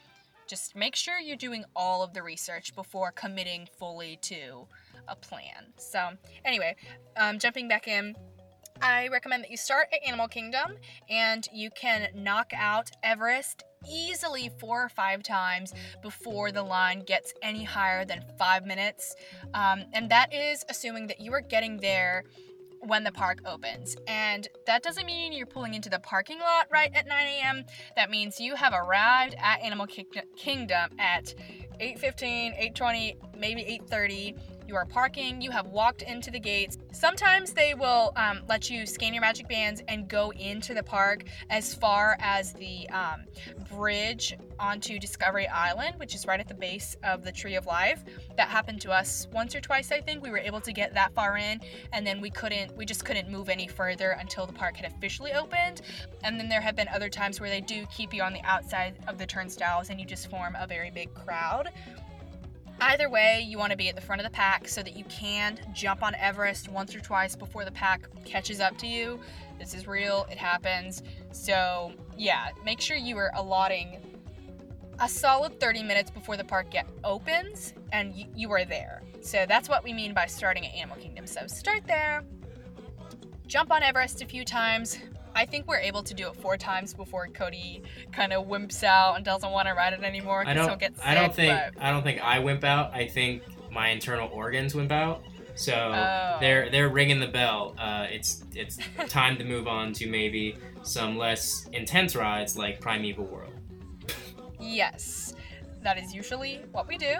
just 0.53 0.75
make 0.75 0.95
sure 0.95 1.17
you're 1.17 1.35
doing 1.35 1.65
all 1.75 2.03
of 2.03 2.13
the 2.13 2.21
research 2.21 2.75
before 2.75 3.11
committing 3.11 3.67
fully 3.79 4.19
to 4.21 4.67
a 5.07 5.15
plan. 5.15 5.73
So 5.77 6.09
anyway, 6.45 6.75
um, 7.17 7.39
jumping 7.39 7.67
back 7.67 7.87
in. 7.87 8.15
I 8.79 9.07
recommend 9.07 9.43
that 9.43 9.49
you 9.49 9.57
start 9.57 9.87
at 9.91 10.07
Animal 10.07 10.27
Kingdom 10.27 10.75
and 11.09 11.47
you 11.51 11.71
can 11.71 12.09
knock 12.13 12.51
out 12.55 12.91
Everest 13.01 13.63
easily 13.89 14.51
four 14.59 14.83
or 14.83 14.89
five 14.89 15.23
times 15.23 15.73
before 16.03 16.51
the 16.51 16.61
line 16.61 16.99
gets 16.99 17.33
any 17.41 17.63
higher 17.63 18.05
than 18.05 18.23
five 18.37 18.63
minutes. 18.63 19.15
Um, 19.55 19.85
and 19.93 20.07
that 20.11 20.31
is 20.31 20.63
assuming 20.69 21.07
that 21.07 21.19
you 21.19 21.33
are 21.33 21.41
getting 21.41 21.77
there 21.77 22.25
when 22.85 23.03
the 23.03 23.11
park 23.11 23.39
opens. 23.45 23.95
And 24.07 24.47
that 24.65 24.83
doesn't 24.83 25.05
mean 25.05 25.33
you're 25.33 25.45
pulling 25.45 25.73
into 25.73 25.89
the 25.89 25.99
parking 25.99 26.39
lot 26.39 26.67
right 26.71 26.91
at 26.93 27.07
9 27.07 27.17
a.m. 27.25 27.65
That 27.95 28.09
means 28.09 28.39
you 28.39 28.55
have 28.55 28.73
arrived 28.73 29.35
at 29.39 29.61
Animal 29.61 29.87
Kingdom 29.87 30.91
at 30.99 31.33
8:15, 31.79 32.53
8:20, 32.75 33.15
maybe 33.37 33.63
8:30. 33.89 34.37
You 34.67 34.75
are 34.75 34.85
parking. 34.85 35.41
You 35.41 35.51
have 35.51 35.67
walked 35.67 36.01
into 36.01 36.31
the 36.31 36.39
gates. 36.39 36.77
Sometimes 36.91 37.53
they 37.53 37.73
will 37.73 38.13
um, 38.15 38.41
let 38.47 38.69
you 38.69 38.85
scan 38.85 39.13
your 39.13 39.21
magic 39.21 39.47
bands 39.47 39.81
and 39.87 40.07
go 40.07 40.31
into 40.31 40.73
the 40.73 40.83
park 40.83 41.25
as 41.49 41.73
far 41.73 42.15
as 42.19 42.53
the 42.53 42.89
um, 42.89 43.23
bridge 43.75 44.35
onto 44.59 44.99
Discovery 44.99 45.47
Island, 45.47 45.95
which 45.97 46.15
is 46.15 46.25
right 46.25 46.39
at 46.39 46.47
the 46.47 46.53
base 46.53 46.95
of 47.03 47.23
the 47.23 47.31
Tree 47.31 47.55
of 47.55 47.65
Life. 47.65 48.03
That 48.37 48.47
happened 48.47 48.79
to 48.81 48.91
us 48.91 49.27
once 49.33 49.53
or 49.53 49.59
twice, 49.59 49.91
I 49.91 49.99
think. 49.99 50.23
We 50.23 50.29
were 50.29 50.37
able 50.37 50.61
to 50.61 50.71
get 50.71 50.93
that 50.93 51.13
far 51.13 51.37
in, 51.37 51.59
and 51.91 52.07
then 52.07 52.21
we 52.21 52.29
couldn't. 52.29 52.75
We 52.77 52.85
just 52.85 53.03
couldn't 53.03 53.29
move 53.29 53.49
any 53.49 53.67
further 53.67 54.11
until 54.11 54.45
the 54.45 54.53
park 54.53 54.77
had 54.77 54.91
officially 54.91 55.33
opened. 55.33 55.81
And 56.23 56.39
then 56.39 56.47
there 56.47 56.61
have 56.61 56.75
been 56.75 56.87
other 56.87 57.09
times 57.09 57.41
where 57.41 57.49
they 57.49 57.61
do 57.61 57.85
keep 57.87 58.13
you 58.13 58.23
on 58.23 58.33
the 58.33 58.41
outside 58.43 58.97
of 59.07 59.17
the 59.17 59.25
turnstiles, 59.25 59.89
and 59.89 59.99
you 59.99 60.05
just 60.05 60.29
form 60.29 60.55
a 60.57 60.67
very 60.67 60.91
big 60.91 61.13
crowd. 61.13 61.69
Either 62.85 63.09
way, 63.09 63.39
you 63.47 63.57
want 63.57 63.71
to 63.71 63.77
be 63.77 63.87
at 63.87 63.95
the 63.95 64.01
front 64.01 64.19
of 64.19 64.25
the 64.25 64.31
pack 64.31 64.67
so 64.67 64.83
that 64.83 64.97
you 64.97 65.05
can 65.05 65.57
jump 65.73 66.03
on 66.03 66.13
Everest 66.15 66.67
once 66.67 66.93
or 66.93 66.99
twice 66.99 67.33
before 67.33 67.63
the 67.63 67.71
pack 67.71 68.09
catches 68.25 68.59
up 68.59 68.77
to 68.77 68.87
you. 68.87 69.21
This 69.57 69.73
is 69.73 69.87
real, 69.87 70.27
it 70.29 70.37
happens. 70.37 71.01
So, 71.31 71.93
yeah, 72.17 72.49
make 72.65 72.81
sure 72.81 72.97
you 72.97 73.17
are 73.17 73.31
allotting 73.35 74.01
a 74.99 75.07
solid 75.07 75.61
30 75.61 75.81
minutes 75.83 76.11
before 76.11 76.35
the 76.35 76.43
park 76.43 76.71
get 76.71 76.85
opens 77.05 77.73
and 77.93 78.13
you, 78.13 78.25
you 78.35 78.51
are 78.51 78.65
there. 78.65 79.01
So, 79.21 79.45
that's 79.47 79.69
what 79.69 79.85
we 79.85 79.93
mean 79.93 80.13
by 80.13 80.25
starting 80.25 80.65
at 80.65 80.73
Animal 80.73 80.97
Kingdom. 80.97 81.25
So, 81.25 81.47
start 81.47 81.87
there, 81.87 82.25
jump 83.47 83.71
on 83.71 83.81
Everest 83.81 84.21
a 84.21 84.25
few 84.25 84.43
times. 84.43 84.99
I 85.35 85.45
think 85.45 85.67
we're 85.67 85.79
able 85.79 86.03
to 86.03 86.13
do 86.13 86.27
it 86.27 86.35
four 86.35 86.57
times 86.57 86.93
before 86.93 87.27
Cody 87.27 87.81
kind 88.11 88.33
of 88.33 88.47
wimps 88.47 88.83
out 88.83 89.15
and 89.15 89.25
doesn't 89.25 89.51
want 89.51 89.67
to 89.67 89.73
ride 89.73 89.93
it 89.93 90.03
anymore 90.03 90.41
I 90.41 90.53
because 90.53 90.57
he'll 90.61 90.67
don't. 90.69 90.79
get 90.79 90.95
sick. 90.97 91.05
I 91.05 91.13
don't 91.15 91.33
think. 91.35 91.59
but- 91.73 91.83
I 91.83 91.89
don't 91.91 92.03
think 92.03 92.21
I 92.23 92.39
wimp 92.39 92.63
out. 92.63 92.93
I 92.93 93.07
think 93.07 93.43
my 93.71 93.89
internal 93.89 94.29
organs 94.31 94.75
wimp 94.75 94.91
out. 94.91 95.23
So 95.55 95.73
Oh. 95.73 96.37
they're 96.39 96.69
they're 96.71 96.89
ringing 96.89 97.19
the 97.19 97.27
bell. 97.27 97.75
Uh, 97.77 98.07
it's 98.09 98.43
it's 98.55 98.77
time 99.07 99.37
to 99.37 99.43
move 99.43 99.67
on 99.67 99.93
to 99.93 100.07
maybe 100.07 100.55
some 100.83 101.17
less 101.17 101.67
intense 101.73 102.15
rides 102.15 102.57
like 102.57 102.79
Primeval 102.81 103.25
Whirl. 103.25 103.49
Yes, 104.59 105.33
that 105.83 105.97
is 105.97 106.13
usually 106.13 106.61
what 106.71 106.87
we 106.87 106.97
do. 106.97 107.15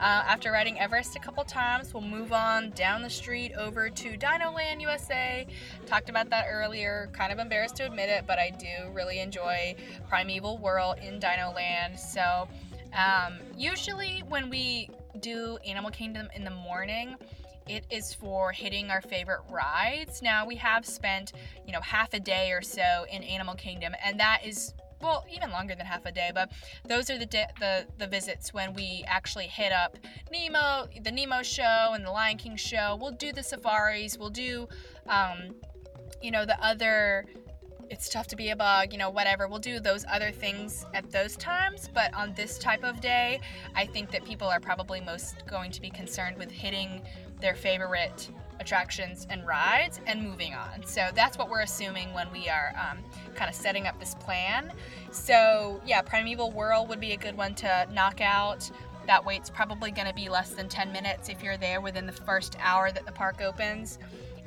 Uh, 0.00 0.22
after 0.26 0.52
riding 0.52 0.78
Everest 0.78 1.16
a 1.16 1.18
couple 1.18 1.44
times, 1.44 1.92
we'll 1.94 2.02
move 2.02 2.32
on 2.32 2.70
down 2.70 3.02
the 3.02 3.10
street 3.10 3.52
over 3.56 3.88
to 3.88 4.16
Dino 4.16 4.50
Land 4.52 4.82
USA. 4.82 5.46
Talked 5.86 6.08
about 6.08 6.30
that 6.30 6.46
earlier. 6.50 7.08
Kind 7.12 7.32
of 7.32 7.38
embarrassed 7.38 7.76
to 7.76 7.86
admit 7.86 8.08
it, 8.08 8.24
but 8.26 8.38
I 8.38 8.50
do 8.50 8.90
really 8.92 9.20
enjoy 9.20 9.74
Primeval 10.08 10.58
Whirl 10.58 10.94
in 11.02 11.18
Dino 11.18 11.52
Land. 11.54 11.98
So, 11.98 12.48
um, 12.92 13.38
usually 13.56 14.22
when 14.28 14.50
we 14.50 14.90
do 15.20 15.58
Animal 15.66 15.90
Kingdom 15.90 16.28
in 16.34 16.44
the 16.44 16.50
morning, 16.50 17.16
it 17.68 17.84
is 17.90 18.14
for 18.14 18.50
hitting 18.50 18.90
our 18.90 19.02
favorite 19.02 19.42
rides. 19.50 20.22
Now 20.22 20.46
we 20.46 20.56
have 20.56 20.86
spent, 20.86 21.32
you 21.66 21.72
know, 21.72 21.80
half 21.82 22.14
a 22.14 22.20
day 22.20 22.52
or 22.52 22.62
so 22.62 23.04
in 23.12 23.22
Animal 23.22 23.54
Kingdom, 23.54 23.94
and 24.02 24.18
that 24.20 24.40
is 24.44 24.72
well, 25.00 25.24
even 25.32 25.50
longer 25.50 25.74
than 25.74 25.86
half 25.86 26.04
a 26.06 26.12
day, 26.12 26.30
but 26.34 26.50
those 26.84 27.10
are 27.10 27.18
the 27.18 27.26
di- 27.26 27.50
the 27.60 27.86
the 27.98 28.06
visits 28.06 28.52
when 28.52 28.74
we 28.74 29.04
actually 29.06 29.46
hit 29.46 29.72
up 29.72 29.96
Nemo, 30.30 30.88
the 31.02 31.12
Nemo 31.12 31.42
show, 31.42 31.92
and 31.94 32.04
the 32.04 32.10
Lion 32.10 32.36
King 32.36 32.56
show. 32.56 32.98
We'll 33.00 33.12
do 33.12 33.32
the 33.32 33.42
safaris. 33.42 34.18
We'll 34.18 34.30
do, 34.30 34.68
um, 35.08 35.54
you 36.22 36.30
know, 36.30 36.44
the 36.44 36.62
other. 36.64 37.26
It's 37.90 38.10
tough 38.10 38.26
to 38.28 38.36
be 38.36 38.50
a 38.50 38.56
bug, 38.56 38.92
you 38.92 38.98
know, 38.98 39.08
whatever. 39.08 39.48
We'll 39.48 39.60
do 39.60 39.80
those 39.80 40.04
other 40.12 40.30
things 40.30 40.84
at 40.92 41.10
those 41.10 41.38
times, 41.38 41.88
but 41.94 42.12
on 42.12 42.34
this 42.34 42.58
type 42.58 42.84
of 42.84 43.00
day, 43.00 43.40
I 43.74 43.86
think 43.86 44.10
that 44.10 44.26
people 44.26 44.46
are 44.46 44.60
probably 44.60 45.00
most 45.00 45.46
going 45.46 45.70
to 45.70 45.80
be 45.80 45.88
concerned 45.88 46.36
with 46.36 46.50
hitting 46.50 47.00
their 47.40 47.54
favorite 47.54 48.28
attractions 48.60 49.26
and 49.30 49.46
rides 49.46 50.00
and 50.06 50.22
moving 50.22 50.54
on. 50.54 50.84
So 50.84 51.08
that's 51.14 51.38
what 51.38 51.48
we're 51.48 51.60
assuming 51.60 52.12
when 52.12 52.30
we 52.32 52.48
are 52.48 52.72
um, 52.76 52.98
kind 53.34 53.48
of 53.48 53.54
setting 53.54 53.86
up 53.86 53.98
this 53.98 54.14
plan. 54.14 54.72
So 55.10 55.80
yeah, 55.86 56.02
Primeval 56.02 56.50
Whirl 56.50 56.86
would 56.86 57.00
be 57.00 57.12
a 57.12 57.16
good 57.16 57.36
one 57.36 57.54
to 57.56 57.86
knock 57.92 58.20
out. 58.20 58.70
That 59.06 59.24
wait's 59.24 59.48
probably 59.48 59.90
going 59.90 60.08
to 60.08 60.14
be 60.14 60.28
less 60.28 60.50
than 60.50 60.68
10 60.68 60.92
minutes 60.92 61.28
if 61.28 61.42
you're 61.42 61.56
there 61.56 61.80
within 61.80 62.06
the 62.06 62.12
first 62.12 62.56
hour 62.60 62.92
that 62.92 63.06
the 63.06 63.12
park 63.12 63.40
opens. 63.40 63.98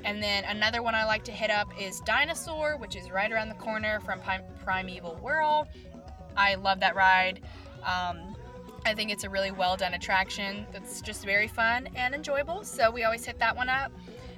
And 0.03 0.21
then 0.21 0.43
another 0.45 0.81
one 0.81 0.95
I 0.95 1.05
like 1.05 1.23
to 1.25 1.31
hit 1.31 1.51
up 1.51 1.67
is 1.79 1.99
Dinosaur, 2.01 2.77
which 2.77 2.95
is 2.95 3.11
right 3.11 3.31
around 3.31 3.49
the 3.49 3.55
corner 3.55 3.99
from 3.99 4.19
Primeval 4.63 5.15
Whirl. 5.21 5.67
I 6.35 6.55
love 6.55 6.79
that 6.79 6.95
ride. 6.95 7.41
Um, 7.83 8.35
I 8.85 8.93
think 8.95 9.11
it's 9.11 9.23
a 9.23 9.29
really 9.29 9.51
well 9.51 9.77
done 9.77 9.93
attraction 9.93 10.65
that's 10.71 11.01
just 11.01 11.23
very 11.23 11.47
fun 11.47 11.87
and 11.95 12.15
enjoyable. 12.15 12.63
So 12.63 12.89
we 12.89 13.03
always 13.03 13.23
hit 13.25 13.37
that 13.39 13.55
one 13.55 13.69
up. 13.69 13.91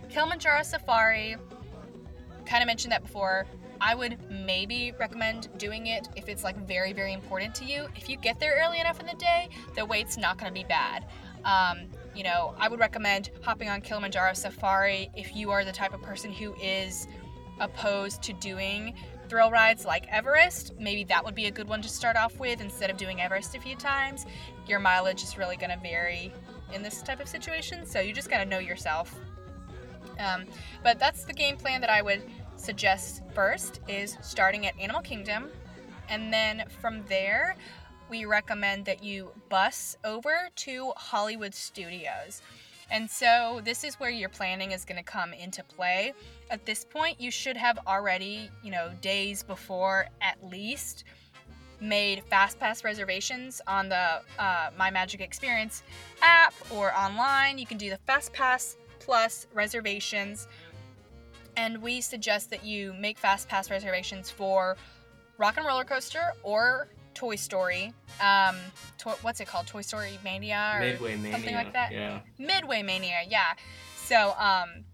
Kilimanjaro 0.10 0.64
Safari, 0.64 1.38
kind 2.46 2.62
of 2.62 2.68
mentioned 2.68 2.92
that 2.92 3.04
before. 3.04 3.46
I 3.80 3.96
would 3.96 4.18
maybe 4.30 4.94
recommend 5.00 5.50
doing 5.58 5.88
it 5.88 6.08
if 6.16 6.30
it's 6.30 6.44
like 6.44 6.58
very, 6.68 6.94
very 6.94 7.14
important 7.14 7.56
to 7.56 7.66
you. 7.66 7.88
If 7.96 8.10
you 8.10 8.18
get 8.18 8.40
there 8.40 8.62
early 8.64 8.80
enough 8.80 9.00
in 9.00 9.06
the 9.06 9.16
day, 9.16 9.50
the 9.76 9.86
wait's 9.86 10.18
not 10.18 10.38
going 10.38 10.54
to 10.54 10.54
be 10.54 10.66
bad. 10.66 11.06
Um, 11.46 11.88
you 12.16 12.24
know, 12.24 12.54
I 12.58 12.70
would 12.70 12.80
recommend 12.80 13.32
hopping 13.42 13.70
on 13.70 13.82
Kilimanjaro 13.82 14.34
Safari 14.34 15.10
if 15.16 15.36
you 15.36 15.52
are 15.52 15.66
the 15.66 15.72
type 15.72 15.94
of 15.94 16.02
person 16.02 16.32
who 16.32 16.54
is 16.62 17.08
opposed 17.60 18.22
to 18.24 18.34
doing 18.34 18.94
thrill 19.30 19.52
rides 19.52 19.86
like 19.86 20.08
Everest. 20.12 20.74
Maybe 20.80 21.04
that 21.06 21.24
would 21.24 21.36
be 21.36 21.46
a 21.46 21.52
good 21.52 21.68
one 21.68 21.82
to 21.82 21.90
start 21.90 22.16
off 22.16 22.40
with 22.40 22.62
instead 22.62 22.90
of 22.90 22.98
doing 22.98 23.22
Everest 23.22 23.56
a 23.56 23.60
few 23.60 23.76
times. 23.76 24.26
Your 24.68 24.80
mileage 24.80 25.24
is 25.24 25.38
really 25.38 25.58
going 25.58 25.72
to 25.72 25.80
vary 25.80 26.32
in 26.74 26.82
this 26.82 27.02
type 27.02 27.20
of 27.20 27.28
situation, 27.28 27.86
so 27.86 28.00
you 28.00 28.14
just 28.14 28.30
got 28.30 28.40
to 28.40 28.46
know 28.46 28.60
yourself. 28.60 29.16
Um, 30.20 30.46
but 30.84 31.00
that's 31.00 31.26
the 31.26 31.34
game 31.34 31.58
plan 31.58 31.82
that 31.82 31.90
I 31.90 32.02
would 32.02 32.24
suggest 32.56 33.24
first 33.34 33.80
is 33.88 34.18
starting 34.22 34.66
at 34.66 34.80
Animal 34.80 35.02
Kingdom, 35.02 35.50
and 36.10 36.32
then 36.32 36.64
from 36.82 37.04
there, 37.08 37.56
we 38.10 38.26
recommend 38.26 38.86
that 38.86 39.04
you 39.04 39.32
bus 39.50 39.98
over 40.04 40.50
to 40.58 40.94
Hollywood 40.98 41.56
Studios. 41.56 42.42
And 42.92 43.10
so 43.10 43.62
this 43.64 43.84
is 43.84 43.96
where 43.96 44.12
your 44.12 44.30
planning 44.30 44.72
is 44.72 44.86
going 44.86 44.98
to 44.98 45.04
come 45.04 45.34
into 45.34 45.64
play. 45.64 46.14
At 46.50 46.66
this 46.66 46.86
point, 46.86 47.20
you 47.20 47.32
should 47.32 47.58
have 47.58 47.80
already, 47.88 48.50
you 48.64 48.72
know, 48.72 48.92
days 49.02 49.44
before 49.44 50.08
at 50.22 50.44
least 50.44 51.04
made 51.80 52.24
fast 52.26 52.60
pass 52.60 52.84
reservations 52.84 53.62
on 53.68 53.90
the 53.90 54.22
uh, 54.40 54.70
My 54.78 54.90
Magic 54.92 55.20
Experience 55.22 55.84
app 56.22 56.54
or 56.72 56.94
online. 56.96 57.58
You 57.58 57.66
can 57.66 57.78
do 57.78 57.90
the 57.90 57.98
fast 58.06 58.32
pass 58.34 58.78
plus 59.00 59.48
reservations, 59.54 60.48
and 61.58 61.82
we 61.82 62.02
suggest 62.02 62.50
that 62.52 62.64
you 62.64 62.94
make 62.94 63.18
fast 63.18 63.50
pass 63.50 63.70
reservations 63.70 64.30
for 64.30 64.78
Rock 65.38 65.58
and 65.58 65.66
Roller 65.66 65.84
Coaster 65.84 66.34
or 66.44 66.88
Toy 67.16 67.36
Story. 67.36 67.94
Um, 68.22 68.56
to- 69.00 69.10
what's 69.22 69.40
it 69.40 69.48
called? 69.48 69.68
Toy 69.68 69.82
Story 69.82 70.18
Mania 70.24 70.74
or 70.76 70.80
Midway 70.80 71.16
Mania. 71.16 71.32
something 71.34 71.56
like 71.56 71.74
that. 71.74 71.92
Yeah. 71.92 72.20
Midway 72.38 72.82
Mania, 72.82 73.22
yeah. 73.28 73.54
So, 73.98 74.36
um, 74.38 74.86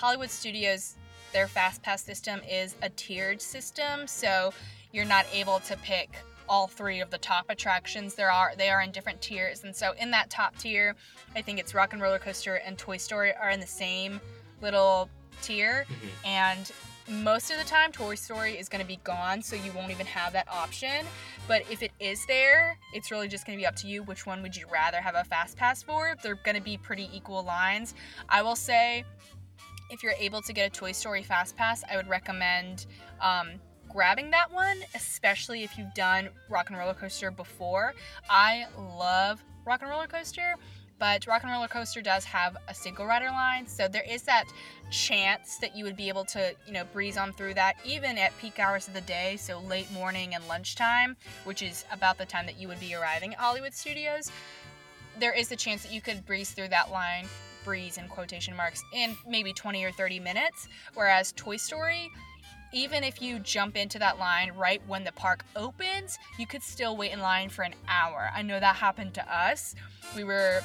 Hollywood 0.00 0.30
Studios, 0.30 0.96
their 1.34 1.46
Fast 1.46 1.82
Pass 1.82 2.02
system 2.02 2.40
is 2.50 2.74
a 2.80 2.88
tiered 2.88 3.42
system, 3.42 4.06
so 4.06 4.50
you're 4.92 5.04
not 5.04 5.26
able 5.30 5.60
to 5.60 5.76
pick 5.76 6.16
all 6.48 6.66
three 6.66 7.00
of 7.00 7.10
the 7.10 7.18
top 7.18 7.44
attractions. 7.50 8.14
There 8.14 8.32
are 8.32 8.54
they 8.56 8.70
are 8.70 8.80
in 8.80 8.92
different 8.92 9.20
tiers, 9.20 9.62
and 9.62 9.76
so 9.76 9.92
in 10.00 10.10
that 10.12 10.30
top 10.30 10.56
tier, 10.56 10.96
I 11.36 11.42
think 11.42 11.58
it's 11.58 11.74
Rock 11.74 11.92
and 11.92 12.00
Roller 12.00 12.18
Coaster 12.18 12.54
and 12.54 12.78
Toy 12.78 12.96
Story 12.96 13.34
are 13.34 13.50
in 13.50 13.60
the 13.60 13.66
same 13.66 14.22
little 14.62 15.10
tier, 15.42 15.84
Mhm. 15.86 16.08
and 16.24 16.72
most 17.06 17.50
of 17.50 17.58
the 17.58 17.64
time 17.64 17.92
Toy 17.92 18.14
Story 18.14 18.56
is 18.56 18.68
going 18.70 18.80
to 18.80 18.86
be 18.86 18.96
gone, 19.04 19.42
so 19.42 19.54
you 19.54 19.72
won't 19.72 19.90
even 19.90 20.06
have 20.06 20.32
that 20.32 20.48
option. 20.48 21.06
But 21.46 21.62
if 21.70 21.82
it 21.82 21.90
is 21.98 22.24
there, 22.26 22.78
it's 22.94 23.10
really 23.10 23.28
just 23.28 23.44
going 23.44 23.58
to 23.58 23.60
be 23.60 23.66
up 23.66 23.76
to 23.76 23.88
you. 23.88 24.02
Which 24.04 24.24
one 24.26 24.40
would 24.42 24.56
you 24.56 24.66
rather 24.68 25.00
have 25.00 25.14
a 25.16 25.24
fast 25.24 25.56
pass 25.56 25.82
for? 25.82 26.16
They're 26.22 26.36
going 26.36 26.54
to 26.54 26.62
be 26.62 26.78
pretty 26.78 27.10
equal 27.12 27.42
lines. 27.42 27.94
I 28.28 28.42
will 28.42 28.54
say, 28.54 29.04
if 29.90 30.02
you're 30.02 30.14
able 30.18 30.42
to 30.42 30.52
get 30.52 30.66
a 30.66 30.70
Toy 30.70 30.92
Story 30.92 31.22
fast 31.22 31.56
pass, 31.56 31.82
I 31.90 31.96
would 31.96 32.08
recommend 32.08 32.86
um, 33.20 33.50
grabbing 33.88 34.30
that 34.30 34.52
one, 34.52 34.78
especially 34.94 35.62
if 35.62 35.76
you've 35.76 35.94
done 35.94 36.28
Rock 36.48 36.70
and 36.70 36.78
Roller 36.78 36.94
Coaster 36.94 37.30
before. 37.30 37.94
I 38.28 38.66
love 38.78 39.42
Rock 39.66 39.82
and 39.82 39.90
Roller 39.90 40.06
Coaster. 40.06 40.54
But 41.00 41.26
Rock 41.26 41.44
and 41.44 41.50
Roller 41.50 41.66
Coaster 41.66 42.02
does 42.02 42.24
have 42.26 42.58
a 42.68 42.74
single 42.74 43.06
rider 43.06 43.30
line, 43.30 43.66
so 43.66 43.88
there 43.88 44.04
is 44.06 44.20
that 44.24 44.44
chance 44.90 45.56
that 45.56 45.74
you 45.74 45.82
would 45.84 45.96
be 45.96 46.08
able 46.10 46.26
to, 46.26 46.54
you 46.66 46.74
know, 46.74 46.84
breeze 46.92 47.16
on 47.16 47.32
through 47.32 47.54
that 47.54 47.76
even 47.86 48.18
at 48.18 48.36
peak 48.38 48.58
hours 48.58 48.86
of 48.86 48.92
the 48.92 49.00
day, 49.00 49.38
so 49.38 49.60
late 49.60 49.90
morning 49.92 50.34
and 50.34 50.46
lunchtime, 50.46 51.16
which 51.44 51.62
is 51.62 51.86
about 51.90 52.18
the 52.18 52.26
time 52.26 52.44
that 52.44 52.60
you 52.60 52.68
would 52.68 52.80
be 52.80 52.94
arriving 52.94 53.32
at 53.32 53.40
Hollywood 53.40 53.72
Studios. 53.72 54.30
There 55.18 55.32
is 55.32 55.50
a 55.50 55.56
chance 55.56 55.82
that 55.84 55.92
you 55.92 56.02
could 56.02 56.26
breeze 56.26 56.50
through 56.50 56.68
that 56.68 56.90
line, 56.90 57.26
breeze 57.64 57.98
in 57.98 58.08
quotation 58.08 58.56
marks, 58.56 58.82
in 58.94 59.16
maybe 59.28 59.52
20 59.52 59.84
or 59.84 59.92
30 59.92 60.20
minutes, 60.20 60.68
whereas 60.94 61.32
Toy 61.32 61.56
Story, 61.56 62.10
even 62.72 63.02
if 63.02 63.20
you 63.20 63.38
jump 63.40 63.76
into 63.76 63.98
that 63.98 64.18
line 64.18 64.52
right 64.56 64.80
when 64.86 65.04
the 65.04 65.12
park 65.12 65.44
opens, 65.56 66.18
you 66.38 66.46
could 66.46 66.62
still 66.62 66.96
wait 66.96 67.12
in 67.12 67.20
line 67.20 67.48
for 67.48 67.62
an 67.62 67.74
hour. 67.88 68.30
I 68.34 68.42
know 68.42 68.60
that 68.60 68.76
happened 68.76 69.14
to 69.14 69.34
us. 69.34 69.74
We 70.14 70.24
were 70.24 70.62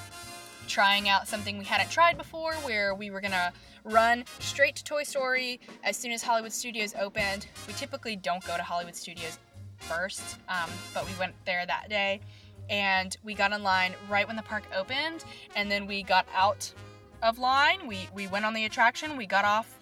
trying 0.67 1.09
out 1.09 1.27
something 1.27 1.57
we 1.57 1.65
hadn't 1.65 1.89
tried 1.89 2.17
before 2.17 2.53
where 2.55 2.95
we 2.95 3.11
were 3.11 3.21
gonna 3.21 3.53
run 3.83 4.25
straight 4.39 4.75
to 4.75 4.83
Toy 4.83 5.03
Story 5.03 5.59
as 5.83 5.95
soon 5.95 6.11
as 6.11 6.23
Hollywood 6.23 6.51
Studios 6.53 6.93
opened. 6.99 7.47
We 7.67 7.73
typically 7.73 8.15
don't 8.15 8.43
go 8.45 8.57
to 8.57 8.63
Hollywood 8.63 8.95
Studios 8.95 9.37
first, 9.77 10.37
um, 10.49 10.69
but 10.93 11.05
we 11.05 11.11
went 11.19 11.33
there 11.45 11.65
that 11.65 11.89
day 11.89 12.21
and 12.69 13.15
we 13.23 13.33
got 13.33 13.51
in 13.51 13.63
line 13.63 13.93
right 14.09 14.25
when 14.27 14.35
the 14.35 14.41
park 14.41 14.63
opened 14.75 15.23
and 15.55 15.69
then 15.69 15.85
we 15.85 16.03
got 16.03 16.25
out 16.35 16.73
of 17.21 17.39
line. 17.39 17.87
We, 17.87 18.09
we 18.13 18.27
went 18.27 18.45
on 18.45 18.53
the 18.53 18.65
attraction, 18.65 19.17
we 19.17 19.25
got 19.25 19.45
off 19.45 19.79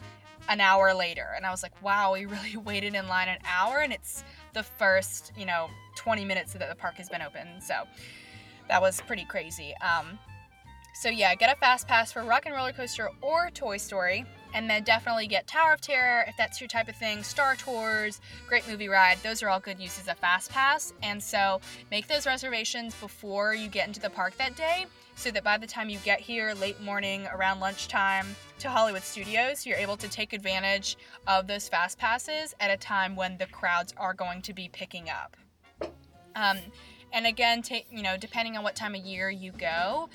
an 0.49 0.59
hour 0.59 0.93
later 0.93 1.27
and 1.35 1.45
I 1.45 1.51
was 1.51 1.63
like, 1.63 1.81
wow, 1.81 2.13
we 2.13 2.25
really 2.25 2.57
waited 2.57 2.95
in 2.95 3.07
line 3.07 3.29
an 3.29 3.39
hour 3.45 3.79
and 3.79 3.93
it's 3.93 4.23
the 4.53 4.63
first, 4.63 5.31
you 5.37 5.45
know, 5.45 5.69
20 5.95 6.25
minutes 6.25 6.53
that 6.53 6.69
the 6.69 6.75
park 6.75 6.95
has 6.95 7.09
been 7.09 7.21
open. 7.21 7.47
So 7.61 7.83
that 8.69 8.81
was 8.81 9.01
pretty 9.01 9.25
crazy. 9.25 9.73
Um, 9.81 10.19
so 10.93 11.09
yeah, 11.09 11.33
get 11.35 11.51
a 11.51 11.59
fast 11.59 11.87
pass 11.87 12.11
for 12.11 12.23
Rock 12.23 12.45
and 12.45 12.55
Roller 12.55 12.71
Coaster 12.71 13.09
or 13.21 13.49
Toy 13.49 13.77
Story, 13.77 14.25
and 14.53 14.69
then 14.69 14.83
definitely 14.83 15.25
get 15.25 15.47
Tower 15.47 15.73
of 15.73 15.81
Terror 15.81 16.23
if 16.27 16.37
that's 16.37 16.61
your 16.61 16.67
type 16.67 16.87
of 16.87 16.95
thing. 16.95 17.23
Star 17.23 17.55
Tours, 17.55 18.21
Great 18.47 18.67
Movie 18.67 18.87
Ride, 18.87 19.17
those 19.23 19.41
are 19.41 19.49
all 19.49 19.59
good 19.59 19.79
uses 19.79 20.07
of 20.07 20.17
fast 20.19 20.51
pass. 20.51 20.93
And 21.01 21.21
so 21.21 21.59
make 21.89 22.07
those 22.07 22.27
reservations 22.27 22.93
before 22.95 23.55
you 23.55 23.69
get 23.69 23.87
into 23.87 23.99
the 23.99 24.11
park 24.11 24.37
that 24.37 24.55
day, 24.55 24.85
so 25.15 25.31
that 25.31 25.43
by 25.43 25.57
the 25.57 25.67
time 25.67 25.89
you 25.89 25.99
get 25.99 26.19
here 26.19 26.53
late 26.53 26.81
morning 26.81 27.27
around 27.33 27.59
lunchtime 27.59 28.35
to 28.59 28.69
Hollywood 28.69 29.03
Studios, 29.03 29.65
you're 29.65 29.77
able 29.77 29.97
to 29.97 30.09
take 30.09 30.33
advantage 30.33 30.97
of 31.27 31.47
those 31.47 31.69
fast 31.69 31.97
passes 31.97 32.55
at 32.59 32.71
a 32.71 32.77
time 32.77 33.15
when 33.15 33.37
the 33.37 33.45
crowds 33.47 33.93
are 33.97 34.13
going 34.13 34.41
to 34.41 34.53
be 34.53 34.69
picking 34.71 35.09
up. 35.09 35.37
Um, 36.35 36.57
and 37.11 37.27
again, 37.27 37.61
take 37.61 37.87
you 37.91 38.01
know, 38.01 38.17
depending 38.17 38.57
on 38.57 38.63
what 38.63 38.75
time 38.75 38.95
of 38.95 39.01
year 39.01 39.29
you 39.29 39.51
go, 39.51 40.09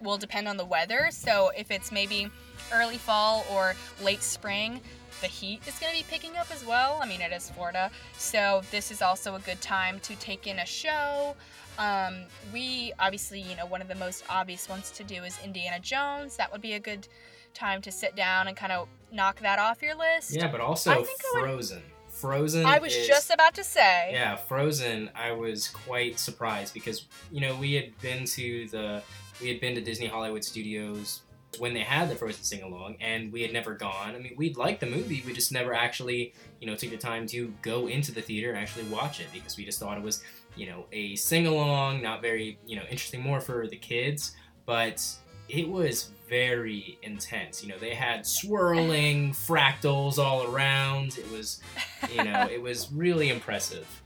will 0.00 0.18
depend 0.18 0.48
on 0.48 0.56
the 0.56 0.64
weather. 0.64 1.08
So 1.10 1.50
if 1.56 1.70
it's 1.70 1.92
maybe 1.92 2.28
early 2.72 2.98
fall 2.98 3.44
or 3.52 3.74
late 4.02 4.22
spring, 4.22 4.80
the 5.20 5.26
heat 5.26 5.60
is 5.66 5.78
going 5.78 5.92
to 5.92 5.98
be 5.98 6.06
picking 6.08 6.36
up 6.36 6.50
as 6.52 6.64
well. 6.64 6.98
I 7.02 7.06
mean, 7.06 7.20
it 7.20 7.32
is 7.32 7.50
Florida, 7.50 7.90
so 8.16 8.62
this 8.70 8.90
is 8.90 9.02
also 9.02 9.34
a 9.34 9.40
good 9.40 9.60
time 9.60 10.00
to 10.00 10.14
take 10.16 10.46
in 10.46 10.58
a 10.58 10.66
show. 10.66 11.34
Um, 11.78 12.24
we 12.52 12.92
obviously, 12.98 13.40
you 13.40 13.56
know, 13.56 13.66
one 13.66 13.80
of 13.80 13.88
the 13.88 13.94
most 13.94 14.24
obvious 14.28 14.68
ones 14.68 14.90
to 14.92 15.04
do 15.04 15.22
is 15.24 15.38
Indiana 15.44 15.80
Jones. 15.80 16.36
That 16.36 16.52
would 16.52 16.60
be 16.60 16.74
a 16.74 16.80
good 16.80 17.08
time 17.54 17.80
to 17.82 17.90
sit 17.90 18.14
down 18.16 18.48
and 18.48 18.56
kind 18.56 18.72
of 18.72 18.88
knock 19.12 19.40
that 19.40 19.58
off 19.58 19.82
your 19.82 19.94
list. 19.94 20.34
Yeah, 20.34 20.48
but 20.48 20.60
also 20.60 20.94
think 21.02 21.08
would- 21.34 21.42
Frozen. 21.42 21.82
Frozen. 22.08 22.66
I 22.66 22.78
was 22.78 22.94
is- 22.94 23.06
just 23.06 23.30
about 23.30 23.54
to 23.54 23.64
say. 23.64 24.10
Yeah, 24.12 24.36
Frozen. 24.36 25.10
I 25.14 25.32
was 25.32 25.68
quite 25.68 26.18
surprised 26.18 26.74
because 26.74 27.06
you 27.32 27.40
know 27.40 27.56
we 27.56 27.74
had 27.74 27.98
been 28.00 28.24
to 28.26 28.68
the 28.68 29.02
we 29.40 29.48
had 29.48 29.60
been 29.60 29.74
to 29.74 29.80
Disney 29.80 30.06
Hollywood 30.06 30.44
Studios 30.44 31.22
when 31.58 31.74
they 31.74 31.80
had 31.80 32.08
the 32.08 32.14
Frozen 32.14 32.44
sing 32.44 32.62
along, 32.62 32.96
and 33.00 33.32
we 33.32 33.42
had 33.42 33.52
never 33.52 33.74
gone. 33.74 34.14
I 34.14 34.18
mean, 34.18 34.34
we'd 34.36 34.56
liked 34.56 34.80
the 34.80 34.86
movie, 34.86 35.22
we 35.26 35.32
just 35.32 35.52
never 35.52 35.74
actually 35.74 36.34
you 36.60 36.66
know 36.66 36.76
took 36.76 36.90
the 36.90 36.96
time 36.96 37.26
to 37.28 37.52
go 37.62 37.86
into 37.88 38.12
the 38.12 38.22
theater 38.22 38.50
and 38.50 38.58
actually 38.58 38.84
watch 38.84 39.20
it 39.20 39.26
because 39.32 39.56
we 39.56 39.64
just 39.64 39.78
thought 39.78 39.96
it 39.96 40.04
was 40.04 40.22
you 40.56 40.66
know 40.66 40.86
a 40.92 41.16
sing 41.16 41.46
along, 41.46 42.02
not 42.02 42.22
very 42.22 42.58
you 42.66 42.76
know 42.76 42.84
interesting, 42.90 43.20
more 43.20 43.40
for 43.40 43.66
the 43.66 43.76
kids, 43.76 44.32
but. 44.66 45.04
It 45.52 45.68
was 45.68 46.10
very 46.28 46.96
intense. 47.02 47.60
You 47.60 47.70
know, 47.70 47.78
they 47.78 47.92
had 47.92 48.24
swirling 48.24 49.32
fractals 49.32 50.16
all 50.16 50.46
around. 50.46 51.18
It 51.18 51.28
was, 51.32 51.60
you 52.08 52.22
know, 52.22 52.46
it 52.48 52.62
was 52.62 52.90
really 52.92 53.30
impressive. 53.30 53.99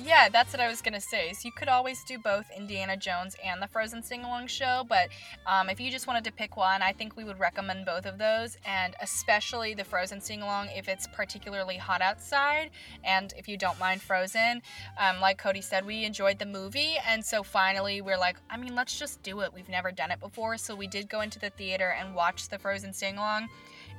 Yeah, 0.00 0.28
that's 0.28 0.52
what 0.52 0.60
I 0.60 0.68
was 0.68 0.80
gonna 0.80 1.00
say. 1.00 1.32
So 1.32 1.40
you 1.44 1.52
could 1.52 1.66
always 1.68 2.04
do 2.04 2.18
both 2.18 2.46
Indiana 2.56 2.96
Jones 2.96 3.34
and 3.44 3.60
the 3.60 3.66
Frozen 3.66 4.04
sing 4.04 4.22
along 4.22 4.46
show, 4.46 4.84
but 4.88 5.08
um, 5.44 5.68
if 5.68 5.80
you 5.80 5.90
just 5.90 6.06
wanted 6.06 6.22
to 6.24 6.32
pick 6.32 6.56
one, 6.56 6.82
I 6.82 6.92
think 6.92 7.16
we 7.16 7.24
would 7.24 7.40
recommend 7.40 7.84
both 7.84 8.06
of 8.06 8.16
those, 8.16 8.56
and 8.64 8.94
especially 9.02 9.74
the 9.74 9.82
Frozen 9.82 10.20
sing 10.20 10.40
along 10.40 10.68
if 10.74 10.88
it's 10.88 11.08
particularly 11.08 11.76
hot 11.76 12.00
outside, 12.00 12.70
and 13.02 13.34
if 13.36 13.48
you 13.48 13.56
don't 13.56 13.78
mind 13.80 14.00
Frozen. 14.00 14.62
Um, 14.98 15.20
like 15.20 15.36
Cody 15.36 15.60
said, 15.60 15.84
we 15.84 16.04
enjoyed 16.04 16.38
the 16.38 16.46
movie, 16.46 16.94
and 17.06 17.24
so 17.24 17.42
finally 17.42 18.00
we're 18.00 18.18
like, 18.18 18.36
I 18.48 18.56
mean, 18.56 18.76
let's 18.76 18.96
just 18.96 19.20
do 19.24 19.40
it. 19.40 19.52
We've 19.52 19.68
never 19.68 19.90
done 19.90 20.12
it 20.12 20.20
before, 20.20 20.58
so 20.58 20.76
we 20.76 20.86
did 20.86 21.08
go 21.08 21.22
into 21.22 21.40
the 21.40 21.50
theater 21.50 21.94
and 21.98 22.14
watch 22.14 22.48
the 22.48 22.58
Frozen 22.58 22.92
sing 22.92 23.18
along. 23.18 23.48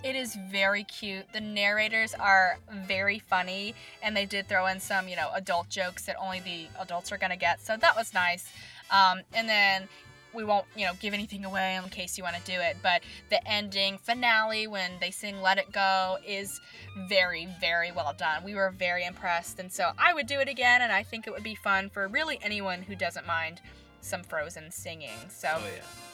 It 0.01 0.15
is 0.15 0.35
very 0.49 0.85
cute. 0.85 1.25
The 1.33 1.41
narrators 1.41 2.13
are 2.13 2.57
very 2.87 3.19
funny, 3.19 3.75
and 4.01 4.15
they 4.15 4.25
did 4.25 4.47
throw 4.47 4.67
in 4.67 4.79
some, 4.79 5.09
you 5.09 5.17
know, 5.17 5.29
adult 5.33 5.67
jokes 5.69 6.05
that 6.05 6.15
only 6.17 6.39
the 6.39 6.67
adults 6.79 7.11
are 7.11 7.17
gonna 7.17 7.35
get. 7.35 7.59
So 7.59 7.75
that 7.75 7.97
was 7.97 8.13
nice. 8.13 8.49
Um, 8.91 9.21
and 9.33 9.49
then 9.49 9.89
we 10.33 10.45
won't, 10.45 10.65
you 10.73 10.85
know, 10.85 10.93
give 11.01 11.13
anything 11.13 11.43
away 11.43 11.75
in 11.75 11.89
case 11.89 12.17
you 12.17 12.23
want 12.23 12.37
to 12.37 12.41
do 12.49 12.57
it. 12.59 12.77
But 12.81 13.01
the 13.29 13.45
ending 13.45 13.97
finale 13.97 14.67
when 14.67 14.91
they 15.01 15.11
sing 15.11 15.41
"Let 15.41 15.57
It 15.57 15.73
Go" 15.73 16.17
is 16.25 16.61
very, 17.09 17.49
very 17.59 17.91
well 17.91 18.13
done. 18.17 18.45
We 18.45 18.55
were 18.55 18.69
very 18.69 19.03
impressed, 19.03 19.59
and 19.59 19.69
so 19.69 19.91
I 19.97 20.13
would 20.13 20.27
do 20.27 20.39
it 20.39 20.47
again. 20.47 20.81
And 20.81 20.93
I 20.93 21.03
think 21.03 21.27
it 21.27 21.33
would 21.33 21.43
be 21.43 21.55
fun 21.55 21.89
for 21.89 22.07
really 22.07 22.39
anyone 22.41 22.83
who 22.83 22.95
doesn't 22.95 23.27
mind 23.27 23.59
some 23.99 24.23
Frozen 24.23 24.71
singing. 24.71 25.19
So. 25.29 25.49
Oh 25.55 25.65
yeah. 25.75 26.08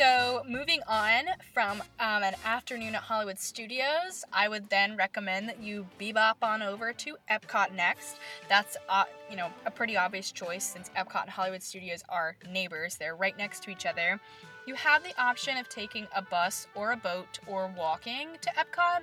So, 0.00 0.42
moving 0.48 0.80
on 0.88 1.24
from 1.52 1.82
um, 2.00 2.22
an 2.22 2.34
afternoon 2.46 2.94
at 2.94 3.02
Hollywood 3.02 3.38
Studios, 3.38 4.24
I 4.32 4.48
would 4.48 4.70
then 4.70 4.96
recommend 4.96 5.46
that 5.50 5.62
you 5.62 5.86
bebop 6.00 6.36
on 6.40 6.62
over 6.62 6.94
to 6.94 7.18
Epcot 7.30 7.74
next. 7.74 8.16
That's, 8.48 8.78
uh, 8.88 9.04
you 9.28 9.36
know, 9.36 9.48
a 9.66 9.70
pretty 9.70 9.98
obvious 9.98 10.32
choice 10.32 10.64
since 10.64 10.88
Epcot 10.96 11.24
and 11.24 11.30
Hollywood 11.30 11.62
Studios 11.62 12.02
are 12.08 12.34
neighbors. 12.50 12.96
They're 12.96 13.14
right 13.14 13.36
next 13.36 13.62
to 13.64 13.70
each 13.70 13.84
other. 13.84 14.18
You 14.66 14.74
have 14.74 15.04
the 15.04 15.12
option 15.20 15.58
of 15.58 15.68
taking 15.68 16.06
a 16.16 16.22
bus 16.22 16.66
or 16.74 16.92
a 16.92 16.96
boat 16.96 17.38
or 17.46 17.70
walking 17.76 18.28
to 18.40 18.50
Epcot. 18.52 19.00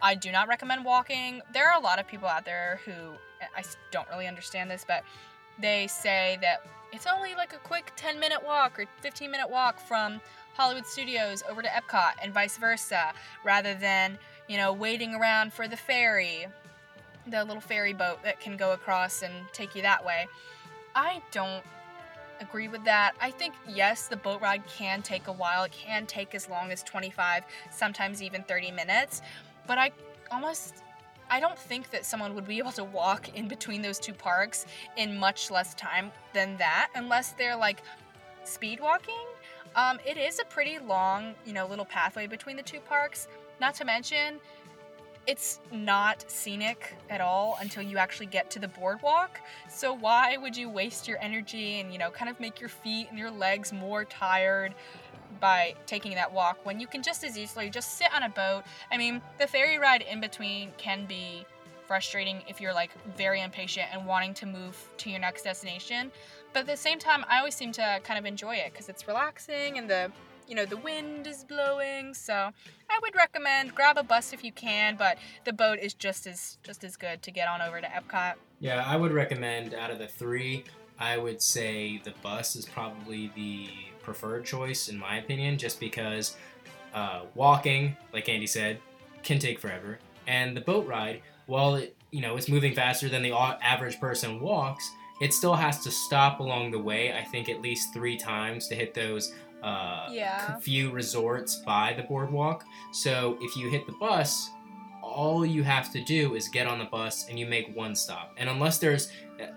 I 0.00 0.14
do 0.14 0.30
not 0.30 0.46
recommend 0.46 0.84
walking. 0.84 1.40
There 1.52 1.68
are 1.68 1.76
a 1.76 1.82
lot 1.82 1.98
of 1.98 2.06
people 2.06 2.28
out 2.28 2.44
there 2.44 2.78
who 2.84 2.92
I 3.56 3.64
don't 3.90 4.08
really 4.08 4.28
understand 4.28 4.70
this, 4.70 4.84
but 4.86 5.02
they 5.60 5.88
say 5.88 6.38
that 6.42 6.64
it's 6.92 7.06
only 7.06 7.34
like 7.34 7.54
a 7.54 7.58
quick 7.58 7.92
10 7.96 8.20
minute 8.20 8.44
walk 8.44 8.78
or 8.78 8.84
15 9.00 9.30
minute 9.30 9.50
walk 9.50 9.80
from 9.80 10.20
Hollywood 10.54 10.86
Studios 10.86 11.42
over 11.50 11.62
to 11.62 11.68
Epcot 11.68 12.12
and 12.22 12.32
vice 12.32 12.58
versa, 12.58 13.12
rather 13.44 13.74
than, 13.74 14.18
you 14.48 14.58
know, 14.58 14.72
waiting 14.72 15.14
around 15.14 15.52
for 15.52 15.66
the 15.66 15.76
ferry, 15.76 16.46
the 17.26 17.42
little 17.44 17.60
ferry 17.60 17.94
boat 17.94 18.22
that 18.22 18.38
can 18.40 18.56
go 18.56 18.72
across 18.72 19.22
and 19.22 19.32
take 19.52 19.74
you 19.74 19.82
that 19.82 20.04
way. 20.04 20.26
I 20.94 21.22
don't 21.30 21.64
agree 22.40 22.68
with 22.68 22.84
that. 22.84 23.12
I 23.20 23.30
think, 23.30 23.54
yes, 23.66 24.08
the 24.08 24.16
boat 24.16 24.42
ride 24.42 24.66
can 24.66 25.00
take 25.00 25.28
a 25.28 25.32
while, 25.32 25.64
it 25.64 25.72
can 25.72 26.04
take 26.04 26.34
as 26.34 26.50
long 26.50 26.70
as 26.70 26.82
25, 26.82 27.44
sometimes 27.70 28.22
even 28.22 28.42
30 28.42 28.72
minutes, 28.72 29.22
but 29.66 29.78
I 29.78 29.92
almost 30.30 30.82
I 31.32 31.40
don't 31.40 31.58
think 31.58 31.90
that 31.92 32.04
someone 32.04 32.34
would 32.34 32.46
be 32.46 32.58
able 32.58 32.72
to 32.72 32.84
walk 32.84 33.34
in 33.34 33.48
between 33.48 33.80
those 33.80 33.98
two 33.98 34.12
parks 34.12 34.66
in 34.98 35.18
much 35.18 35.50
less 35.50 35.72
time 35.72 36.12
than 36.34 36.58
that, 36.58 36.90
unless 36.94 37.32
they're 37.32 37.56
like 37.56 37.82
speed 38.44 38.80
walking. 38.80 39.24
Um, 39.74 39.98
it 40.04 40.18
is 40.18 40.40
a 40.40 40.44
pretty 40.44 40.78
long, 40.78 41.34
you 41.46 41.54
know, 41.54 41.66
little 41.66 41.86
pathway 41.86 42.26
between 42.26 42.56
the 42.56 42.62
two 42.62 42.80
parks. 42.80 43.28
Not 43.62 43.74
to 43.76 43.86
mention, 43.86 44.40
it's 45.26 45.60
not 45.72 46.30
scenic 46.30 46.96
at 47.08 47.22
all 47.22 47.56
until 47.62 47.82
you 47.82 47.96
actually 47.96 48.26
get 48.26 48.50
to 48.50 48.58
the 48.58 48.68
boardwalk. 48.68 49.40
So 49.70 49.94
why 49.94 50.36
would 50.36 50.54
you 50.54 50.68
waste 50.68 51.08
your 51.08 51.16
energy 51.22 51.80
and, 51.80 51.90
you 51.94 51.98
know, 51.98 52.10
kind 52.10 52.30
of 52.30 52.38
make 52.40 52.60
your 52.60 52.68
feet 52.68 53.06
and 53.08 53.18
your 53.18 53.30
legs 53.30 53.72
more 53.72 54.04
tired 54.04 54.74
by 55.40 55.74
taking 55.86 56.14
that 56.14 56.32
walk 56.32 56.64
when 56.64 56.80
you 56.80 56.86
can 56.86 57.02
just 57.02 57.24
as 57.24 57.38
easily 57.38 57.70
just 57.70 57.98
sit 57.98 58.12
on 58.14 58.22
a 58.22 58.28
boat? 58.28 58.62
I 58.90 58.96
mean, 58.96 59.22
the 59.38 59.46
ferry 59.46 59.78
ride 59.78 60.02
in 60.02 60.20
between 60.20 60.70
can 60.78 61.06
be 61.06 61.44
frustrating 61.86 62.42
if 62.48 62.60
you're 62.60 62.72
like 62.72 62.90
very 63.16 63.40
impatient 63.40 63.86
and 63.92 64.06
wanting 64.06 64.34
to 64.34 64.46
move 64.46 64.76
to 64.98 65.10
your 65.10 65.18
next 65.18 65.42
destination. 65.42 66.10
But 66.52 66.60
at 66.60 66.66
the 66.66 66.76
same 66.76 66.98
time, 66.98 67.24
I 67.28 67.38
always 67.38 67.54
seem 67.54 67.72
to 67.72 68.00
kind 68.04 68.18
of 68.18 68.24
enjoy 68.24 68.56
it 68.56 68.72
because 68.72 68.88
it's 68.88 69.06
relaxing 69.06 69.78
and 69.78 69.88
the 69.88 70.10
you 70.48 70.56
know 70.56 70.66
the 70.66 70.76
wind 70.78 71.26
is 71.28 71.44
blowing 71.44 72.12
so 72.12 72.50
i 72.90 72.98
would 73.00 73.14
recommend 73.14 73.72
grab 73.76 73.96
a 73.96 74.02
bus 74.02 74.32
if 74.32 74.42
you 74.42 74.50
can 74.50 74.96
but 74.96 75.16
the 75.44 75.52
boat 75.52 75.78
is 75.78 75.94
just 75.94 76.26
as 76.26 76.58
just 76.64 76.82
as 76.82 76.96
good 76.96 77.22
to 77.22 77.30
get 77.30 77.46
on 77.46 77.62
over 77.62 77.80
to 77.80 77.86
epcot 77.86 78.34
Yeah, 78.60 78.84
I 78.86 78.96
would 78.96 79.12
recommend 79.12 79.74
out 79.74 79.90
of 79.90 79.98
the 79.98 80.06
three, 80.06 80.64
I 80.98 81.16
would 81.16 81.42
say 81.42 82.00
the 82.04 82.14
bus 82.22 82.54
is 82.54 82.64
probably 82.64 83.32
the 83.34 83.68
preferred 84.02 84.44
choice 84.44 84.88
in 84.88 84.98
my 84.98 85.18
opinion, 85.18 85.58
just 85.58 85.80
because 85.80 86.36
uh, 86.94 87.22
walking, 87.34 87.96
like 88.12 88.26
Andi 88.26 88.48
said, 88.48 88.78
can 89.22 89.38
take 89.38 89.58
forever, 89.58 89.98
and 90.26 90.56
the 90.56 90.60
boat 90.60 90.86
ride, 90.86 91.22
while 91.46 91.76
it 91.76 91.96
you 92.10 92.20
know 92.20 92.36
it's 92.36 92.48
moving 92.48 92.74
faster 92.74 93.08
than 93.08 93.22
the 93.22 93.32
average 93.32 93.98
person 94.00 94.40
walks, 94.40 94.90
it 95.20 95.32
still 95.32 95.54
has 95.54 95.82
to 95.84 95.90
stop 95.90 96.40
along 96.40 96.70
the 96.70 96.78
way. 96.78 97.12
I 97.12 97.22
think 97.24 97.48
at 97.48 97.62
least 97.62 97.92
three 97.94 98.16
times 98.16 98.68
to 98.68 98.74
hit 98.74 98.94
those. 98.94 99.32
Uh, 99.62 100.08
Yeah. 100.10 100.58
few 100.58 100.90
resorts 100.90 101.62
by 101.64 101.92
the 101.96 102.02
boardwalk. 102.02 102.64
So 102.92 103.38
if 103.40 103.56
you 103.56 103.70
hit 103.70 103.86
the 103.86 103.92
bus, 103.92 104.50
all 105.12 105.44
you 105.46 105.62
have 105.62 105.92
to 105.92 106.02
do 106.02 106.34
is 106.34 106.48
get 106.48 106.66
on 106.66 106.78
the 106.78 106.84
bus 106.86 107.28
and 107.28 107.38
you 107.38 107.46
make 107.46 107.74
one 107.76 107.94
stop. 107.94 108.32
And 108.36 108.48
unless 108.48 108.78
there's 108.78 109.10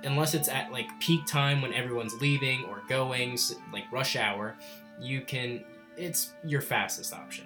unless 0.04 0.34
it's 0.34 0.48
at 0.50 0.72
like 0.72 0.88
peak 1.00 1.26
time 1.26 1.62
when 1.62 1.74
everyone's 1.74 2.14
leaving 2.22 2.66
or 2.66 2.82
going, 2.88 3.38
like 3.72 3.92
rush 3.92 4.16
hour, 4.16 4.56
you 5.00 5.22
can 5.22 5.64
it's 5.98 6.34
your 6.44 6.62
fastest 6.62 7.14
option. 7.14 7.46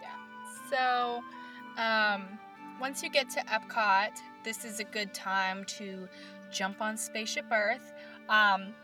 Yeah. 0.00 0.08
So, 0.70 1.22
um, 1.80 2.38
once 2.80 3.02
you 3.02 3.10
get 3.10 3.30
to 3.30 3.40
Epcot, 3.40 4.10
this 4.44 4.64
is 4.64 4.80
a 4.80 4.84
good 4.84 5.14
time 5.14 5.64
to 5.64 6.08
jump 6.50 6.80
on 6.80 6.96
Spaceship 6.96 7.46
Earth. 7.50 7.92
Um, 8.28 8.74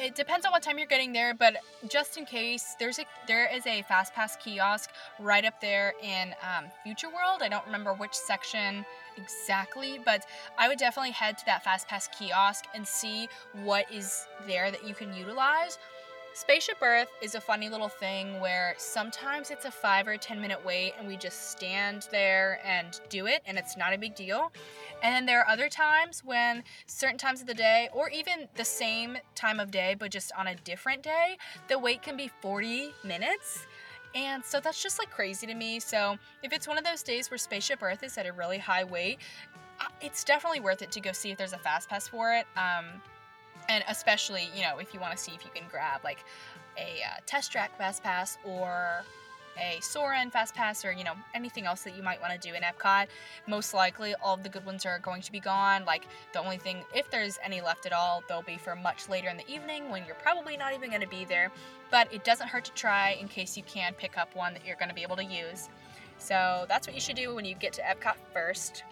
it 0.00 0.14
depends 0.14 0.46
on 0.46 0.52
what 0.52 0.62
time 0.62 0.78
you're 0.78 0.86
getting 0.86 1.12
there, 1.12 1.34
but 1.34 1.56
just 1.88 2.16
in 2.16 2.24
case, 2.24 2.74
there's 2.78 2.98
a 2.98 3.04
there 3.26 3.48
is 3.54 3.66
a 3.66 3.82
fast 3.82 4.14
pass 4.14 4.36
kiosk 4.36 4.90
right 5.18 5.44
up 5.44 5.60
there 5.60 5.94
in 6.02 6.34
um, 6.42 6.70
Future 6.82 7.08
World. 7.08 7.42
I 7.42 7.48
don't 7.48 7.64
remember 7.66 7.92
which 7.94 8.14
section 8.14 8.84
exactly, 9.16 10.00
but 10.04 10.26
I 10.58 10.68
would 10.68 10.78
definitely 10.78 11.12
head 11.12 11.38
to 11.38 11.46
that 11.46 11.64
fast 11.64 11.88
pass 11.88 12.08
kiosk 12.08 12.64
and 12.74 12.86
see 12.86 13.28
what 13.62 13.90
is 13.92 14.26
there 14.46 14.70
that 14.70 14.86
you 14.86 14.94
can 14.94 15.12
utilize. 15.14 15.78
Spaceship 16.32 16.76
Earth 16.80 17.08
is 17.20 17.34
a 17.34 17.40
funny 17.40 17.68
little 17.68 17.88
thing 17.88 18.40
where 18.40 18.74
sometimes 18.78 19.50
it's 19.50 19.64
a 19.64 19.70
five 19.70 20.06
or 20.06 20.16
ten 20.16 20.40
minute 20.40 20.64
wait 20.64 20.94
and 20.98 21.08
we 21.08 21.16
just 21.16 21.50
stand 21.50 22.06
there 22.12 22.60
and 22.64 23.00
do 23.08 23.26
it 23.26 23.42
and 23.46 23.58
it's 23.58 23.76
not 23.76 23.92
a 23.92 23.98
big 23.98 24.14
deal. 24.14 24.52
And 25.02 25.12
then 25.12 25.26
there 25.26 25.40
are 25.40 25.48
other 25.48 25.68
times 25.68 26.22
when 26.24 26.62
certain 26.86 27.18
times 27.18 27.40
of 27.40 27.48
the 27.48 27.54
day, 27.54 27.88
or 27.92 28.10
even 28.10 28.48
the 28.54 28.64
same 28.64 29.18
time 29.34 29.58
of 29.58 29.70
day 29.72 29.96
but 29.98 30.12
just 30.12 30.30
on 30.38 30.46
a 30.46 30.54
different 30.54 31.02
day, 31.02 31.36
the 31.68 31.78
wait 31.78 32.00
can 32.02 32.16
be 32.16 32.30
40 32.40 32.92
minutes. 33.04 33.66
And 34.14 34.44
so 34.44 34.60
that's 34.60 34.82
just 34.82 34.98
like 35.00 35.10
crazy 35.10 35.46
to 35.48 35.54
me. 35.54 35.80
So 35.80 36.16
if 36.42 36.52
it's 36.52 36.68
one 36.68 36.78
of 36.78 36.84
those 36.84 37.02
days 37.02 37.30
where 37.30 37.38
Spaceship 37.38 37.82
Earth 37.82 38.04
is 38.04 38.16
at 38.16 38.26
a 38.26 38.32
really 38.32 38.58
high 38.58 38.84
wait, 38.84 39.18
uh, 39.80 39.84
it's 40.00 40.22
definitely 40.22 40.60
worth 40.60 40.80
it 40.82 40.92
to 40.92 41.00
go 41.00 41.10
see 41.10 41.32
if 41.32 41.38
there's 41.38 41.52
a 41.52 41.58
fast 41.58 41.88
pass 41.88 42.06
for 42.06 42.32
it. 42.32 42.46
Um, 42.56 43.00
and 43.70 43.84
especially 43.88 44.50
you 44.54 44.62
know 44.62 44.78
if 44.78 44.92
you 44.92 45.00
want 45.00 45.16
to 45.16 45.18
see 45.18 45.32
if 45.32 45.44
you 45.44 45.50
can 45.54 45.64
grab 45.70 46.00
like 46.04 46.24
a 46.76 47.02
uh, 47.02 47.20
test 47.24 47.50
track 47.50 47.76
fast 47.78 48.02
pass 48.02 48.36
or 48.44 49.04
a 49.58 49.78
Soarin' 49.80 50.30
fast 50.30 50.54
pass 50.54 50.84
or 50.84 50.92
you 50.92 51.04
know 51.04 51.14
anything 51.34 51.66
else 51.66 51.82
that 51.82 51.96
you 51.96 52.02
might 52.02 52.20
want 52.20 52.32
to 52.32 52.48
do 52.48 52.54
in 52.54 52.62
Epcot. 52.62 53.06
Most 53.46 53.74
likely, 53.74 54.14
all 54.22 54.34
of 54.34 54.42
the 54.42 54.48
good 54.48 54.64
ones 54.64 54.86
are 54.86 54.98
going 55.00 55.20
to 55.22 55.32
be 55.32 55.40
gone. 55.40 55.84
Like 55.84 56.04
the 56.32 56.40
only 56.40 56.56
thing, 56.56 56.78
if 56.94 57.10
there's 57.10 57.38
any 57.44 57.60
left 57.60 57.84
at 57.84 57.92
all, 57.92 58.22
they'll 58.28 58.42
be 58.42 58.56
for 58.56 58.74
much 58.76 59.08
later 59.08 59.28
in 59.28 59.36
the 59.36 59.48
evening 59.52 59.90
when 59.90 60.06
you're 60.06 60.14
probably 60.16 60.56
not 60.56 60.72
even 60.72 60.88
going 60.88 61.02
to 61.02 61.08
be 61.08 61.24
there. 61.24 61.50
But 61.90 62.12
it 62.12 62.24
doesn't 62.24 62.48
hurt 62.48 62.64
to 62.66 62.72
try 62.72 63.18
in 63.20 63.28
case 63.28 63.56
you 63.56 63.64
can 63.64 63.92
pick 63.94 64.16
up 64.16 64.34
one 64.34 64.54
that 64.54 64.64
you're 64.64 64.76
going 64.76 64.88
to 64.88 64.94
be 64.94 65.02
able 65.02 65.16
to 65.16 65.24
use. 65.24 65.68
So 66.18 66.64
that's 66.68 66.86
what 66.86 66.94
you 66.94 67.00
should 67.00 67.16
do 67.16 67.34
when 67.34 67.44
you 67.44 67.54
get 67.54 67.72
to 67.74 67.82
Epcot 67.82 68.14
first. 68.32 68.84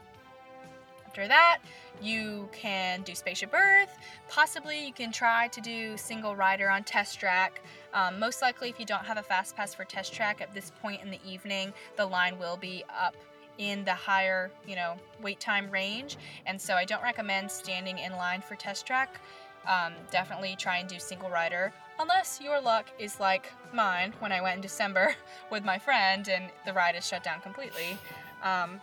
After 1.08 1.26
that, 1.26 1.60
you 2.02 2.50
can 2.52 3.00
do 3.00 3.14
Spaceship 3.14 3.54
Earth. 3.54 3.96
Possibly, 4.28 4.84
you 4.86 4.92
can 4.92 5.10
try 5.10 5.48
to 5.48 5.60
do 5.62 5.96
single 5.96 6.36
rider 6.36 6.68
on 6.68 6.84
Test 6.84 7.18
Track. 7.18 7.62
Um, 7.94 8.20
most 8.20 8.42
likely, 8.42 8.68
if 8.68 8.78
you 8.78 8.84
don't 8.84 9.06
have 9.06 9.16
a 9.16 9.22
fast 9.22 9.56
pass 9.56 9.72
for 9.72 9.84
Test 9.84 10.12
Track 10.12 10.42
at 10.42 10.52
this 10.52 10.70
point 10.82 11.00
in 11.00 11.10
the 11.10 11.18
evening, 11.26 11.72
the 11.96 12.04
line 12.04 12.38
will 12.38 12.58
be 12.58 12.84
up 12.94 13.16
in 13.56 13.86
the 13.86 13.94
higher, 13.94 14.50
you 14.66 14.76
know, 14.76 14.96
wait 15.22 15.40
time 15.40 15.70
range. 15.70 16.18
And 16.44 16.60
so, 16.60 16.74
I 16.74 16.84
don't 16.84 17.02
recommend 17.02 17.50
standing 17.50 17.98
in 17.98 18.12
line 18.12 18.42
for 18.42 18.54
Test 18.54 18.86
Track. 18.86 19.18
Um, 19.66 19.94
definitely 20.10 20.56
try 20.58 20.76
and 20.76 20.88
do 20.90 20.98
single 20.98 21.30
rider, 21.30 21.72
unless 21.98 22.38
your 22.38 22.60
luck 22.60 22.90
is 22.98 23.18
like 23.18 23.50
mine 23.72 24.12
when 24.18 24.30
I 24.30 24.42
went 24.42 24.56
in 24.56 24.60
December 24.60 25.16
with 25.50 25.64
my 25.64 25.78
friend 25.78 26.28
and 26.28 26.50
the 26.66 26.74
ride 26.74 26.96
is 26.96 27.06
shut 27.06 27.24
down 27.24 27.40
completely. 27.40 27.96
Um, 28.42 28.82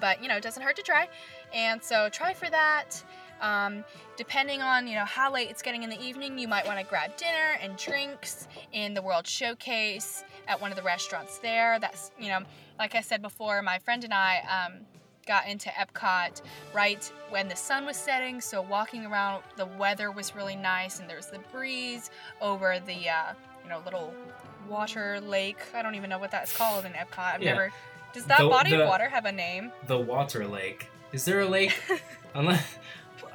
but 0.00 0.22
you 0.22 0.28
know, 0.28 0.36
it 0.36 0.42
doesn't 0.42 0.62
hurt 0.62 0.76
to 0.76 0.82
try. 0.82 1.08
And 1.52 1.82
so 1.82 2.08
try 2.10 2.34
for 2.34 2.48
that. 2.50 3.02
Um, 3.40 3.84
depending 4.16 4.62
on 4.62 4.88
you 4.88 4.96
know 4.96 5.04
how 5.04 5.32
late 5.32 5.48
it's 5.48 5.62
getting 5.62 5.82
in 5.84 5.90
the 5.90 6.00
evening, 6.02 6.38
you 6.38 6.48
might 6.48 6.66
want 6.66 6.78
to 6.78 6.84
grab 6.84 7.16
dinner 7.16 7.56
and 7.62 7.76
drinks 7.76 8.48
in 8.72 8.94
the 8.94 9.02
World 9.02 9.26
Showcase 9.26 10.24
at 10.48 10.60
one 10.60 10.70
of 10.72 10.76
the 10.76 10.82
restaurants 10.82 11.38
there. 11.38 11.78
That's 11.78 12.10
you 12.18 12.28
know, 12.28 12.40
like 12.78 12.94
I 12.94 13.00
said 13.00 13.22
before, 13.22 13.62
my 13.62 13.78
friend 13.78 14.02
and 14.04 14.12
I 14.12 14.40
um, 14.66 14.80
got 15.26 15.46
into 15.46 15.68
Epcot 15.68 16.42
right 16.74 17.12
when 17.30 17.46
the 17.48 17.54
sun 17.54 17.86
was 17.86 17.96
setting. 17.96 18.40
So 18.40 18.60
walking 18.60 19.06
around, 19.06 19.44
the 19.56 19.66
weather 19.66 20.10
was 20.10 20.34
really 20.34 20.56
nice, 20.56 20.98
and 20.98 21.08
there 21.08 21.16
was 21.16 21.26
the 21.26 21.38
breeze 21.52 22.10
over 22.40 22.80
the 22.84 23.08
uh, 23.08 23.34
you 23.62 23.70
know 23.70 23.80
little 23.84 24.12
water 24.68 25.20
lake. 25.20 25.58
I 25.74 25.82
don't 25.82 25.94
even 25.94 26.10
know 26.10 26.18
what 26.18 26.30
that's 26.30 26.56
called 26.56 26.84
in 26.84 26.92
Epcot. 26.92 27.34
I've 27.34 27.42
Yeah. 27.42 27.52
never. 27.52 27.72
Does 28.12 28.24
that 28.26 28.38
The- 28.40 28.48
body 28.48 28.70
the- 28.70 28.82
of 28.82 28.88
water 28.88 29.08
have 29.08 29.24
a 29.24 29.32
name? 29.32 29.72
The 29.86 29.98
Water 29.98 30.46
Lake. 30.46 30.88
Is 31.12 31.24
there 31.24 31.40
a 31.40 31.46
lake? 31.46 31.80
unless 32.34 32.76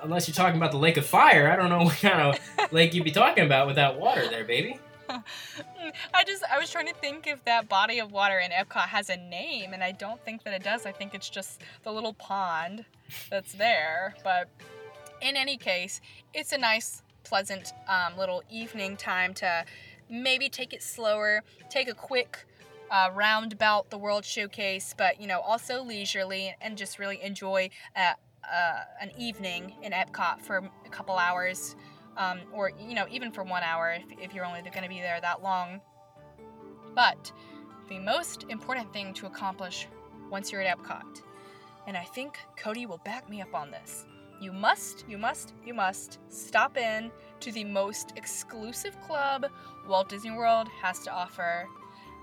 unless 0.03 0.27
you're 0.27 0.35
talking 0.35 0.57
about 0.57 0.71
the 0.71 0.77
Lake 0.77 0.97
of 0.97 1.05
Fire, 1.05 1.49
I 1.51 1.55
don't 1.55 1.69
know 1.69 1.83
what 1.85 1.97
kind 1.97 2.21
of 2.21 2.71
lake 2.73 2.93
you'd 2.93 3.03
be 3.05 3.11
talking 3.11 3.45
about 3.45 3.67
without 3.67 3.99
water 3.99 4.27
there, 4.29 4.43
baby. 4.43 4.79
I 5.09 6.23
just 6.25 6.43
I 6.51 6.59
was 6.59 6.69
trying 6.71 6.87
to 6.87 6.93
think 6.95 7.27
if 7.27 7.43
that 7.45 7.67
body 7.69 7.99
of 7.99 8.11
water 8.11 8.39
in 8.39 8.51
Epcot 8.51 8.87
has 8.87 9.09
a 9.09 9.17
name, 9.17 9.73
and 9.73 9.83
I 9.83 9.91
don't 9.91 10.23
think 10.25 10.43
that 10.43 10.53
it 10.53 10.63
does. 10.63 10.85
I 10.85 10.91
think 10.91 11.13
it's 11.13 11.29
just 11.29 11.61
the 11.83 11.91
little 11.91 12.13
pond 12.13 12.85
that's 13.29 13.53
there. 13.53 14.15
But 14.23 14.49
in 15.21 15.35
any 15.35 15.57
case, 15.57 16.01
it's 16.33 16.51
a 16.51 16.57
nice, 16.57 17.01
pleasant 17.23 17.73
um, 17.87 18.17
little 18.17 18.43
evening 18.49 18.97
time 18.97 19.33
to 19.35 19.65
maybe 20.09 20.49
take 20.49 20.73
it 20.73 20.83
slower, 20.83 21.41
take 21.69 21.87
a 21.89 21.93
quick 21.93 22.45
uh, 22.93 23.09
roundabout 23.13 23.89
the 23.89 23.97
World 23.97 24.23
Showcase, 24.23 24.95
but 24.97 25.19
you 25.19 25.27
know 25.27 25.41
also 25.41 25.83
leisurely 25.83 26.55
and 26.61 26.77
just 26.77 26.97
really 26.99 27.21
enjoy 27.21 27.69
uh, 27.97 28.13
uh, 28.49 28.79
an 29.01 29.11
evening 29.17 29.73
in 29.81 29.91
Epcot 29.91 30.41
for 30.41 30.57
a 30.85 30.89
couple 30.89 31.17
hours 31.17 31.75
um, 32.15 32.39
or 32.53 32.71
you 32.79 32.95
know 32.95 33.05
even 33.11 33.31
for 33.31 33.43
one 33.43 33.63
hour 33.63 33.91
if, 33.91 34.05
if 34.19 34.33
you're 34.33 34.45
only 34.45 34.61
going 34.61 34.83
to 34.83 34.89
be 34.89 35.01
there 35.01 35.19
that 35.19 35.43
long. 35.43 35.81
But 36.95 37.31
the 37.89 37.99
most 37.99 38.45
important 38.49 38.91
thing 38.93 39.13
to 39.15 39.25
accomplish 39.25 39.87
once 40.29 40.51
you're 40.51 40.61
at 40.61 40.77
epcot 40.77 41.21
and 41.85 41.97
i 41.97 42.03
think 42.03 42.39
cody 42.57 42.85
will 42.85 42.99
back 42.99 43.29
me 43.29 43.41
up 43.41 43.53
on 43.53 43.69
this 43.69 44.05
you 44.41 44.51
must 44.51 45.05
you 45.07 45.17
must 45.17 45.53
you 45.65 45.73
must 45.73 46.19
stop 46.29 46.77
in 46.77 47.11
to 47.39 47.51
the 47.51 47.63
most 47.63 48.13
exclusive 48.15 48.99
club 49.01 49.45
walt 49.87 50.09
disney 50.09 50.31
world 50.31 50.67
has 50.81 50.99
to 50.99 51.11
offer 51.11 51.67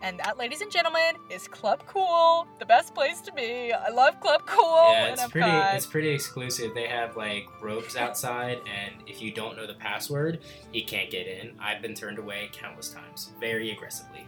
and 0.02 0.18
that, 0.20 0.38
ladies 0.38 0.60
and 0.60 0.70
gentlemen, 0.70 1.16
is 1.28 1.46
Club 1.48 1.82
Cool, 1.86 2.46
the 2.58 2.66
best 2.66 2.94
place 2.94 3.20
to 3.22 3.32
be. 3.32 3.72
I 3.72 3.90
love 3.90 4.18
Club 4.20 4.42
Cool 4.46 4.92
yeah, 4.92 5.06
it's 5.12 5.26
pretty. 5.28 5.50
It's 5.76 5.86
pretty 5.86 6.08
exclusive. 6.10 6.74
They 6.74 6.86
have 6.86 7.16
like 7.16 7.48
ropes 7.62 7.96
outside, 7.96 8.60
and 8.66 8.94
if 9.06 9.20
you 9.20 9.32
don't 9.32 9.56
know 9.56 9.66
the 9.66 9.74
password, 9.74 10.40
you 10.72 10.84
can't 10.84 11.10
get 11.10 11.26
in. 11.26 11.52
I've 11.60 11.82
been 11.82 11.94
turned 11.94 12.18
away 12.18 12.50
countless 12.52 12.90
times, 12.90 13.32
very 13.40 13.70
aggressively. 13.70 14.26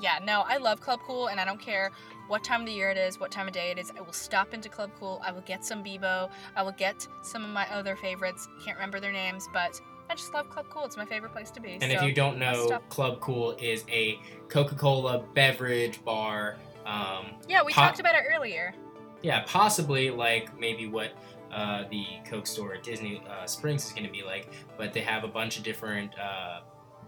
yeah, 0.00 0.18
no, 0.24 0.42
I 0.46 0.58
love 0.58 0.80
Club 0.80 1.00
Cool, 1.06 1.28
and 1.28 1.40
I 1.40 1.44
don't 1.44 1.60
care 1.60 1.90
what 2.28 2.42
time 2.42 2.60
of 2.60 2.66
the 2.66 2.72
year 2.72 2.90
it 2.90 2.96
is, 2.96 3.20
what 3.20 3.30
time 3.30 3.48
of 3.48 3.52
day 3.52 3.70
it 3.70 3.78
is. 3.78 3.92
I 3.96 4.00
will 4.00 4.12
stop 4.12 4.54
into 4.54 4.68
Club 4.68 4.90
Cool. 4.98 5.20
I 5.24 5.30
will 5.32 5.42
get 5.42 5.64
some 5.64 5.82
Bibo. 5.82 6.30
I 6.56 6.62
will 6.62 6.72
get 6.72 7.06
some 7.22 7.44
of 7.44 7.50
my 7.50 7.68
other 7.70 7.96
favorites. 7.96 8.48
Can't 8.64 8.76
remember 8.76 8.98
their 9.00 9.12
names, 9.12 9.46
but 9.52 9.80
I 10.10 10.14
just 10.14 10.32
love 10.34 10.50
Club 10.50 10.66
Cool. 10.70 10.84
It's 10.84 10.96
my 10.96 11.04
favorite 11.04 11.32
place 11.32 11.50
to 11.52 11.60
be. 11.60 11.78
And 11.80 11.90
if 11.90 12.02
you 12.02 12.12
don't 12.12 12.38
know. 12.38 12.78
Club 12.88 13.20
Cool 13.20 13.56
is 13.60 13.84
a 13.90 14.18
Coca-Cola 14.48 15.24
beverage 15.34 16.04
bar. 16.04 16.56
Um, 16.86 17.32
yeah, 17.48 17.62
we 17.62 17.72
Pop- 17.72 17.88
talked 17.90 18.00
about 18.00 18.14
it 18.14 18.24
earlier. 18.34 18.74
yeah, 19.22 19.42
possibly 19.46 20.10
like 20.10 20.58
maybe 20.60 20.86
what 20.86 21.12
uh, 21.52 21.84
the 21.90 22.04
Coke 22.26 22.46
store 22.46 22.74
at 22.74 22.82
Disney 22.82 23.22
uh, 23.28 23.46
Springs 23.46 23.86
is 23.86 23.92
going 23.92 24.04
to 24.04 24.12
be 24.12 24.22
like, 24.22 24.52
but 24.76 24.92
they 24.92 25.00
have 25.00 25.24
a 25.24 25.28
bunch 25.28 25.56
of 25.56 25.62
different 25.64 26.10
uh, 26.18 26.60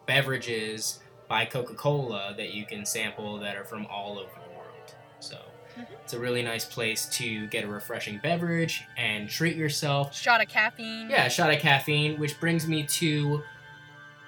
beverages 0.07 1.01
by 1.29 1.45
Coca-Cola 1.45 2.35
that 2.37 2.55
you 2.55 2.65
can 2.65 2.87
sample 2.87 3.39
that 3.41 3.57
are 3.57 3.65
from 3.65 3.87
all 3.87 4.19
over 4.19 4.31
the 4.35 4.55
world. 4.57 4.95
So 5.21 5.37
Mhm. 5.77 5.87
it's 6.03 6.13
a 6.13 6.19
really 6.19 6.43
nice 6.43 6.65
place 6.65 7.07
to 7.07 7.47
get 7.49 7.65
a 7.65 7.69
refreshing 7.69 8.19
beverage 8.19 8.85
and 8.97 9.29
treat 9.29 9.57
yourself. 9.57 10.15
Shot 10.17 10.41
of 10.43 10.49
caffeine. 10.49 11.11
Yeah, 11.11 11.29
shot 11.29 11.53
of 11.53 11.59
caffeine, 11.61 12.19
which 12.19 12.39
brings 12.41 12.67
me 12.67 12.85
to 12.85 13.43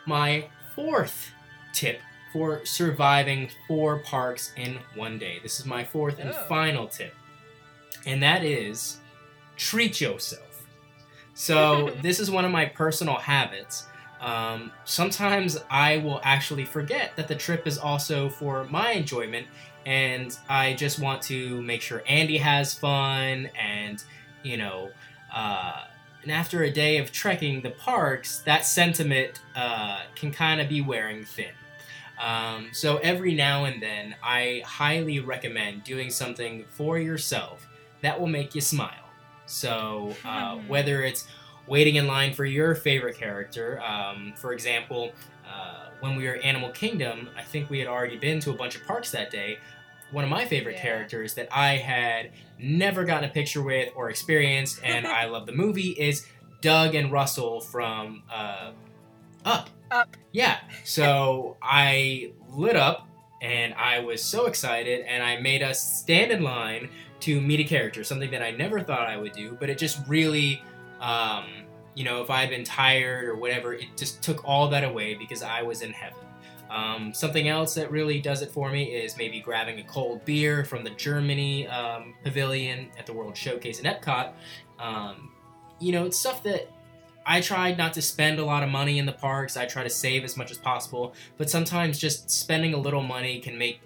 my 0.06 0.48
fourth 0.74 1.30
tip 1.72 2.00
for 2.32 2.64
surviving 2.64 3.50
four 3.66 3.98
parks 4.00 4.52
in 4.56 4.78
one 4.94 5.18
day. 5.18 5.38
This 5.42 5.58
is 5.60 5.66
my 5.66 5.84
fourth 5.84 6.18
and 6.18 6.30
Oh. 6.30 6.46
final 6.48 6.86
tip, 6.86 7.14
and 8.06 8.22
that 8.22 8.44
is 8.44 8.98
treat 9.56 10.00
yourself. 10.00 10.42
So, 11.34 11.90
this 12.02 12.20
is 12.20 12.30
one 12.30 12.44
of 12.44 12.50
my 12.50 12.66
personal 12.66 13.16
habits. 13.16 13.86
Um, 14.20 14.72
sometimes 14.84 15.58
I 15.70 15.98
will 15.98 16.20
actually 16.24 16.64
forget 16.64 17.14
that 17.16 17.28
the 17.28 17.36
trip 17.36 17.66
is 17.68 17.78
also 17.78 18.28
for 18.28 18.64
my 18.64 18.90
enjoyment, 18.92 19.46
and 19.88 20.36
I 20.50 20.74
just 20.74 20.98
want 20.98 21.22
to 21.22 21.62
make 21.62 21.80
sure 21.80 22.00
Andi 22.00 22.38
has 22.38 22.74
fun 22.74 23.48
and, 23.58 24.04
you 24.42 24.58
know, 24.58 24.90
uh, 25.34 25.84
and 26.22 26.30
after 26.30 26.62
a 26.62 26.70
day 26.70 26.98
of 26.98 27.10
trekking 27.10 27.62
the 27.62 27.70
parks, 27.70 28.40
that 28.40 28.66
sentiment 28.66 29.40
uh, 29.56 30.00
can 30.14 30.30
kind 30.30 30.60
of 30.60 30.68
be 30.68 30.82
wearing 30.82 31.24
thin. 31.24 31.52
Um, 32.20 32.68
so 32.72 32.98
every 32.98 33.34
now 33.34 33.64
and 33.64 33.82
then, 33.82 34.14
I 34.22 34.62
highly 34.66 35.20
recommend 35.20 35.84
doing 35.84 36.10
something 36.10 36.66
for 36.68 36.98
yourself 36.98 37.66
that 38.02 38.20
will 38.20 38.26
make 38.26 38.54
you 38.54 38.60
smile. 38.60 39.08
So 39.46 40.14
uh, 40.22 40.56
whether 40.68 41.02
it's 41.02 41.26
waiting 41.66 41.94
in 41.94 42.06
line 42.06 42.34
for 42.34 42.44
your 42.44 42.74
favorite 42.74 43.16
character, 43.16 43.80
um, 43.80 44.34
for 44.36 44.52
example, 44.52 45.12
uh, 45.50 45.86
when 46.00 46.14
we 46.14 46.26
were 46.26 46.34
at 46.34 46.42
Animal 46.44 46.70
Kingdom, 46.72 47.30
I 47.38 47.42
think 47.42 47.70
we 47.70 47.78
had 47.78 47.88
already 47.88 48.18
been 48.18 48.38
to 48.40 48.50
a 48.50 48.54
bunch 48.54 48.76
of 48.76 48.84
parks 48.86 49.10
that 49.12 49.30
day. 49.30 49.58
One 50.10 50.24
of 50.24 50.30
my 50.30 50.46
favorite 50.46 50.76
Yeah. 50.76 50.82
characters 50.82 51.34
that 51.34 51.48
I 51.50 51.76
had 51.76 52.30
never 52.58 53.04
gotten 53.04 53.28
a 53.28 53.32
picture 53.32 53.62
with 53.62 53.92
or 53.94 54.10
experienced, 54.10 54.80
and 54.84 55.06
I 55.06 55.26
love 55.26 55.46
the 55.46 55.52
movie, 55.52 55.90
is 55.90 56.26
Dug 56.60 56.94
and 56.94 57.12
Russell 57.12 57.60
from 57.60 58.22
uh, 58.32 58.72
Up. 59.44 59.70
Up. 59.90 60.16
Yeah. 60.32 60.58
So 60.84 61.56
I 61.62 62.32
lit 62.48 62.76
up 62.76 63.06
and 63.42 63.72
I 63.74 64.00
was 64.00 64.22
so 64.22 64.46
excited, 64.46 65.02
and 65.06 65.22
I 65.22 65.36
made 65.40 65.62
us 65.62 66.00
stand 66.00 66.32
in 66.32 66.42
line 66.42 66.88
to 67.20 67.40
meet 67.40 67.60
a 67.60 67.64
character, 67.64 68.02
something 68.02 68.30
that 68.32 68.42
I 68.42 68.50
never 68.50 68.80
thought 68.80 69.06
I 69.08 69.16
would 69.16 69.32
do, 69.32 69.56
but 69.60 69.68
it 69.70 69.78
just 69.78 69.98
really, 70.08 70.60
um, 71.00 71.44
you 71.94 72.04
know, 72.04 72.20
if 72.22 72.30
I 72.30 72.40
had 72.40 72.50
been 72.50 72.64
tired 72.64 73.28
or 73.28 73.36
whatever, 73.36 73.74
it 73.74 73.86
just 73.96 74.22
took 74.22 74.44
all 74.44 74.68
that 74.70 74.82
away 74.82 75.14
because 75.14 75.42
I 75.44 75.62
was 75.62 75.82
in 75.82 75.92
heaven. 75.92 76.18
Um, 76.70 77.14
something 77.14 77.48
else 77.48 77.74
that 77.74 77.90
really 77.90 78.20
does 78.20 78.42
it 78.42 78.50
for 78.50 78.70
me 78.70 78.84
is 78.84 79.16
maybe 79.16 79.40
grabbing 79.40 79.78
a 79.80 79.84
cold 79.84 80.24
beer 80.24 80.64
from 80.64 80.84
the 80.84 80.90
Germany 80.90 81.66
um, 81.68 82.14
pavilion 82.22 82.90
at 82.98 83.06
the 83.06 83.12
World 83.12 83.36
Showcase 83.36 83.80
in 83.80 83.86
Epcot. 83.86 84.32
Um, 84.78 85.30
you 85.80 85.92
know, 85.92 86.04
it's 86.04 86.18
stuff 86.18 86.42
that 86.42 86.70
I 87.24 87.40
tried 87.40 87.76
not 87.78 87.92
to 87.94 88.02
spend 88.02 88.38
a 88.38 88.44
lot 88.44 88.62
of 88.62 88.70
money 88.70 88.98
in 88.98 89.06
the 89.06 89.12
parks. 89.12 89.56
I 89.56 89.66
try 89.66 89.82
to 89.82 89.90
save 89.90 90.24
as 90.24 90.36
much 90.36 90.50
as 90.50 90.58
possible, 90.58 91.14
but 91.36 91.50
sometimes 91.50 91.98
just 91.98 92.30
spending 92.30 92.74
a 92.74 92.78
little 92.78 93.02
money 93.02 93.40
can 93.40 93.56
make 93.56 93.80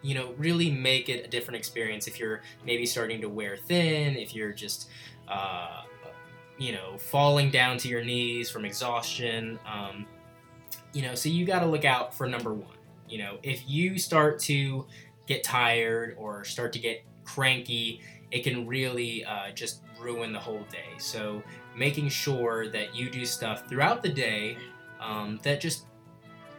you 0.00 0.14
know 0.14 0.32
really 0.38 0.70
make 0.70 1.08
it 1.08 1.24
a 1.24 1.28
different 1.28 1.56
experience 1.56 2.06
if 2.06 2.20
you're 2.20 2.40
maybe 2.64 2.86
starting 2.86 3.20
to 3.20 3.28
wear 3.28 3.56
thin 3.56 4.16
if 4.16 4.32
you're 4.34 4.52
just 4.52 4.88
uh, 5.26 5.82
you 6.56 6.72
know 6.72 6.96
falling 6.98 7.50
down 7.50 7.76
to 7.78 7.88
your 7.88 8.04
knees 8.04 8.48
from 8.48 8.64
exhaustion 8.64 9.58
um, 9.66 10.06
you 10.92 11.02
know 11.02 11.14
so 11.14 11.28
you 11.28 11.44
got 11.44 11.60
to 11.60 11.66
look 11.66 11.84
out 11.84 12.14
for 12.14 12.26
number 12.26 12.52
one 12.52 12.76
you 13.08 13.18
know 13.18 13.38
if 13.42 13.68
you 13.68 13.98
start 13.98 14.38
to 14.38 14.86
get 15.26 15.44
tired 15.44 16.14
or 16.18 16.44
start 16.44 16.72
to 16.72 16.78
get 16.78 17.04
cranky 17.24 18.00
it 18.30 18.42
can 18.42 18.66
really 18.66 19.24
uh, 19.24 19.50
just 19.52 19.82
ruin 20.00 20.32
the 20.32 20.38
whole 20.38 20.64
day 20.70 20.96
so 20.98 21.42
making 21.76 22.08
sure 22.08 22.68
that 22.68 22.94
you 22.94 23.10
do 23.10 23.24
stuff 23.24 23.68
throughout 23.68 24.02
the 24.02 24.08
day 24.08 24.56
um, 25.00 25.38
that 25.42 25.60
just 25.60 25.86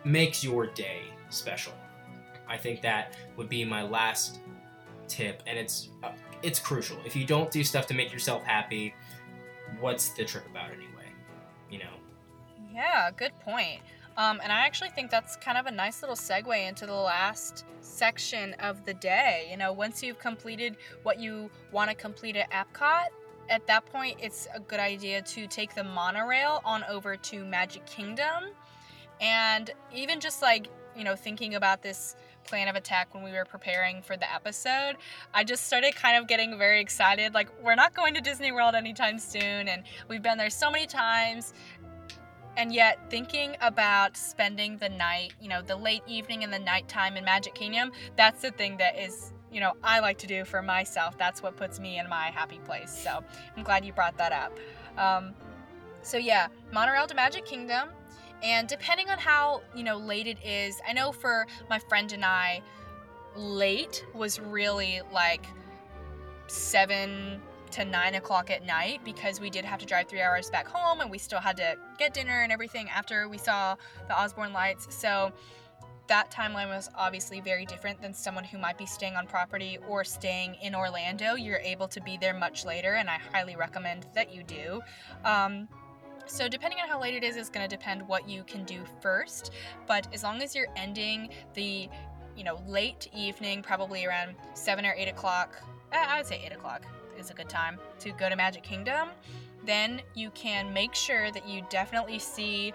makes 0.04 0.44
your 0.44 0.68
day 0.68 1.04
special 1.30 1.74
I 2.50 2.58
think 2.58 2.82
that 2.82 3.16
would 3.38 3.48
be 3.48 3.64
my 3.64 3.84
last 3.84 4.40
tip, 5.08 5.44
and 5.46 5.58
it's 5.58 5.90
uh, 6.04 6.12
it's 6.42 6.60
crucial. 6.60 6.98
If 7.06 7.16
you 7.16 7.26
don't 7.26 7.52
do 7.52 7.64
stuff 7.64 7.86
to 7.88 7.94
make 7.94 8.12
yourself 8.12 8.44
happy, 8.44 8.96
what's 9.80 10.10
the 10.10 10.26
trip 10.26 10.46
about 10.50 10.72
anyway? 10.72 11.14
You 11.70 11.80
know. 11.80 11.94
Yeah, 12.74 13.12
good 13.16 13.34
point. 13.42 13.82
Um, 14.20 14.42
and 14.44 14.52
I 14.52 14.66
actually 14.66 14.90
think 14.90 15.10
that's 15.10 15.38
kind 15.38 15.58
of 15.58 15.66
a 15.66 15.72
nice 15.72 16.02
little 16.02 16.18
segue 16.18 16.68
into 16.68 16.86
the 16.86 16.94
last 16.94 17.64
section 17.80 18.54
of 18.60 18.84
the 18.84 18.94
day. 18.94 19.48
You 19.50 19.56
know, 19.56 19.72
once 19.72 20.04
you've 20.04 20.20
completed 20.20 20.76
what 21.04 21.22
you 21.22 21.50
want 21.72 21.90
to 21.90 21.96
complete 21.96 22.36
at 22.36 22.52
Epcot, 22.52 23.06
at 23.50 23.66
that 23.68 23.86
point, 23.86 24.18
it's 24.22 24.46
a 24.54 24.60
good 24.60 24.82
idea 24.82 25.22
to 25.22 25.48
take 25.48 25.74
the 25.74 25.86
monorail 25.86 26.62
on 26.66 26.84
over 26.90 27.16
to 27.16 27.46
Magic 27.46 27.86
Kingdom. 27.86 28.50
And 29.22 29.72
even 29.96 30.20
just 30.20 30.42
like, 30.42 30.68
you 30.98 31.06
know, 31.06 31.16
thinking 31.16 31.56
about 31.56 31.82
this 31.82 32.18
plan 32.46 32.68
of 32.68 32.76
attack 32.76 33.14
when 33.14 33.24
we 33.24 33.32
were 33.32 33.46
preparing 33.46 34.02
for 34.02 34.18
the 34.18 34.32
episode, 34.34 34.96
I 35.34 35.44
just 35.44 35.68
started 35.68 35.96
kind 35.96 36.18
of 36.18 36.28
getting 36.28 36.58
very 36.58 36.82
excited. 36.82 37.34
Like, 37.34 37.48
we're 37.64 37.76
not 37.76 37.94
going 37.94 38.16
to 38.16 38.22
Disney 38.22 38.52
World 38.52 38.76
anytime 38.76 39.20
soon, 39.20 39.68
and 39.68 39.84
we've 40.08 40.22
been 40.22 40.38
there 40.38 40.50
so 40.50 40.70
many 40.70 40.88
times 40.88 41.54
and 42.58 42.74
yet 42.74 43.00
thinking 43.10 43.56
about 43.62 44.18
spending 44.18 44.78
the 44.78 44.90
night 44.90 45.34
you 45.42 45.48
know 45.48 45.62
the 45.62 45.76
late 45.76 46.04
evening 46.08 46.44
and 46.44 46.52
the 46.52 46.60
nighttime 46.60 47.18
in 47.18 47.24
magic 47.24 47.54
kingdom 47.54 47.92
that's 48.16 48.42
the 48.42 48.52
thing 48.52 48.78
that 48.78 48.98
is 49.00 49.34
you 49.52 49.60
know 49.60 49.74
i 49.84 50.00
like 50.00 50.18
to 50.18 50.28
do 50.28 50.46
for 50.46 50.62
myself. 50.62 51.18
That's 51.18 51.42
what 51.42 51.56
puts 51.58 51.80
me 51.80 52.00
in 52.00 52.08
my 52.08 52.28
happy 52.28 52.60
place. 52.60 52.92
So 52.92 53.24
i'm 53.56 53.64
glad 53.64 53.86
you 53.86 53.94
brought 53.94 54.18
that 54.18 54.32
up. 54.32 54.58
Um, 54.98 55.34
so 56.02 56.18
yeah 56.18 56.48
monorail 56.72 57.08
to 57.08 57.16
magic 57.16 57.46
kingdom. 57.46 57.90
And 58.42 58.70
depending 58.70 59.10
on 59.10 59.18
how 59.18 59.62
you 59.76 59.84
know 59.84 59.98
late 59.98 60.28
it 60.28 60.44
is 60.46 60.80
i 60.88 60.94
know 60.94 61.12
for 61.12 61.46
my 61.70 61.80
friend 61.80 62.12
and 62.14 62.24
i 62.24 62.62
late 63.36 64.06
was 64.14 64.40
really 64.40 65.02
like 65.14 65.46
seven 66.48 67.42
to 67.72 67.86
nine 67.86 68.16
o'clock 68.16 68.50
at 68.50 68.66
night 68.66 69.02
because 69.04 69.40
we 69.40 69.50
did 69.50 69.66
have 69.66 69.80
to 69.80 69.86
drive 69.86 70.08
three 70.08 70.22
hours 70.22 70.50
back 70.50 70.68
home 70.68 71.02
and 71.02 71.10
we 71.10 71.18
still 71.18 71.40
had 71.40 71.58
to 71.58 71.76
get 71.98 72.14
dinner 72.14 72.42
and 72.42 72.52
everything 72.52 72.90
after 72.90 73.28
we 73.28 73.38
saw 73.38 73.76
the 74.08 74.20
Osborne 74.20 74.54
lights. 74.54 74.88
So 74.90 75.32
that 76.08 76.32
timeline 76.32 76.70
was 76.70 76.90
obviously 76.96 77.40
very 77.40 77.66
different 77.66 78.02
than 78.02 78.14
someone 78.14 78.44
who 78.44 78.58
might 78.58 78.78
be 78.78 78.86
staying 78.86 79.16
on 79.16 79.28
property 79.28 79.78
or 79.88 80.04
staying 80.04 80.56
in 80.56 80.74
Orlando. 80.74 81.36
You're 81.36 81.60
able 81.60 81.88
to 81.88 82.02
be 82.02 82.18
there 82.18 82.34
much 82.34 82.66
later, 82.66 82.96
and 82.96 83.10
I 83.10 83.20
highly 83.32 83.56
recommend 83.56 84.08
that 84.16 84.34
you 84.34 84.44
do. 84.44 84.82
Um, 85.24 85.70
so 86.26 86.48
depending 86.48 86.80
on 86.80 86.90
how 86.90 87.00
late 87.00 87.14
it 87.14 87.24
is, 87.24 87.38
is 87.38 87.50
going 87.50 87.68
to 87.68 87.76
depend 87.76 88.08
what 88.08 88.28
you 88.28 88.44
can 88.44 88.64
do 88.66 88.84
first. 89.02 89.52
But 89.88 90.08
as 90.12 90.24
long 90.24 90.42
as 90.42 90.56
you're 90.56 90.68
ending 90.76 91.30
the, 91.54 91.88
you 92.36 92.44
know, 92.44 92.60
late 92.68 93.08
evening, 93.16 93.62
probably 93.62 94.06
around 94.06 94.36
seven 94.56 94.86
or 94.86 94.94
eight 94.98 95.10
o'clock, 95.10 95.62
I 95.92 96.18
would 96.18 96.26
say 96.26 96.42
eight 96.44 96.54
o'clock 96.54 96.84
is 97.20 97.30
a 97.30 97.34
good 97.34 97.50
time 97.50 97.78
to 98.00 98.12
go 98.14 98.30
to 98.30 98.36
Magic 98.36 98.64
Kingdom. 98.64 99.10
Then 99.66 100.02
you 100.16 100.32
can 100.32 100.74
make 100.74 100.96
sure 100.96 101.32
that 101.32 101.48
you 101.48 101.64
definitely 101.70 102.18
see 102.20 102.74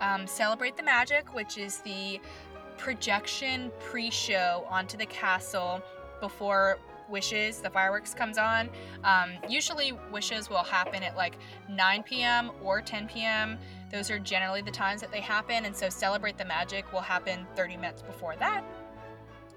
um, 0.00 0.26
Celebrate 0.26 0.76
the 0.76 0.82
Magic, 0.82 1.34
which 1.34 1.58
is 1.58 1.78
the 1.78 2.20
projection 2.78 3.70
pre-show 3.78 4.66
onto 4.68 4.96
the 4.96 5.06
castle 5.06 5.82
before 6.20 6.78
Wishes, 7.08 7.60
the 7.60 7.68
fireworks 7.68 8.14
comes 8.14 8.38
on. 8.38 8.70
Um, 9.04 9.32
usually 9.48 9.92
Wishes 10.10 10.48
will 10.48 10.64
happen 10.64 11.02
at 11.02 11.16
like 11.16 11.36
9 11.68 12.02
p.m. 12.04 12.50
or 12.62 12.80
10 12.80 13.06
p.m. 13.06 13.58
Those 13.90 14.10
are 14.10 14.18
generally 14.18 14.62
the 14.62 14.70
times 14.70 15.02
that 15.02 15.12
they 15.12 15.20
happen, 15.20 15.66
and 15.66 15.76
so 15.76 15.90
Celebrate 15.90 16.38
the 16.38 16.44
Magic 16.46 16.90
will 16.92 17.00
happen 17.00 17.46
30 17.54 17.76
minutes 17.76 18.02
before 18.02 18.34
that. 18.36 18.64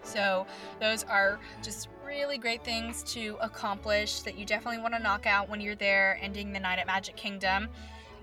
So 0.06 0.46
those 0.80 1.04
are 1.04 1.40
just 1.62 1.90
really 2.06 2.38
great 2.38 2.64
things 2.64 3.04
to 3.14 3.38
accomplish 3.42 4.22
that 4.22 4.38
you 4.38 4.46
definitely 4.46 4.82
want 4.82 4.94
to 4.94 5.02
knock 5.02 5.26
out 5.26 5.50
when 5.50 5.60
you're 5.60 5.76
there 5.76 6.20
ending 6.22 6.54
the 6.54 6.60
night 6.60 6.80
at 6.80 6.88
Magic 6.88 7.16
Kingdom. 7.16 7.70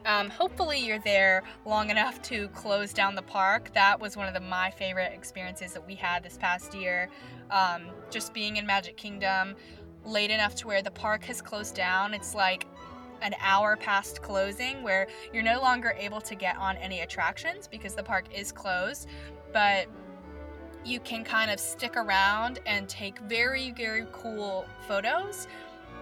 Um, 0.05 0.31
hopefully, 0.31 0.81
you're 0.81 0.99
there 0.99 1.45
long 1.65 1.91
enough 1.91 2.21
to 2.23 2.49
close 2.49 2.93
down 2.93 3.15
the 3.15 3.23
park. 3.23 3.73
That 3.75 4.01
was 4.01 4.17
one 4.17 4.27
of 4.27 4.35
the, 4.35 4.41
my 4.41 4.71
favorite 4.71 5.13
experiences 5.13 5.73
that 5.75 5.87
we 5.87 5.95
had 5.95 6.25
this 6.25 6.37
past 6.37 6.75
year. 6.75 7.09
Um, 7.51 7.83
just 8.11 8.35
being 8.35 8.57
in 8.57 8.67
Magic 8.67 8.97
Kingdom 8.97 9.55
late 10.05 10.31
enough 10.31 10.55
to 10.57 10.67
where 10.67 10.83
the 10.83 10.91
park 10.91 11.25
has 11.25 11.41
closed 11.41 11.75
down. 11.75 12.15
It's 12.15 12.35
like 12.35 12.67
an 13.21 13.35
hour 13.41 13.77
past 13.77 14.21
closing 14.23 14.83
where 14.83 15.07
you're 15.33 15.45
no 15.45 15.61
longer 15.61 15.95
able 15.97 16.21
to 16.21 16.35
get 16.35 16.57
on 16.57 16.77
any 16.79 17.01
attractions 17.01 17.69
because 17.69 17.95
the 17.95 18.03
park 18.03 18.25
is 18.35 18.51
closed. 18.51 19.09
But 19.53 19.87
you 20.85 21.01
can 21.01 21.25
kind 21.25 21.51
of 21.51 21.61
stick 21.61 21.97
around 21.97 22.59
and 22.67 22.89
take 22.89 23.19
very, 23.21 23.71
very 23.73 24.07
cool 24.13 24.67
photos 24.89 25.47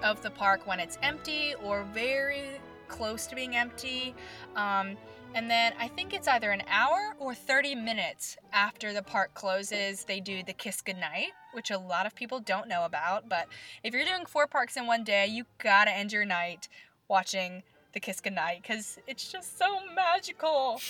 of 0.03 0.22
the 0.22 0.31
park 0.31 0.66
when 0.66 0.81
it's 0.81 0.99
empty 1.03 1.55
or 1.62 1.85
very 1.93 2.45
close 2.89 3.26
to 3.26 3.35
being 3.35 3.57
empty. 3.57 4.14
Um, 4.57 4.97
and 5.35 5.49
then 5.49 5.72
I 5.78 5.87
think 5.87 6.12
it's 6.12 6.26
either 6.26 6.51
an 6.51 6.62
hour 6.68 7.14
or 7.18 7.35
30 7.35 7.76
minutes 7.76 8.37
after 8.53 8.93
the 8.93 9.03
park 9.03 9.33
closes, 9.35 10.05
they 10.05 10.18
do 10.18 10.43
the 10.43 10.53
Kiss 10.53 10.81
Goodnight, 10.81 11.33
which 11.53 11.70
a 11.70 11.78
lot 11.78 12.05
of 12.05 12.14
people 12.16 12.41
don't 12.41 12.66
know 12.66 12.85
about. 12.85 13.28
But 13.28 13.47
if 13.85 13.95
you're 13.95 14.05
doing 14.05 14.26
four 14.26 14.49
parks 14.49 14.76
in 14.76 14.87
one 14.87 15.05
day, 15.05 15.26
you 15.26 15.45
gotta 15.59 15.93
end 15.93 16.12
your 16.12 16.24
night 16.24 16.68
watching 17.07 17.62
the 17.93 18.01
Kiss 18.01 18.20
because 18.20 18.99
it's 19.07 19.30
just 19.30 19.59
so 19.59 19.78
magical. 19.95 20.80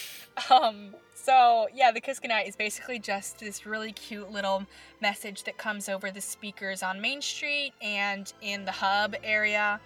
Um, 0.51 0.94
so, 1.14 1.68
yeah, 1.74 1.92
the 1.92 2.01
Kiss 2.01 2.20
is 2.46 2.57
basically 2.57 2.98
just 2.98 3.38
this 3.38 3.66
really 3.66 3.92
cute 3.92 4.30
little 4.30 4.66
message 5.01 5.44
that 5.44 5.59
comes 5.59 5.88
over 5.88 6.11
the 6.11 6.20
speakers 6.20 6.82
on 6.82 7.01
Main 7.01 7.20
Street 7.20 7.72
and 7.82 8.32
in 8.40 8.64
the 8.64 8.72
hub 8.72 9.14
area 9.22 9.80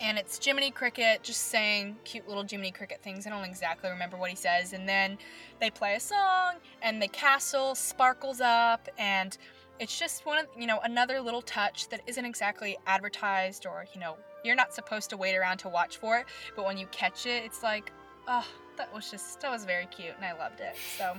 and 0.00 0.18
it's 0.18 0.44
Jiminy 0.44 0.70
Cricket 0.70 1.22
just 1.22 1.48
saying 1.48 1.96
cute 2.04 2.28
little 2.28 2.44
Jiminy 2.44 2.70
Cricket 2.70 3.00
things. 3.02 3.26
I 3.26 3.30
don't 3.30 3.44
exactly 3.44 3.90
remember 3.90 4.16
what 4.16 4.30
he 4.30 4.36
says. 4.36 4.72
And 4.72 4.88
then 4.88 5.18
they 5.60 5.70
play 5.70 5.94
a 5.94 6.00
song, 6.00 6.56
and 6.82 7.00
the 7.00 7.08
castle 7.08 7.74
sparkles 7.74 8.40
up, 8.40 8.88
and 8.98 9.36
it's 9.78 9.98
just 9.98 10.26
one 10.26 10.38
of 10.38 10.46
you 10.58 10.66
know 10.66 10.80
another 10.84 11.20
little 11.20 11.42
touch 11.42 11.88
that 11.88 12.00
isn't 12.06 12.24
exactly 12.24 12.76
advertised 12.86 13.66
or 13.66 13.86
you 13.94 14.00
know 14.00 14.16
you're 14.46 14.56
not 14.56 14.72
supposed 14.72 15.10
to 15.10 15.16
wait 15.16 15.36
around 15.36 15.58
to 15.58 15.68
watch 15.68 15.96
for 15.98 16.18
it, 16.18 16.26
but 16.54 16.64
when 16.64 16.78
you 16.78 16.86
catch 16.86 17.26
it, 17.26 17.44
it's 17.44 17.62
like, 17.62 17.92
oh, 18.28 18.46
that 18.76 18.92
was 18.94 19.10
just 19.10 19.40
that 19.40 19.50
was 19.50 19.64
very 19.64 19.86
cute, 19.86 20.14
and 20.16 20.24
I 20.24 20.32
loved 20.32 20.60
it. 20.60 20.76
So. 20.98 21.16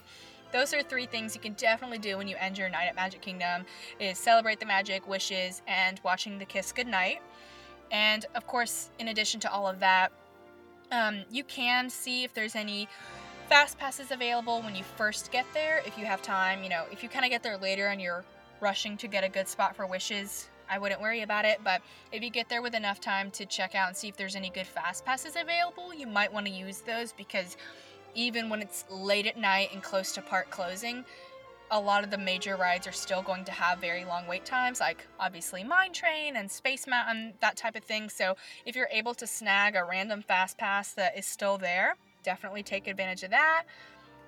Those 0.54 0.74
are 0.74 0.82
three 0.82 1.08
things 1.08 1.36
you 1.36 1.42
can 1.42 1.54
definitely 1.54 1.98
do 1.98 2.16
when 2.16 2.30
you 2.30 2.38
end 2.40 2.58
your 2.58 2.70
night 2.70 2.86
at 2.86 2.96
Magic 2.96 3.22
Kingdom 3.22 3.66
is 4.00 4.18
celebrate 4.18 4.62
the 4.62 4.66
magic, 4.66 5.06
wishes, 5.06 5.62
and 5.68 6.00
watching 6.06 6.40
the 6.40 6.46
Kiss 6.46 6.72
Goodnight. 6.72 7.22
And 7.92 8.26
of 8.34 8.48
course, 8.48 8.90
in 8.98 9.10
addition 9.10 9.40
to 9.42 9.52
all 9.52 9.68
of 9.68 9.82
that, 9.82 10.12
um, 10.92 11.24
you 11.30 11.44
can 11.44 11.90
see 11.90 12.24
if 12.24 12.34
there's 12.34 12.56
any 12.56 12.88
fast 13.50 13.78
passes 13.78 14.12
available 14.12 14.62
when 14.62 14.76
you 14.76 14.84
first 14.84 15.32
get 15.32 15.46
there. 15.54 15.82
If 15.86 15.98
you 15.98 16.06
have 16.06 16.22
time, 16.22 16.64
you 16.64 16.70
know, 16.70 16.86
if 16.92 17.04
you 17.04 17.10
kind 17.10 17.26
of 17.26 17.32
get 17.32 17.44
there 17.44 17.58
later 17.58 17.88
and 17.88 18.02
you're 18.02 18.24
rushing 18.60 18.98
to 18.98 19.08
get 19.08 19.24
a 19.24 19.30
good 19.30 19.48
spot 19.48 19.76
for 19.76 19.86
wishes, 19.86 20.48
I 20.70 20.78
wouldn't 20.80 21.02
worry 21.02 21.22
about 21.22 21.46
it. 21.46 21.60
But 21.64 21.82
if 22.12 22.24
you 22.24 22.30
get 22.30 22.50
there 22.50 22.62
with 22.62 22.76
enough 22.76 23.00
time 23.00 23.32
to 23.32 23.46
check 23.46 23.76
out 23.76 23.88
and 23.88 23.98
see 23.98 24.08
if 24.08 24.18
there's 24.18 24.36
any 24.36 24.50
good 24.50 24.68
fast 24.68 25.06
passes 25.06 25.36
available, 25.36 25.94
you 25.94 26.08
might 26.08 26.32
want 26.32 26.46
to 26.46 26.52
use 26.52 26.82
those 26.82 27.12
because 27.12 27.58
even 28.16 28.50
when 28.50 28.62
it's 28.62 28.86
late 28.90 29.28
at 29.28 29.38
night 29.38 29.70
and 29.74 29.84
close 29.84 30.12
to 30.14 30.22
park 30.22 30.50
closing, 30.50 31.06
a 31.72 31.80
lot 31.80 32.04
of 32.04 32.10
the 32.10 32.18
major 32.18 32.56
rides 32.56 32.88
are 32.88 32.94
still 32.94 33.22
going 33.22 33.44
to 33.46 33.52
have 33.52 33.80
very 33.80 34.06
long 34.06 34.26
wait 34.28 34.46
times, 34.46 34.80
like 34.80 35.06
obviously 35.20 35.64
Mine 35.64 35.92
Train 35.92 36.38
and 36.38 36.50
Space 36.50 36.88
Mountain, 36.88 37.34
that 37.42 37.58
type 37.58 37.76
of 37.76 37.84
thing. 37.84 38.10
So 38.10 38.36
if 38.66 38.76
you're 38.76 38.90
able 38.92 39.14
to 39.16 39.28
snag 39.28 39.76
a 39.76 39.84
random 39.84 40.22
fast 40.22 40.58
pass 40.58 40.94
that 40.94 41.18
is 41.18 41.26
still 41.26 41.58
there, 41.58 41.96
definitely 42.24 42.64
take 42.64 42.88
advantage 42.88 43.24
of 43.24 43.32
that. 43.32 43.64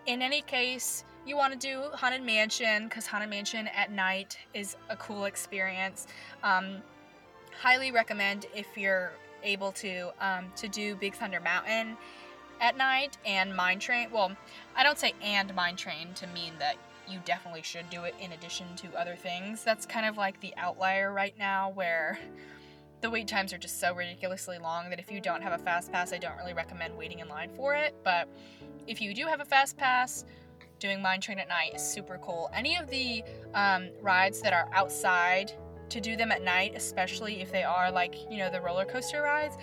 In 0.05 0.21
any 0.21 0.41
case, 0.41 1.03
you 1.25 1.35
want 1.35 1.53
to 1.53 1.59
do 1.59 1.83
Haunted 1.93 2.23
Mansion 2.23 2.85
because 2.85 3.05
Haunted 3.07 3.29
Mansion 3.29 3.67
at 3.67 3.91
night 3.91 4.37
is 4.53 4.75
a 4.89 4.95
cool 4.95 5.25
experience. 5.25 6.07
Um, 6.43 6.77
highly 7.61 7.91
recommend 7.91 8.45
if 8.55 8.77
you're 8.77 9.11
able 9.43 9.71
to 9.73 10.11
um, 10.19 10.45
to 10.55 10.67
do 10.67 10.95
Big 10.95 11.15
Thunder 11.15 11.39
Mountain 11.39 11.97
at 12.61 12.77
night 12.77 13.17
and 13.25 13.55
Mine 13.55 13.79
Train. 13.79 14.09
Well, 14.11 14.31
I 14.75 14.83
don't 14.83 14.97
say 14.97 15.13
and 15.21 15.53
Mine 15.55 15.75
Train 15.75 16.13
to 16.15 16.27
mean 16.27 16.53
that 16.59 16.75
you 17.07 17.19
definitely 17.25 17.63
should 17.63 17.89
do 17.89 18.03
it 18.03 18.13
in 18.19 18.31
addition 18.33 18.67
to 18.77 18.93
other 18.99 19.15
things. 19.15 19.63
That's 19.63 19.85
kind 19.85 20.05
of 20.05 20.17
like 20.17 20.39
the 20.41 20.53
outlier 20.57 21.11
right 21.11 21.33
now 21.37 21.71
where 21.71 22.19
the 23.01 23.09
wait 23.09 23.27
times 23.27 23.53
are 23.53 23.57
just 23.57 23.79
so 23.79 23.95
ridiculously 23.95 24.57
long 24.57 24.89
that 24.89 24.99
if 24.99 25.11
you 25.11 25.21
don't 25.21 25.41
have 25.41 25.53
a 25.53 25.63
fast 25.63 25.91
pass, 25.91 26.13
I 26.13 26.17
don't 26.17 26.37
really 26.37 26.53
recommend 26.53 26.97
waiting 26.97 27.19
in 27.19 27.29
line 27.29 27.49
for 27.55 27.73
it. 27.73 27.95
But 28.03 28.27
if 28.87 29.01
you 29.01 29.13
do 29.13 29.25
have 29.25 29.39
a 29.39 29.45
fast 29.45 29.77
pass, 29.77 30.25
doing 30.79 31.01
Mine 31.01 31.21
Train 31.21 31.39
at 31.39 31.47
night 31.47 31.75
is 31.75 31.81
super 31.81 32.19
cool. 32.21 32.49
Any 32.53 32.77
of 32.77 32.89
the 32.89 33.23
um, 33.53 33.89
rides 34.01 34.41
that 34.41 34.53
are 34.53 34.69
outside 34.73 35.51
to 35.89 35.99
do 35.99 36.15
them 36.15 36.31
at 36.31 36.43
night, 36.43 36.73
especially 36.75 37.41
if 37.41 37.51
they 37.51 37.63
are 37.63 37.91
like, 37.91 38.15
you 38.29 38.37
know, 38.37 38.49
the 38.49 38.61
roller 38.61 38.85
coaster 38.85 39.21
rides, 39.21 39.57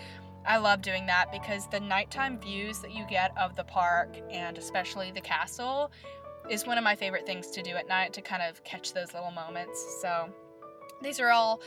I 0.45 0.57
love 0.57 0.81
doing 0.81 1.05
that 1.07 1.31
because 1.31 1.67
the 1.67 1.79
nighttime 1.79 2.39
views 2.39 2.79
that 2.79 2.93
you 2.93 3.05
get 3.09 3.37
of 3.37 3.55
the 3.55 3.65
park 3.65 4.15
and 4.29 4.57
especially 4.57 5.11
the 5.11 5.21
castle 5.21 5.91
is 6.49 6.65
one 6.65 6.77
of 6.77 6.83
my 6.83 6.95
favorite 6.95 7.25
things 7.25 7.47
to 7.51 7.61
do 7.61 7.71
at 7.71 7.87
night 7.89 8.13
to 8.13 8.21
kind 8.21 8.41
of 8.41 8.63
catch 8.63 8.93
those 8.93 9.13
little 9.13 9.31
moments. 9.31 9.99
So 10.01 10.29
these 11.01 11.19
are 11.19 11.29
all 11.29 11.61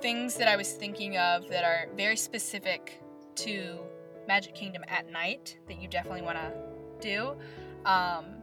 things 0.00 0.36
that 0.36 0.46
I 0.46 0.56
was 0.56 0.72
thinking 0.72 1.18
of 1.18 1.48
that 1.48 1.64
are 1.64 1.88
very 1.96 2.16
specific 2.16 3.02
to 3.36 3.80
Magic 4.28 4.54
Kingdom 4.54 4.84
at 4.86 5.10
night 5.10 5.58
that 5.66 5.80
you 5.82 5.88
definitely 5.88 6.22
want 6.22 6.38
to 6.38 6.52
do. 7.00 7.34
Um, 7.84 8.39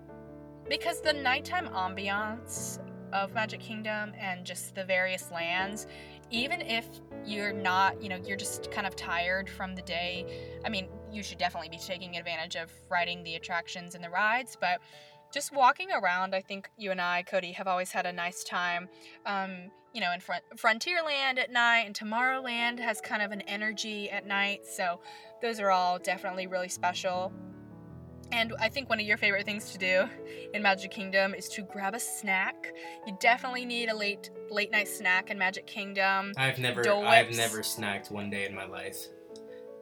because 0.70 1.02
the 1.02 1.14
nighttime 1.14 1.68
ambiance 1.70 2.80
of 3.14 3.34
Magic 3.34 3.60
Kingdom 3.60 4.14
and 4.20 4.46
just 4.46 4.76
the 4.76 4.84
various 4.84 5.32
lands, 5.32 5.88
even 6.30 6.62
if 6.62 6.86
you're 7.26 7.54
not, 7.54 8.02
you 8.02 8.10
know, 8.10 8.18
you're 8.26 8.38
just 8.38 8.70
kind 8.72 8.86
of 8.86 8.96
tired 8.96 9.50
from 9.50 9.76
the 9.76 9.82
day, 9.82 10.60
I 10.66 10.70
mean, 10.70 10.88
you 11.12 11.24
should 11.24 11.38
definitely 11.38 11.70
be 11.70 11.78
taking 11.78 12.18
advantage 12.18 12.56
of 12.56 12.72
riding 12.90 13.24
the 13.24 13.36
attractions 13.36 13.96
and 13.96 14.04
the 14.04 14.10
rides, 14.10 14.58
but 14.60 14.80
just 15.32 15.54
walking 15.54 15.90
around, 15.92 16.36
I 16.36 16.42
think 16.42 16.70
you 16.78 16.92
and 16.92 17.02
I, 17.02 17.24
Cody, 17.24 17.52
have 17.54 17.68
always 17.68 17.92
had 17.92 18.06
a 18.06 18.14
nice 18.14 18.44
time. 18.44 18.90
Um, 19.26 19.72
you 19.94 20.02
know, 20.02 20.14
in 20.14 20.20
front 20.20 20.44
Frontierland 20.56 21.40
at 21.40 21.52
night 21.52 21.86
and 21.86 21.96
Tomorrowland 21.96 22.80
has 22.80 23.02
kind 23.02 23.22
of 23.22 23.32
an 23.32 23.42
energy 23.42 24.12
at 24.12 24.28
night. 24.28 24.66
So 24.68 25.00
those 25.42 25.60
are 25.60 25.72
all 25.72 25.98
definitely 25.98 26.46
really 26.46 26.68
special. 26.68 27.34
And 28.32 28.54
I 28.60 28.70
think 28.70 28.90
one 28.90 29.00
of 29.00 29.06
your 29.06 29.18
favorite 29.18 29.46
things 29.46 29.72
to 29.72 29.78
do 29.78 30.06
in 30.54 30.62
Magic 30.62 30.92
Kingdom 30.92 31.34
is 31.34 31.48
to 31.50 31.62
grab 31.64 31.96
a 31.96 32.00
snack. 32.00 32.74
You 33.06 33.16
definitely 33.20 33.66
need 33.66 33.90
a 33.90 33.96
late 33.96 34.30
late 34.50 34.72
night 34.72 34.88
snack 34.88 35.30
in 35.30 35.38
Magic 35.38 35.66
Kingdom. 35.66 36.34
I've 36.38 36.60
never 36.60 36.88
I've 36.90 37.32
never 37.36 37.60
snacked 37.60 38.12
one 38.12 38.30
day 38.30 38.46
in 38.46 38.54
my 38.56 38.66
life. 38.66 38.98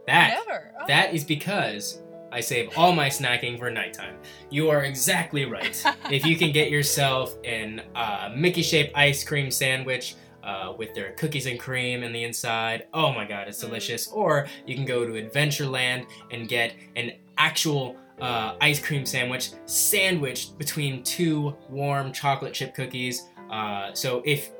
That 0.08 0.38
Never. 0.46 0.72
Oh. 0.80 0.86
that 0.88 1.14
is 1.14 1.24
because 1.24 2.02
I 2.32 2.40
save 2.42 2.70
all 2.78 2.92
my 2.92 3.10
snacking 3.10 3.58
for 3.58 3.72
nighttime. 3.72 4.16
You 4.52 4.70
are 4.70 4.84
exactly 4.84 5.46
right. 5.46 5.84
if 6.12 6.26
you 6.26 6.36
can 6.38 6.52
get 6.52 6.70
yourself 6.78 7.36
an 7.44 7.82
uh, 7.96 8.32
Mickey 8.36 8.62
shaped 8.62 8.96
ice 8.96 9.24
cream 9.24 9.50
sandwich 9.50 10.16
uh, 10.44 10.74
with 10.78 10.94
their 10.94 11.14
cookies 11.14 11.48
and 11.48 11.60
cream 11.60 12.04
in 12.04 12.14
the 12.14 12.24
inside, 12.24 12.86
oh 12.94 13.12
my 13.12 13.26
god, 13.26 13.48
it's 13.48 13.58
Mm. 13.64 13.68
delicious. 13.68 14.08
Or 14.12 14.46
you 14.68 14.76
can 14.76 14.86
go 14.86 15.06
to 15.06 15.14
Adventureland 15.14 16.06
and 16.32 16.48
get 16.48 16.74
an 16.96 17.14
actual 17.38 17.96
uh, 18.22 18.56
ice 18.62 18.80
cream 18.80 19.06
sandwich 19.06 19.52
sandwiched 19.66 20.58
between 20.58 21.04
two 21.04 21.56
warm 21.70 22.12
chocolate 22.14 22.54
chip 22.54 22.74
cookies. 22.74 23.28
Uh, 23.52 23.94
so 23.94 24.22
if 24.26 24.52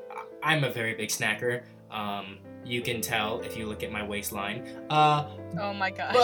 I'm 0.42 0.64
a 0.64 0.70
very 0.70 0.94
big 0.94 1.08
snacker, 1.08 1.62
um, 1.90 2.38
you 2.64 2.82
can 2.82 3.00
tell 3.00 3.40
if 3.40 3.56
you 3.56 3.66
look 3.66 3.82
at 3.82 3.90
my 3.92 4.02
waistline. 4.06 4.66
Uh, 4.90 5.28
oh 5.60 5.72
my 5.72 5.90
gosh. 5.90 6.14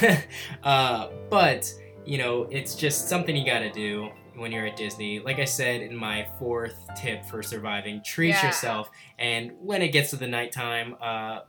but 0.00 0.26
uh, 0.64 1.08
but 1.28 1.72
you 2.06 2.18
know 2.18 2.44
it's 2.50 2.74
just 2.74 3.08
something 3.08 3.36
you 3.36 3.44
gotta 3.44 3.70
do 3.70 4.08
when 4.36 4.50
you're 4.52 4.64
at 4.66 4.76
disney 4.76 5.18
like 5.18 5.40
i 5.40 5.44
said 5.44 5.82
in 5.82 5.94
my 5.94 6.26
fourth 6.38 6.86
tip 6.96 7.22
for 7.26 7.42
surviving 7.42 8.00
treat 8.02 8.28
Yeah. 8.30 8.46
yourself 8.46 8.88
and 9.18 9.50
when 9.60 9.82
it 9.82 9.88
gets 9.88 10.10
to 10.10 10.16
the 10.16 10.28
nighttime 10.28 10.94
uh, 11.02 11.40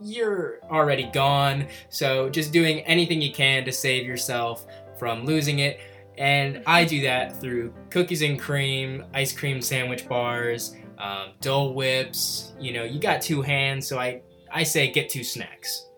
you're 0.00 0.60
already 0.70 1.10
gone. 1.12 1.66
So 1.88 2.28
just 2.28 2.52
doing 2.52 2.80
anything 2.80 3.20
you 3.20 3.32
can 3.32 3.64
to 3.64 3.72
save 3.72 4.06
yourself 4.06 4.66
from 4.98 5.24
losing 5.24 5.60
it. 5.60 5.80
And 6.16 6.62
i 6.66 6.84
do 6.84 7.00
that 7.02 7.40
through 7.40 7.74
cookies 7.90 8.22
and 8.22 8.38
cream 8.38 9.04
ice 9.12 9.32
cream 9.32 9.60
sandwich 9.60 10.08
bars 10.08 10.76
um, 10.98 11.30
dole 11.40 11.74
whips. 11.74 12.52
You 12.60 12.72
know 12.72 12.84
you 12.84 13.00
got 13.00 13.20
two 13.20 13.42
hands 13.42 13.88
so 13.88 13.98
i 13.98 14.22
i 14.52 14.62
say 14.62 14.92
get 14.92 15.08
two 15.08 15.24
snacks. 15.24 15.88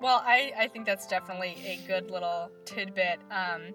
Well, 0.00 0.22
I, 0.24 0.52
I 0.58 0.68
think 0.68 0.86
that's 0.86 1.06
definitely 1.06 1.56
a 1.64 1.80
good 1.86 2.10
little 2.10 2.50
tidbit. 2.64 3.18
Um, 3.30 3.74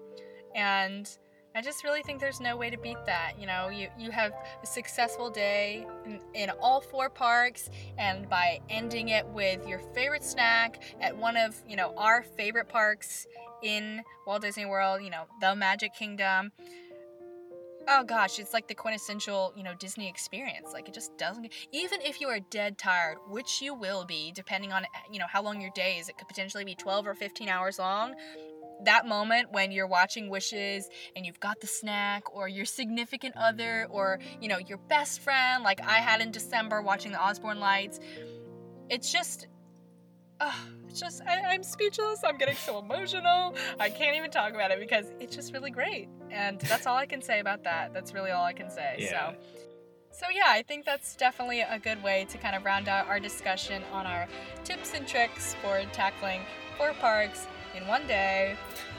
and 0.54 1.08
I 1.54 1.60
just 1.60 1.84
really 1.84 2.02
think 2.02 2.20
there's 2.20 2.40
no 2.40 2.56
way 2.56 2.70
to 2.70 2.78
beat 2.78 3.04
that. 3.06 3.32
You 3.38 3.46
know, 3.46 3.68
you, 3.68 3.88
you 3.98 4.10
have 4.10 4.32
a 4.62 4.66
successful 4.66 5.28
day 5.28 5.86
in, 6.06 6.20
in 6.34 6.50
all 6.60 6.80
four 6.80 7.10
parks, 7.10 7.68
and 7.98 8.28
by 8.28 8.60
ending 8.70 9.08
it 9.08 9.26
with 9.26 9.66
your 9.66 9.78
favorite 9.94 10.24
snack 10.24 10.82
at 11.00 11.16
one 11.16 11.36
of, 11.36 11.54
you 11.68 11.76
know, 11.76 11.92
our 11.96 12.22
favorite 12.22 12.68
parks 12.68 13.26
in 13.62 14.02
Walt 14.26 14.42
Disney 14.42 14.64
World, 14.64 15.02
you 15.02 15.10
know, 15.10 15.24
the 15.40 15.54
Magic 15.54 15.94
Kingdom. 15.94 16.52
Oh 17.88 18.04
gosh, 18.04 18.38
it's 18.38 18.54
like 18.54 18.68
the 18.68 18.74
quintessential, 18.74 19.52
you 19.56 19.64
know, 19.64 19.74
Disney 19.74 20.08
experience. 20.08 20.72
Like 20.72 20.88
it 20.88 20.94
just 20.94 21.18
doesn't 21.18 21.52
even 21.72 22.00
if 22.00 22.20
you 22.20 22.28
are 22.28 22.38
dead 22.38 22.78
tired, 22.78 23.18
which 23.28 23.60
you 23.60 23.74
will 23.74 24.04
be 24.04 24.32
depending 24.32 24.72
on, 24.72 24.84
you 25.10 25.18
know, 25.18 25.26
how 25.28 25.42
long 25.42 25.60
your 25.60 25.72
day 25.74 25.98
is. 25.98 26.08
It 26.08 26.16
could 26.16 26.28
potentially 26.28 26.64
be 26.64 26.76
12 26.76 27.08
or 27.08 27.14
15 27.14 27.48
hours 27.48 27.80
long 27.80 28.14
that 28.84 29.06
moment 29.06 29.52
when 29.52 29.72
you're 29.72 29.86
watching 29.86 30.28
Wishes 30.28 30.88
and 31.16 31.24
you've 31.24 31.40
got 31.40 31.60
the 31.60 31.66
snack 31.66 32.34
or 32.34 32.48
your 32.48 32.64
significant 32.64 33.36
other 33.36 33.86
or, 33.90 34.18
you 34.40 34.48
know, 34.48 34.58
your 34.58 34.78
best 34.78 35.20
friend, 35.20 35.62
like 35.62 35.80
I 35.80 35.98
had 35.98 36.20
in 36.20 36.30
December 36.30 36.82
watching 36.82 37.12
the 37.12 37.20
Osborne 37.20 37.60
Lights, 37.60 38.00
it's 38.88 39.10
just, 39.10 39.46
uh, 40.40 40.52
it's 40.88 41.00
just, 41.00 41.22
I, 41.26 41.40
I'm 41.40 41.62
speechless. 41.62 42.20
I'm 42.24 42.36
getting 42.36 42.56
so 42.56 42.78
emotional. 42.78 43.54
I 43.80 43.88
can't 43.88 44.16
even 44.16 44.30
talk 44.30 44.52
about 44.52 44.70
it 44.70 44.80
because 44.80 45.06
it's 45.20 45.34
just 45.34 45.52
really 45.52 45.70
great. 45.70 46.08
And 46.30 46.60
that's 46.60 46.86
all 46.86 46.96
I 46.96 47.06
can 47.06 47.22
say 47.22 47.40
about 47.40 47.64
that. 47.64 47.94
That's 47.94 48.12
really 48.12 48.30
all 48.30 48.44
I 48.44 48.52
can 48.52 48.70
say. 48.70 48.96
Yeah. 48.98 49.30
So. 49.30 49.36
So, 50.14 50.26
yeah, 50.30 50.48
I 50.48 50.62
think 50.62 50.84
that's 50.84 51.16
definitely 51.16 51.62
a 51.62 51.78
good 51.78 52.02
way 52.02 52.26
to 52.28 52.36
kind 52.36 52.54
of 52.54 52.66
round 52.66 52.86
out 52.86 53.08
our 53.08 53.18
discussion 53.18 53.82
on 53.92 54.06
our 54.06 54.28
tips 54.62 54.92
and 54.94 55.08
tricks 55.08 55.56
for 55.62 55.80
tackling 55.92 56.42
four 56.76 56.92
parks 57.00 57.46
in 57.74 57.86
one 57.86 58.06
day. 58.06 58.56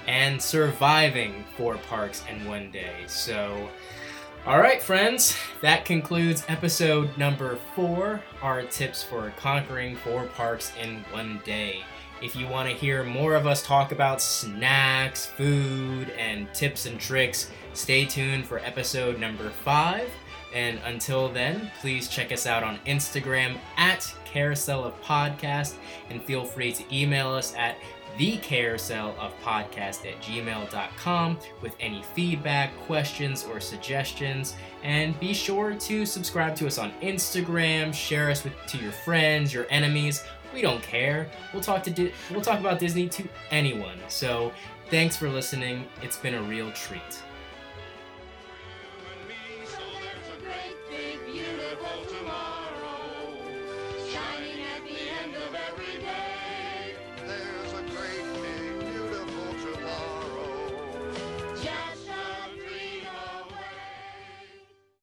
and 0.07 0.41
surviving 0.41 1.45
four 1.55 1.77
parks 1.77 2.23
in 2.29 2.45
one 2.45 2.69
day. 2.71 2.93
So, 3.07 3.69
all 4.45 4.59
right, 4.59 4.81
friends, 4.81 5.37
that 5.61 5.85
concludes 5.85 6.43
episode 6.49 7.17
number 7.17 7.57
four 7.75 8.21
our 8.41 8.63
tips 8.63 9.01
for 9.01 9.31
conquering 9.37 9.95
four 9.95 10.25
parks 10.25 10.73
in 10.81 11.05
one 11.11 11.39
day. 11.45 11.83
If 12.21 12.35
you 12.35 12.47
want 12.47 12.69
to 12.69 12.75
hear 12.75 13.03
more 13.03 13.35
of 13.35 13.47
us 13.47 13.61
talk 13.65 13.91
about 13.91 14.21
snacks, 14.21 15.25
food, 15.25 16.09
and 16.11 16.53
tips 16.53 16.85
and 16.85 16.99
tricks, 16.99 17.49
stay 17.73 18.05
tuned 18.05 18.45
for 18.45 18.59
episode 18.59 19.19
number 19.19 19.49
five. 19.49 20.09
And 20.53 20.79
until 20.85 21.29
then, 21.29 21.71
please 21.81 22.07
check 22.07 22.31
us 22.31 22.45
out 22.45 22.63
on 22.63 22.79
Instagram 22.85 23.57
at 23.77 24.13
Carousel 24.25 24.83
of 24.83 25.01
Podcast 25.01 25.75
and 26.09 26.21
feel 26.23 26.45
free 26.45 26.71
to 26.73 26.83
email 26.95 27.29
us 27.29 27.53
at 27.55 27.77
the 28.17 28.37
carousel 28.37 29.15
of 29.19 29.33
podcast 29.41 30.05
at 30.05 30.21
gmail.com 30.21 31.39
with 31.61 31.75
any 31.79 32.03
feedback, 32.13 32.75
questions, 32.85 33.45
or 33.45 33.59
suggestions. 33.59 34.55
And 34.83 35.19
be 35.19 35.33
sure 35.33 35.73
to 35.73 36.05
subscribe 36.05 36.55
to 36.57 36.67
us 36.67 36.77
on 36.77 36.91
Instagram, 37.01 37.93
share 37.93 38.29
us 38.29 38.43
with 38.43 38.53
to 38.67 38.77
your 38.77 38.91
friends, 38.91 39.53
your 39.53 39.65
enemies. 39.69 40.23
We 40.53 40.61
don't 40.61 40.83
care. 40.83 41.29
We'll 41.53 41.63
talk 41.63 41.81
to 41.83 41.91
Di- 41.91 42.13
we'll 42.29 42.41
talk 42.41 42.59
about 42.59 42.77
Disney 42.79 43.09
to 43.09 43.27
anyone. 43.49 43.97
So, 44.07 44.51
thanks 44.89 45.15
for 45.17 45.27
listening. 45.29 45.87
It's 46.03 46.17
been 46.17 46.35
a 46.35 46.41
real 46.43 46.71
treat. 46.73 47.22